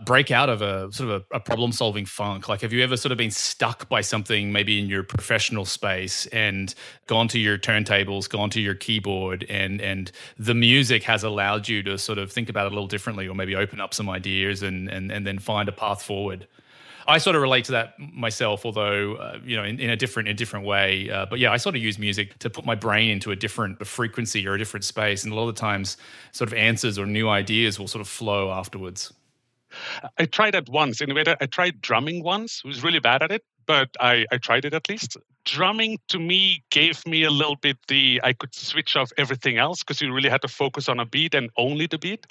break 0.03 0.29
out 0.29 0.49
of 0.49 0.61
a 0.61 0.91
sort 0.91 1.09
of 1.09 1.25
a, 1.31 1.35
a 1.35 1.39
problem 1.39 1.71
solving 1.71 2.05
funk? 2.05 2.49
Like, 2.49 2.61
have 2.61 2.73
you 2.73 2.83
ever 2.83 2.97
sort 2.97 3.11
of 3.11 3.17
been 3.17 3.31
stuck 3.31 3.87
by 3.87 4.01
something 4.01 4.51
maybe 4.51 4.79
in 4.79 4.87
your 4.87 5.03
professional 5.03 5.65
space 5.65 6.25
and 6.27 6.73
gone 7.07 7.27
to 7.29 7.39
your 7.39 7.57
turntables, 7.57 8.29
gone 8.29 8.49
to 8.51 8.61
your 8.61 8.75
keyboard, 8.75 9.45
and 9.49 9.81
and 9.81 10.11
the 10.37 10.55
music 10.55 11.03
has 11.03 11.23
allowed 11.23 11.67
you 11.67 11.81
to 11.83 11.97
sort 11.97 12.17
of 12.17 12.31
think 12.31 12.49
about 12.49 12.65
it 12.65 12.71
a 12.71 12.75
little 12.75 12.87
differently, 12.87 13.27
or 13.27 13.35
maybe 13.35 13.55
open 13.55 13.79
up 13.79 13.93
some 13.93 14.09
ideas 14.09 14.61
and 14.63 14.89
and 14.89 15.11
and 15.11 15.25
then 15.25 15.39
find 15.39 15.69
a 15.69 15.73
path 15.73 16.03
forward? 16.03 16.47
I 17.07 17.17
sort 17.19 17.35
of 17.35 17.41
relate 17.41 17.65
to 17.65 17.71
that 17.73 17.99
myself, 17.99 18.65
although 18.65 19.15
uh, 19.15 19.39
you 19.43 19.55
know 19.55 19.63
in, 19.63 19.79
in, 19.79 19.89
a 19.89 19.95
different 19.95 20.27
in 20.27 20.33
a 20.33 20.37
different 20.37 20.65
way. 20.65 21.09
Uh, 21.09 21.25
but 21.25 21.39
yeah, 21.39 21.51
I 21.51 21.57
sort 21.57 21.75
of 21.75 21.81
use 21.81 21.99
music 21.99 22.37
to 22.39 22.49
put 22.49 22.65
my 22.65 22.75
brain 22.75 23.09
into 23.09 23.31
a 23.31 23.35
different 23.35 23.85
frequency 23.85 24.47
or 24.47 24.55
a 24.55 24.57
different 24.57 24.83
space, 24.83 25.23
and 25.23 25.31
a 25.31 25.35
lot 25.35 25.47
of 25.47 25.55
the 25.55 25.59
times, 25.59 25.97
sort 26.31 26.47
of 26.47 26.53
answers 26.53 26.97
or 26.97 27.05
new 27.05 27.29
ideas 27.29 27.79
will 27.79 27.87
sort 27.87 28.01
of 28.01 28.07
flow 28.07 28.51
afterwards. 28.51 29.13
I 30.17 30.25
tried 30.25 30.53
that 30.53 30.69
once. 30.69 31.01
In 31.01 31.11
a 31.11 31.13
way, 31.13 31.23
I 31.27 31.45
tried 31.45 31.81
drumming 31.81 32.23
once. 32.23 32.61
I 32.63 32.67
was 32.67 32.83
really 32.83 32.99
bad 32.99 33.21
at 33.21 33.31
it, 33.31 33.43
but 33.65 33.89
I, 33.99 34.25
I 34.31 34.37
tried 34.37 34.65
it 34.65 34.73
at 34.73 34.87
least. 34.89 35.17
Drumming 35.43 35.99
to 36.07 36.19
me 36.19 36.63
gave 36.71 37.05
me 37.05 37.23
a 37.23 37.29
little 37.29 37.57
bit 37.57 37.77
the 37.87 38.19
I 38.23 38.33
could 38.33 38.53
switch 38.55 38.95
off 38.95 39.11
everything 39.17 39.57
else 39.57 39.83
because 39.83 40.01
you 40.01 40.11
really 40.13 40.29
had 40.29 40.41
to 40.41 40.47
focus 40.47 40.89
on 40.89 40.99
a 40.99 41.05
beat 41.05 41.35
and 41.35 41.49
only 41.57 41.87
the 41.87 41.97
beat 41.97 42.25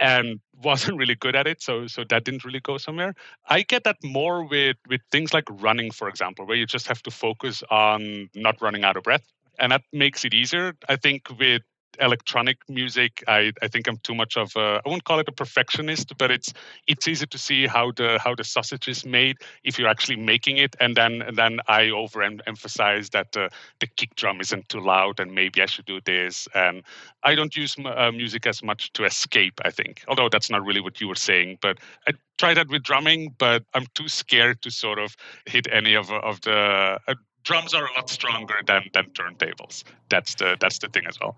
and 0.00 0.40
wasn't 0.64 0.98
really 0.98 1.16
good 1.16 1.36
at 1.36 1.46
it 1.46 1.62
so 1.62 1.86
so 1.86 2.04
that 2.10 2.24
didn't 2.24 2.44
really 2.44 2.60
go 2.60 2.78
somewhere. 2.78 3.14
I 3.48 3.62
get 3.62 3.84
that 3.84 3.98
more 4.04 4.44
with 4.44 4.76
with 4.88 5.02
things 5.12 5.34
like 5.34 5.44
running 5.50 5.90
for 5.92 6.08
example 6.08 6.46
where 6.46 6.56
you 6.56 6.66
just 6.66 6.88
have 6.88 7.02
to 7.04 7.10
focus 7.10 7.62
on 7.70 8.30
not 8.34 8.60
running 8.62 8.84
out 8.84 8.96
of 8.96 9.04
breath 9.04 9.24
and 9.60 9.72
that 9.72 9.82
makes 9.92 10.24
it 10.24 10.34
easier. 10.34 10.74
I 10.88 10.96
think 10.96 11.28
with 11.38 11.62
electronic 11.98 12.58
music. 12.68 13.24
I 13.26 13.52
i 13.62 13.68
think 13.68 13.88
i'm 13.88 13.98
too 13.98 14.14
much 14.14 14.36
of 14.36 14.54
a 14.56 14.80
i 14.84 14.88
won't 14.88 15.04
call 15.04 15.18
it 15.18 15.28
a 15.28 15.32
perfectionist 15.32 16.16
but 16.18 16.30
it's 16.30 16.52
it's 16.86 17.08
easy 17.08 17.26
to 17.26 17.38
see 17.38 17.66
how 17.66 17.92
the 17.92 18.18
how 18.22 18.34
the 18.34 18.44
sausage 18.44 18.88
is 18.88 19.04
made 19.04 19.36
if 19.64 19.78
you're 19.78 19.88
actually 19.88 20.16
making 20.16 20.58
it. 20.58 20.76
And 20.80 20.96
then 20.96 21.22
and 21.22 21.36
then 21.36 21.60
i 21.68 21.82
overemphasize 21.84 23.10
that 23.10 23.36
uh, 23.36 23.48
the 23.80 23.86
kick 23.86 24.14
drum 24.16 24.40
isn't 24.40 24.68
too 24.68 24.80
loud 24.80 25.20
and 25.20 25.34
maybe 25.34 25.62
i 25.62 25.66
should 25.66 25.86
do 25.86 26.00
this. 26.04 26.48
And 26.54 26.82
i 27.22 27.34
don't 27.34 27.56
use 27.56 27.76
uh, 27.84 28.10
music 28.12 28.46
as 28.46 28.62
much 28.62 28.92
to 28.92 29.04
escape 29.04 29.60
i 29.64 29.70
think 29.70 30.04
although 30.08 30.28
that's 30.28 30.50
not 30.50 30.64
really 30.64 30.80
what 30.80 31.00
you 31.00 31.08
were 31.08 31.14
saying. 31.14 31.58
But 31.60 31.78
i 32.06 32.12
try 32.38 32.54
that 32.54 32.68
with 32.68 32.82
drumming 32.82 33.34
but 33.38 33.64
i'm 33.74 33.86
too 33.94 34.08
scared 34.08 34.62
to 34.62 34.70
sort 34.70 34.98
of 34.98 35.16
hit 35.46 35.66
any 35.70 35.94
of 35.94 36.10
of 36.10 36.40
the 36.42 36.98
uh, 37.06 37.14
drums 37.44 37.74
are 37.74 37.86
a 37.86 37.92
lot 37.94 38.08
stronger 38.08 38.56
than 38.66 38.88
than 38.92 39.06
turntables. 39.10 39.84
That's 40.08 40.34
the 40.34 40.56
that's 40.60 40.78
the 40.78 40.88
thing 40.88 41.06
as 41.06 41.18
well 41.20 41.36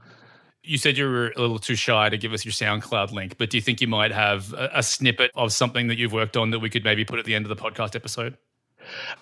you 0.63 0.79
said 0.79 0.97
you 0.97 1.09
were 1.09 1.33
a 1.37 1.41
little 1.41 1.59
too 1.59 1.75
shy 1.75 2.09
to 2.09 2.17
give 2.17 2.33
us 2.33 2.45
your 2.45 2.53
SoundCloud 2.53 3.13
link, 3.13 3.37
but 3.39 3.51
do 3.51 3.57
you 3.57 3.63
think 3.63 3.81
you 3.81 3.89
might 3.89 4.13
have 4.13 4.53
a, 4.53 4.71
a 4.75 4.83
snippet 4.83 5.31
of 5.35 5.53
something 5.53 5.89
that 5.89 5.99
you've 5.99 6.13
worked 6.13 6.37
on 6.37 6.51
that 6.51 6.61
we 6.61 6.71
could 6.71 6.85
maybe 6.85 7.05
put 7.05 7.19
at 7.19 7.25
the 7.25 7.35
end 7.35 7.45
of 7.45 7.49
the 7.49 7.57
podcast 7.57 7.97
episode? 7.97 8.37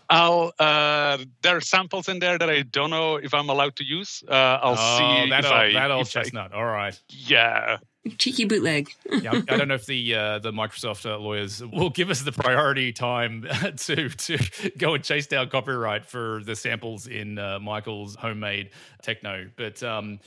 I'll. 0.09 0.53
Uh, 0.59 1.19
there 1.43 1.57
are 1.57 1.61
samples 1.61 2.09
in 2.09 2.19
there 2.19 2.39
that 2.39 2.49
I 2.49 2.63
don't 2.63 2.91
know 2.91 3.17
if 3.17 3.35
I'm 3.35 3.49
allowed 3.49 3.77
to 3.77 3.85
use. 3.85 4.25
Uh, 4.29 4.33
I'll 4.33 4.77
oh, 4.79 5.25
see. 5.25 5.31
That 5.31 5.45
old, 5.45 5.55
I, 5.55 5.73
that 5.73 5.91
old 5.91 6.09
chestnut. 6.09 6.53
I, 6.53 6.57
All 6.57 6.65
right. 6.65 6.99
Yeah. 7.09 7.79
Cheeky 8.17 8.47
bootleg. 8.47 8.89
yeah, 9.11 9.33
I 9.33 9.57
don't 9.59 9.69
know 9.69 9.75
if 9.75 9.85
the 9.85 10.15
uh, 10.15 10.39
the 10.39 10.53
Microsoft 10.53 11.05
uh, 11.05 11.19
lawyers 11.19 11.63
will 11.63 11.91
give 11.91 12.09
us 12.09 12.23
the 12.23 12.33
priority 12.33 12.93
time 12.93 13.47
to 13.77 14.09
to 14.09 14.71
go 14.79 14.95
and 14.95 15.05
chase 15.05 15.27
down 15.27 15.51
copyright 15.51 16.07
for 16.07 16.43
the 16.45 16.57
samples 16.57 17.07
in 17.07 17.39
uh, 17.39 17.59
Michael's 17.59 18.17
homemade 18.17 18.71
techno, 19.03 19.49
but. 19.57 19.83
Um, 19.83 20.21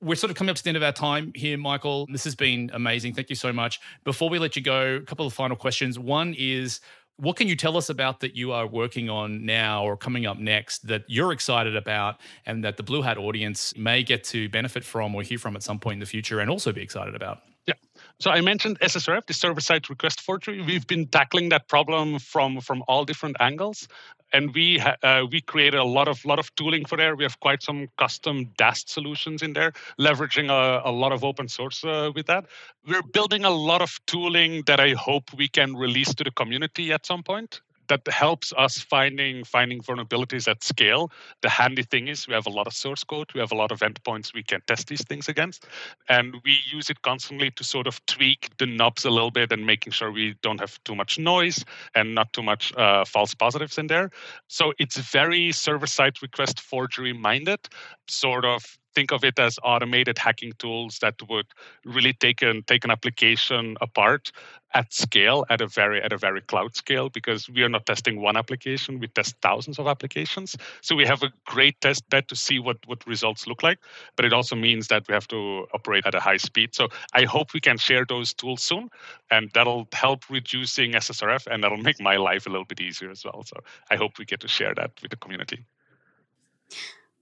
we're 0.00 0.14
sort 0.14 0.30
of 0.30 0.36
coming 0.36 0.50
up 0.50 0.56
to 0.56 0.62
the 0.62 0.68
end 0.68 0.76
of 0.76 0.82
our 0.82 0.92
time 0.92 1.32
here, 1.34 1.58
Michael. 1.58 2.06
This 2.10 2.24
has 2.24 2.34
been 2.34 2.70
amazing. 2.72 3.14
Thank 3.14 3.30
you 3.30 3.36
so 3.36 3.52
much. 3.52 3.80
Before 4.04 4.28
we 4.28 4.38
let 4.38 4.56
you 4.56 4.62
go, 4.62 4.96
a 4.96 5.00
couple 5.00 5.26
of 5.26 5.32
final 5.32 5.56
questions. 5.56 5.98
One 5.98 6.34
is 6.38 6.80
what 7.16 7.36
can 7.36 7.48
you 7.48 7.56
tell 7.56 7.76
us 7.76 7.88
about 7.88 8.20
that 8.20 8.36
you 8.36 8.52
are 8.52 8.66
working 8.66 9.10
on 9.10 9.44
now 9.44 9.84
or 9.84 9.96
coming 9.96 10.24
up 10.24 10.38
next 10.38 10.86
that 10.86 11.02
you're 11.08 11.32
excited 11.32 11.74
about 11.74 12.20
and 12.46 12.62
that 12.62 12.76
the 12.76 12.84
Blue 12.84 13.02
Hat 13.02 13.18
audience 13.18 13.76
may 13.76 14.04
get 14.04 14.22
to 14.24 14.48
benefit 14.50 14.84
from 14.84 15.14
or 15.14 15.22
hear 15.22 15.38
from 15.38 15.56
at 15.56 15.64
some 15.64 15.80
point 15.80 15.94
in 15.94 16.00
the 16.00 16.06
future 16.06 16.38
and 16.38 16.48
also 16.48 16.72
be 16.72 16.80
excited 16.80 17.16
about? 17.16 17.40
Yeah. 17.66 17.74
So 18.20 18.30
I 18.30 18.40
mentioned 18.40 18.78
SSRF, 18.80 19.26
the 19.26 19.34
server-side 19.34 19.90
request 19.90 20.20
forgery. 20.20 20.62
We've 20.62 20.86
been 20.86 21.06
tackling 21.06 21.50
that 21.50 21.68
problem 21.68 22.18
from 22.18 22.60
from 22.60 22.82
all 22.88 23.04
different 23.04 23.36
angles, 23.40 23.88
and 24.32 24.54
we 24.54 24.80
uh, 24.80 25.24
we 25.30 25.40
created 25.40 25.78
a 25.78 25.84
lot 25.84 26.08
of 26.08 26.24
lot 26.24 26.38
of 26.38 26.54
tooling 26.56 26.84
for 26.84 26.96
there. 26.96 27.16
We 27.16 27.24
have 27.24 27.40
quite 27.40 27.62
some 27.62 27.88
custom 27.96 28.50
Dast 28.56 28.90
solutions 28.90 29.42
in 29.42 29.52
there, 29.52 29.72
leveraging 29.98 30.50
a, 30.50 30.88
a 30.88 30.92
lot 30.92 31.12
of 31.12 31.24
open 31.24 31.48
source 31.48 31.84
uh, 31.84 32.10
with 32.14 32.26
that. 32.26 32.46
We're 32.86 33.02
building 33.02 33.44
a 33.44 33.50
lot 33.50 33.82
of 33.82 33.98
tooling 34.06 34.62
that 34.66 34.80
I 34.80 34.90
hope 34.94 35.32
we 35.36 35.48
can 35.48 35.76
release 35.76 36.14
to 36.14 36.24
the 36.24 36.30
community 36.30 36.92
at 36.92 37.06
some 37.06 37.22
point 37.22 37.60
that 37.88 38.06
helps 38.08 38.52
us 38.56 38.78
finding 38.78 39.44
finding 39.44 39.80
vulnerabilities 39.80 40.48
at 40.48 40.62
scale. 40.62 41.10
The 41.42 41.48
handy 41.48 41.82
thing 41.82 42.08
is 42.08 42.28
we 42.28 42.34
have 42.34 42.46
a 42.46 42.50
lot 42.50 42.66
of 42.66 42.72
source 42.72 43.04
code, 43.04 43.30
we 43.34 43.40
have 43.40 43.52
a 43.52 43.56
lot 43.56 43.72
of 43.72 43.80
endpoints 43.80 44.34
we 44.34 44.42
can 44.42 44.60
test 44.66 44.88
these 44.88 45.04
things 45.04 45.28
against, 45.28 45.66
and 46.08 46.36
we 46.44 46.58
use 46.72 46.90
it 46.90 47.02
constantly 47.02 47.50
to 47.52 47.64
sort 47.64 47.86
of 47.86 48.04
tweak 48.06 48.50
the 48.58 48.66
knobs 48.66 49.04
a 49.04 49.10
little 49.10 49.30
bit 49.30 49.52
and 49.52 49.66
making 49.66 49.92
sure 49.92 50.10
we 50.10 50.34
don't 50.42 50.60
have 50.60 50.82
too 50.84 50.94
much 50.94 51.18
noise 51.18 51.64
and 51.94 52.14
not 52.14 52.32
too 52.32 52.42
much 52.42 52.74
uh, 52.76 53.04
false 53.04 53.34
positives 53.34 53.78
in 53.78 53.86
there. 53.86 54.10
So 54.48 54.72
it's 54.78 54.96
very 54.98 55.52
server-side 55.52 56.22
request 56.22 56.60
forgery 56.60 57.12
minded, 57.12 57.60
sort 58.06 58.44
of 58.44 58.78
think 58.94 59.12
of 59.12 59.24
it 59.24 59.38
as 59.38 59.58
automated 59.62 60.18
hacking 60.18 60.52
tools 60.58 60.98
that 61.00 61.14
would 61.28 61.46
really 61.84 62.12
take 62.12 62.42
an 62.42 62.62
take 62.66 62.84
an 62.84 62.90
application 62.90 63.76
apart 63.80 64.32
at 64.74 64.92
scale 64.92 65.46
at 65.48 65.60
a 65.60 65.66
very 65.66 66.02
at 66.02 66.12
a 66.12 66.18
very 66.18 66.40
cloud 66.42 66.74
scale 66.76 67.08
because 67.08 67.48
we 67.48 67.62
are 67.62 67.68
not 67.68 67.86
testing 67.86 68.20
one 68.20 68.36
application 68.36 68.98
we 68.98 69.06
test 69.08 69.36
thousands 69.40 69.78
of 69.78 69.86
applications. 69.86 70.56
So 70.82 70.94
we 70.94 71.06
have 71.06 71.22
a 71.22 71.32
great 71.46 71.80
test 71.80 72.08
bed 72.10 72.28
to 72.28 72.36
see 72.36 72.58
what 72.58 72.78
what 72.86 73.06
results 73.06 73.46
look 73.46 73.62
like 73.62 73.78
but 74.16 74.24
it 74.24 74.32
also 74.32 74.56
means 74.56 74.88
that 74.88 75.06
we 75.08 75.14
have 75.14 75.28
to 75.28 75.66
operate 75.74 76.06
at 76.06 76.14
a 76.14 76.20
high 76.20 76.36
speed. 76.36 76.74
So 76.74 76.88
i 77.14 77.24
hope 77.24 77.54
we 77.54 77.60
can 77.60 77.78
share 77.78 78.04
those 78.04 78.34
tools 78.34 78.62
soon 78.62 78.90
and 79.30 79.50
that'll 79.54 79.88
help 79.92 80.28
reducing 80.30 80.92
ssrf 80.92 81.46
and 81.46 81.62
that'll 81.62 81.84
make 81.88 82.00
my 82.00 82.16
life 82.16 82.46
a 82.46 82.50
little 82.50 82.66
bit 82.66 82.80
easier 82.80 83.10
as 83.10 83.24
well. 83.24 83.42
So 83.44 83.56
i 83.90 83.96
hope 83.96 84.18
we 84.18 84.24
get 84.24 84.40
to 84.40 84.48
share 84.48 84.74
that 84.74 84.90
with 85.02 85.10
the 85.10 85.16
community. 85.16 85.64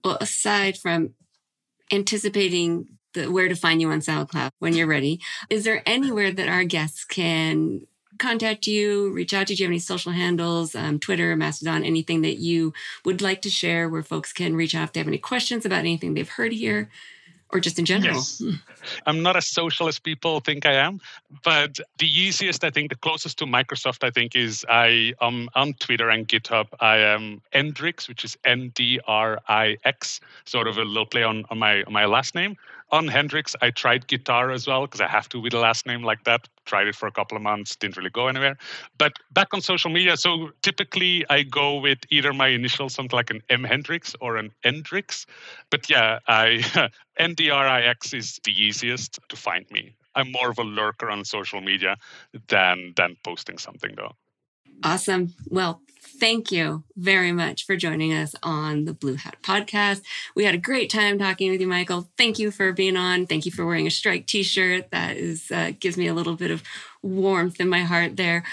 Well 0.03 0.17
aside 0.19 0.77
from 0.77 1.13
anticipating 1.91 2.87
the, 3.13 3.31
where 3.31 3.47
to 3.47 3.55
find 3.55 3.81
you 3.81 3.89
on 3.91 3.99
SoundCloud 3.99 4.51
when 4.59 4.73
you're 4.75 4.87
ready. 4.87 5.19
Is 5.49 5.63
there 5.63 5.83
anywhere 5.85 6.31
that 6.31 6.47
our 6.49 6.63
guests 6.63 7.05
can 7.05 7.81
contact 8.19 8.67
you, 8.67 9.11
reach 9.11 9.33
out 9.33 9.47
to 9.47 9.53
you? 9.53 9.57
Do 9.57 9.63
you 9.63 9.67
have 9.67 9.71
any 9.71 9.79
social 9.79 10.11
handles, 10.11 10.75
um, 10.75 10.99
Twitter, 10.99 11.35
Mastodon, 11.35 11.83
anything 11.83 12.21
that 12.21 12.37
you 12.37 12.73
would 13.05 13.21
like 13.21 13.41
to 13.43 13.49
share 13.49 13.89
where 13.89 14.03
folks 14.03 14.33
can 14.33 14.55
reach 14.55 14.75
out 14.75 14.85
if 14.85 14.93
they 14.93 14.99
have 14.99 15.07
any 15.07 15.17
questions 15.17 15.65
about 15.65 15.79
anything 15.79 16.13
they've 16.13 16.27
heard 16.27 16.51
here? 16.51 16.89
Or 17.51 17.59
just 17.59 17.79
in 17.79 17.85
general? 17.85 18.15
Yes. 18.15 18.39
Hmm. 18.39 18.51
I'm 19.05 19.21
not 19.21 19.35
as 19.35 19.47
social 19.47 19.87
as 19.87 19.99
people 19.99 20.39
think 20.39 20.65
I 20.65 20.73
am, 20.73 20.99
but 21.43 21.79
the 21.97 22.07
easiest, 22.07 22.63
I 22.63 22.69
think, 22.69 22.89
the 22.89 22.95
closest 22.97 23.37
to 23.39 23.45
Microsoft, 23.45 24.03
I 24.03 24.11
think, 24.11 24.35
is 24.35 24.65
I 24.69 25.13
am 25.21 25.49
on 25.55 25.73
Twitter 25.73 26.09
and 26.09 26.27
GitHub. 26.27 26.67
I 26.79 26.97
am 26.97 27.41
Endrix, 27.53 28.07
which 28.07 28.23
is 28.23 28.37
N 28.43 28.71
D 28.75 28.99
R 29.07 29.39
I 29.47 29.77
X, 29.85 30.19
sort 30.45 30.67
of 30.67 30.77
a 30.77 30.83
little 30.83 31.05
play 31.05 31.23
on, 31.23 31.45
on 31.49 31.57
my 31.59 31.83
on 31.83 31.93
my 31.93 32.05
last 32.05 32.35
name 32.35 32.57
on 32.91 33.07
Hendrickx, 33.07 33.55
I 33.61 33.71
tried 33.71 34.07
guitar 34.07 34.51
as 34.51 34.67
well 34.67 34.81
because 34.81 35.01
I 35.01 35.07
have 35.07 35.27
to 35.29 35.39
with 35.39 35.53
a 35.53 35.59
last 35.59 35.85
name 35.85 36.03
like 36.03 36.23
that. 36.23 36.47
Tried 36.65 36.87
it 36.87 36.95
for 36.95 37.07
a 37.07 37.11
couple 37.11 37.35
of 37.35 37.43
months, 37.43 37.75
didn't 37.75 37.97
really 37.97 38.09
go 38.09 38.27
anywhere. 38.27 38.57
But 38.97 39.13
back 39.31 39.53
on 39.53 39.61
social 39.61 39.89
media, 39.89 40.17
so 40.17 40.51
typically 40.61 41.25
I 41.29 41.43
go 41.43 41.79
with 41.79 41.99
either 42.09 42.33
my 42.33 42.47
initials, 42.47 42.93
something 42.93 43.15
like 43.15 43.29
an 43.29 43.41
M 43.49 43.63
Hendrickx 43.63 44.15
or 44.21 44.37
an 44.37 44.51
Ndrix. 44.63 45.25
But 45.69 45.89
yeah, 45.89 46.19
I 46.27 46.89
NDRIX 47.19 48.13
is 48.13 48.39
the 48.43 48.51
easiest 48.51 49.19
to 49.29 49.35
find 49.35 49.69
me. 49.71 49.95
I'm 50.15 50.31
more 50.31 50.49
of 50.49 50.57
a 50.57 50.63
lurker 50.63 51.09
on 51.09 51.25
social 51.25 51.61
media 51.61 51.97
than 52.47 52.93
than 52.95 53.17
posting 53.23 53.57
something 53.57 53.93
though. 53.95 54.13
Awesome. 54.83 55.33
Well, 55.49 55.81
thank 56.19 56.51
you 56.51 56.83
very 56.95 57.31
much 57.31 57.65
for 57.65 57.75
joining 57.75 58.13
us 58.13 58.35
on 58.43 58.85
the 58.85 58.93
Blue 58.93 59.15
Hat 59.15 59.37
podcast. 59.41 60.01
We 60.35 60.45
had 60.45 60.55
a 60.55 60.59
great 60.59 60.89
time 60.89 61.19
talking 61.19 61.51
with 61.51 61.61
you, 61.61 61.67
Michael. 61.67 62.09
Thank 62.17 62.39
you 62.39 62.51
for 62.51 62.71
being 62.71 62.97
on. 62.97 63.27
Thank 63.27 63.45
you 63.45 63.51
for 63.51 63.65
wearing 63.65 63.87
a 63.87 63.91
strike 63.91 64.27
t-shirt. 64.27 64.91
That 64.91 65.17
is 65.17 65.51
uh, 65.51 65.71
gives 65.79 65.97
me 65.97 66.07
a 66.07 66.13
little 66.13 66.35
bit 66.35 66.51
of 66.51 66.63
warmth 67.01 67.59
in 67.59 67.69
my 67.69 67.81
heart 67.81 68.17
there. 68.17 68.43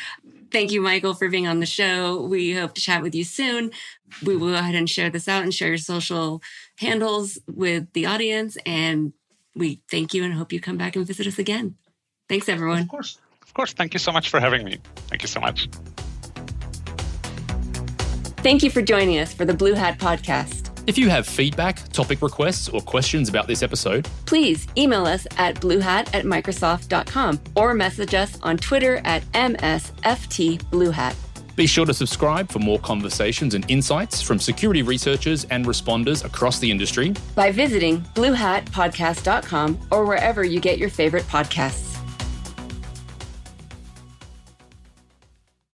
Thank 0.50 0.70
you, 0.70 0.80
Michael, 0.80 1.14
for 1.14 1.28
being 1.28 1.48
on 1.48 1.60
the 1.60 1.66
show. 1.66 2.22
We 2.22 2.54
hope 2.54 2.74
to 2.74 2.80
chat 2.80 3.02
with 3.02 3.14
you 3.14 3.24
soon. 3.24 3.72
We 4.24 4.36
will 4.36 4.50
go 4.50 4.54
ahead 4.54 4.76
and 4.76 4.88
share 4.88 5.10
this 5.10 5.26
out 5.26 5.42
and 5.42 5.52
share 5.52 5.68
your 5.68 5.78
social 5.78 6.42
handles 6.78 7.38
with 7.52 7.92
the 7.92 8.06
audience. 8.06 8.56
And 8.64 9.12
we 9.56 9.80
thank 9.90 10.14
you 10.14 10.22
and 10.22 10.32
hope 10.32 10.52
you 10.52 10.60
come 10.60 10.76
back 10.76 10.96
and 10.96 11.06
visit 11.06 11.26
us 11.26 11.38
again. 11.38 11.76
Thanks, 12.28 12.48
everyone. 12.48 12.82
Of 12.82 12.88
course. 12.88 13.18
Of 13.42 13.52
course. 13.52 13.72
Thank 13.72 13.94
you 13.94 13.98
so 13.98 14.12
much 14.12 14.28
for 14.30 14.38
having 14.38 14.64
me. 14.64 14.78
Thank 15.08 15.22
you 15.22 15.28
so 15.28 15.40
much. 15.40 15.68
Thank 18.44 18.62
you 18.62 18.68
for 18.68 18.82
joining 18.82 19.18
us 19.20 19.32
for 19.32 19.46
the 19.46 19.54
Blue 19.54 19.72
Hat 19.72 19.98
Podcast. 19.98 20.68
If 20.86 20.98
you 20.98 21.08
have 21.08 21.26
feedback, 21.26 21.88
topic 21.94 22.20
requests, 22.20 22.68
or 22.68 22.82
questions 22.82 23.30
about 23.30 23.46
this 23.46 23.62
episode, 23.62 24.06
please 24.26 24.66
email 24.76 25.06
us 25.06 25.26
at 25.38 25.54
bluehat 25.62 26.14
at 26.14 26.26
microsoft.com 26.26 27.40
or 27.56 27.72
message 27.72 28.12
us 28.12 28.38
on 28.42 28.58
Twitter 28.58 29.00
at 29.06 29.22
MSFTBlueHat. 29.32 31.16
Be 31.56 31.66
sure 31.66 31.86
to 31.86 31.94
subscribe 31.94 32.52
for 32.52 32.58
more 32.58 32.78
conversations 32.80 33.54
and 33.54 33.64
insights 33.70 34.20
from 34.20 34.38
security 34.38 34.82
researchers 34.82 35.44
and 35.44 35.64
responders 35.64 36.22
across 36.22 36.58
the 36.58 36.70
industry 36.70 37.14
by 37.34 37.50
visiting 37.50 38.02
bluehatpodcast.com 38.14 39.78
or 39.90 40.04
wherever 40.04 40.44
you 40.44 40.60
get 40.60 40.76
your 40.76 40.90
favorite 40.90 41.24
podcasts. 41.28 41.93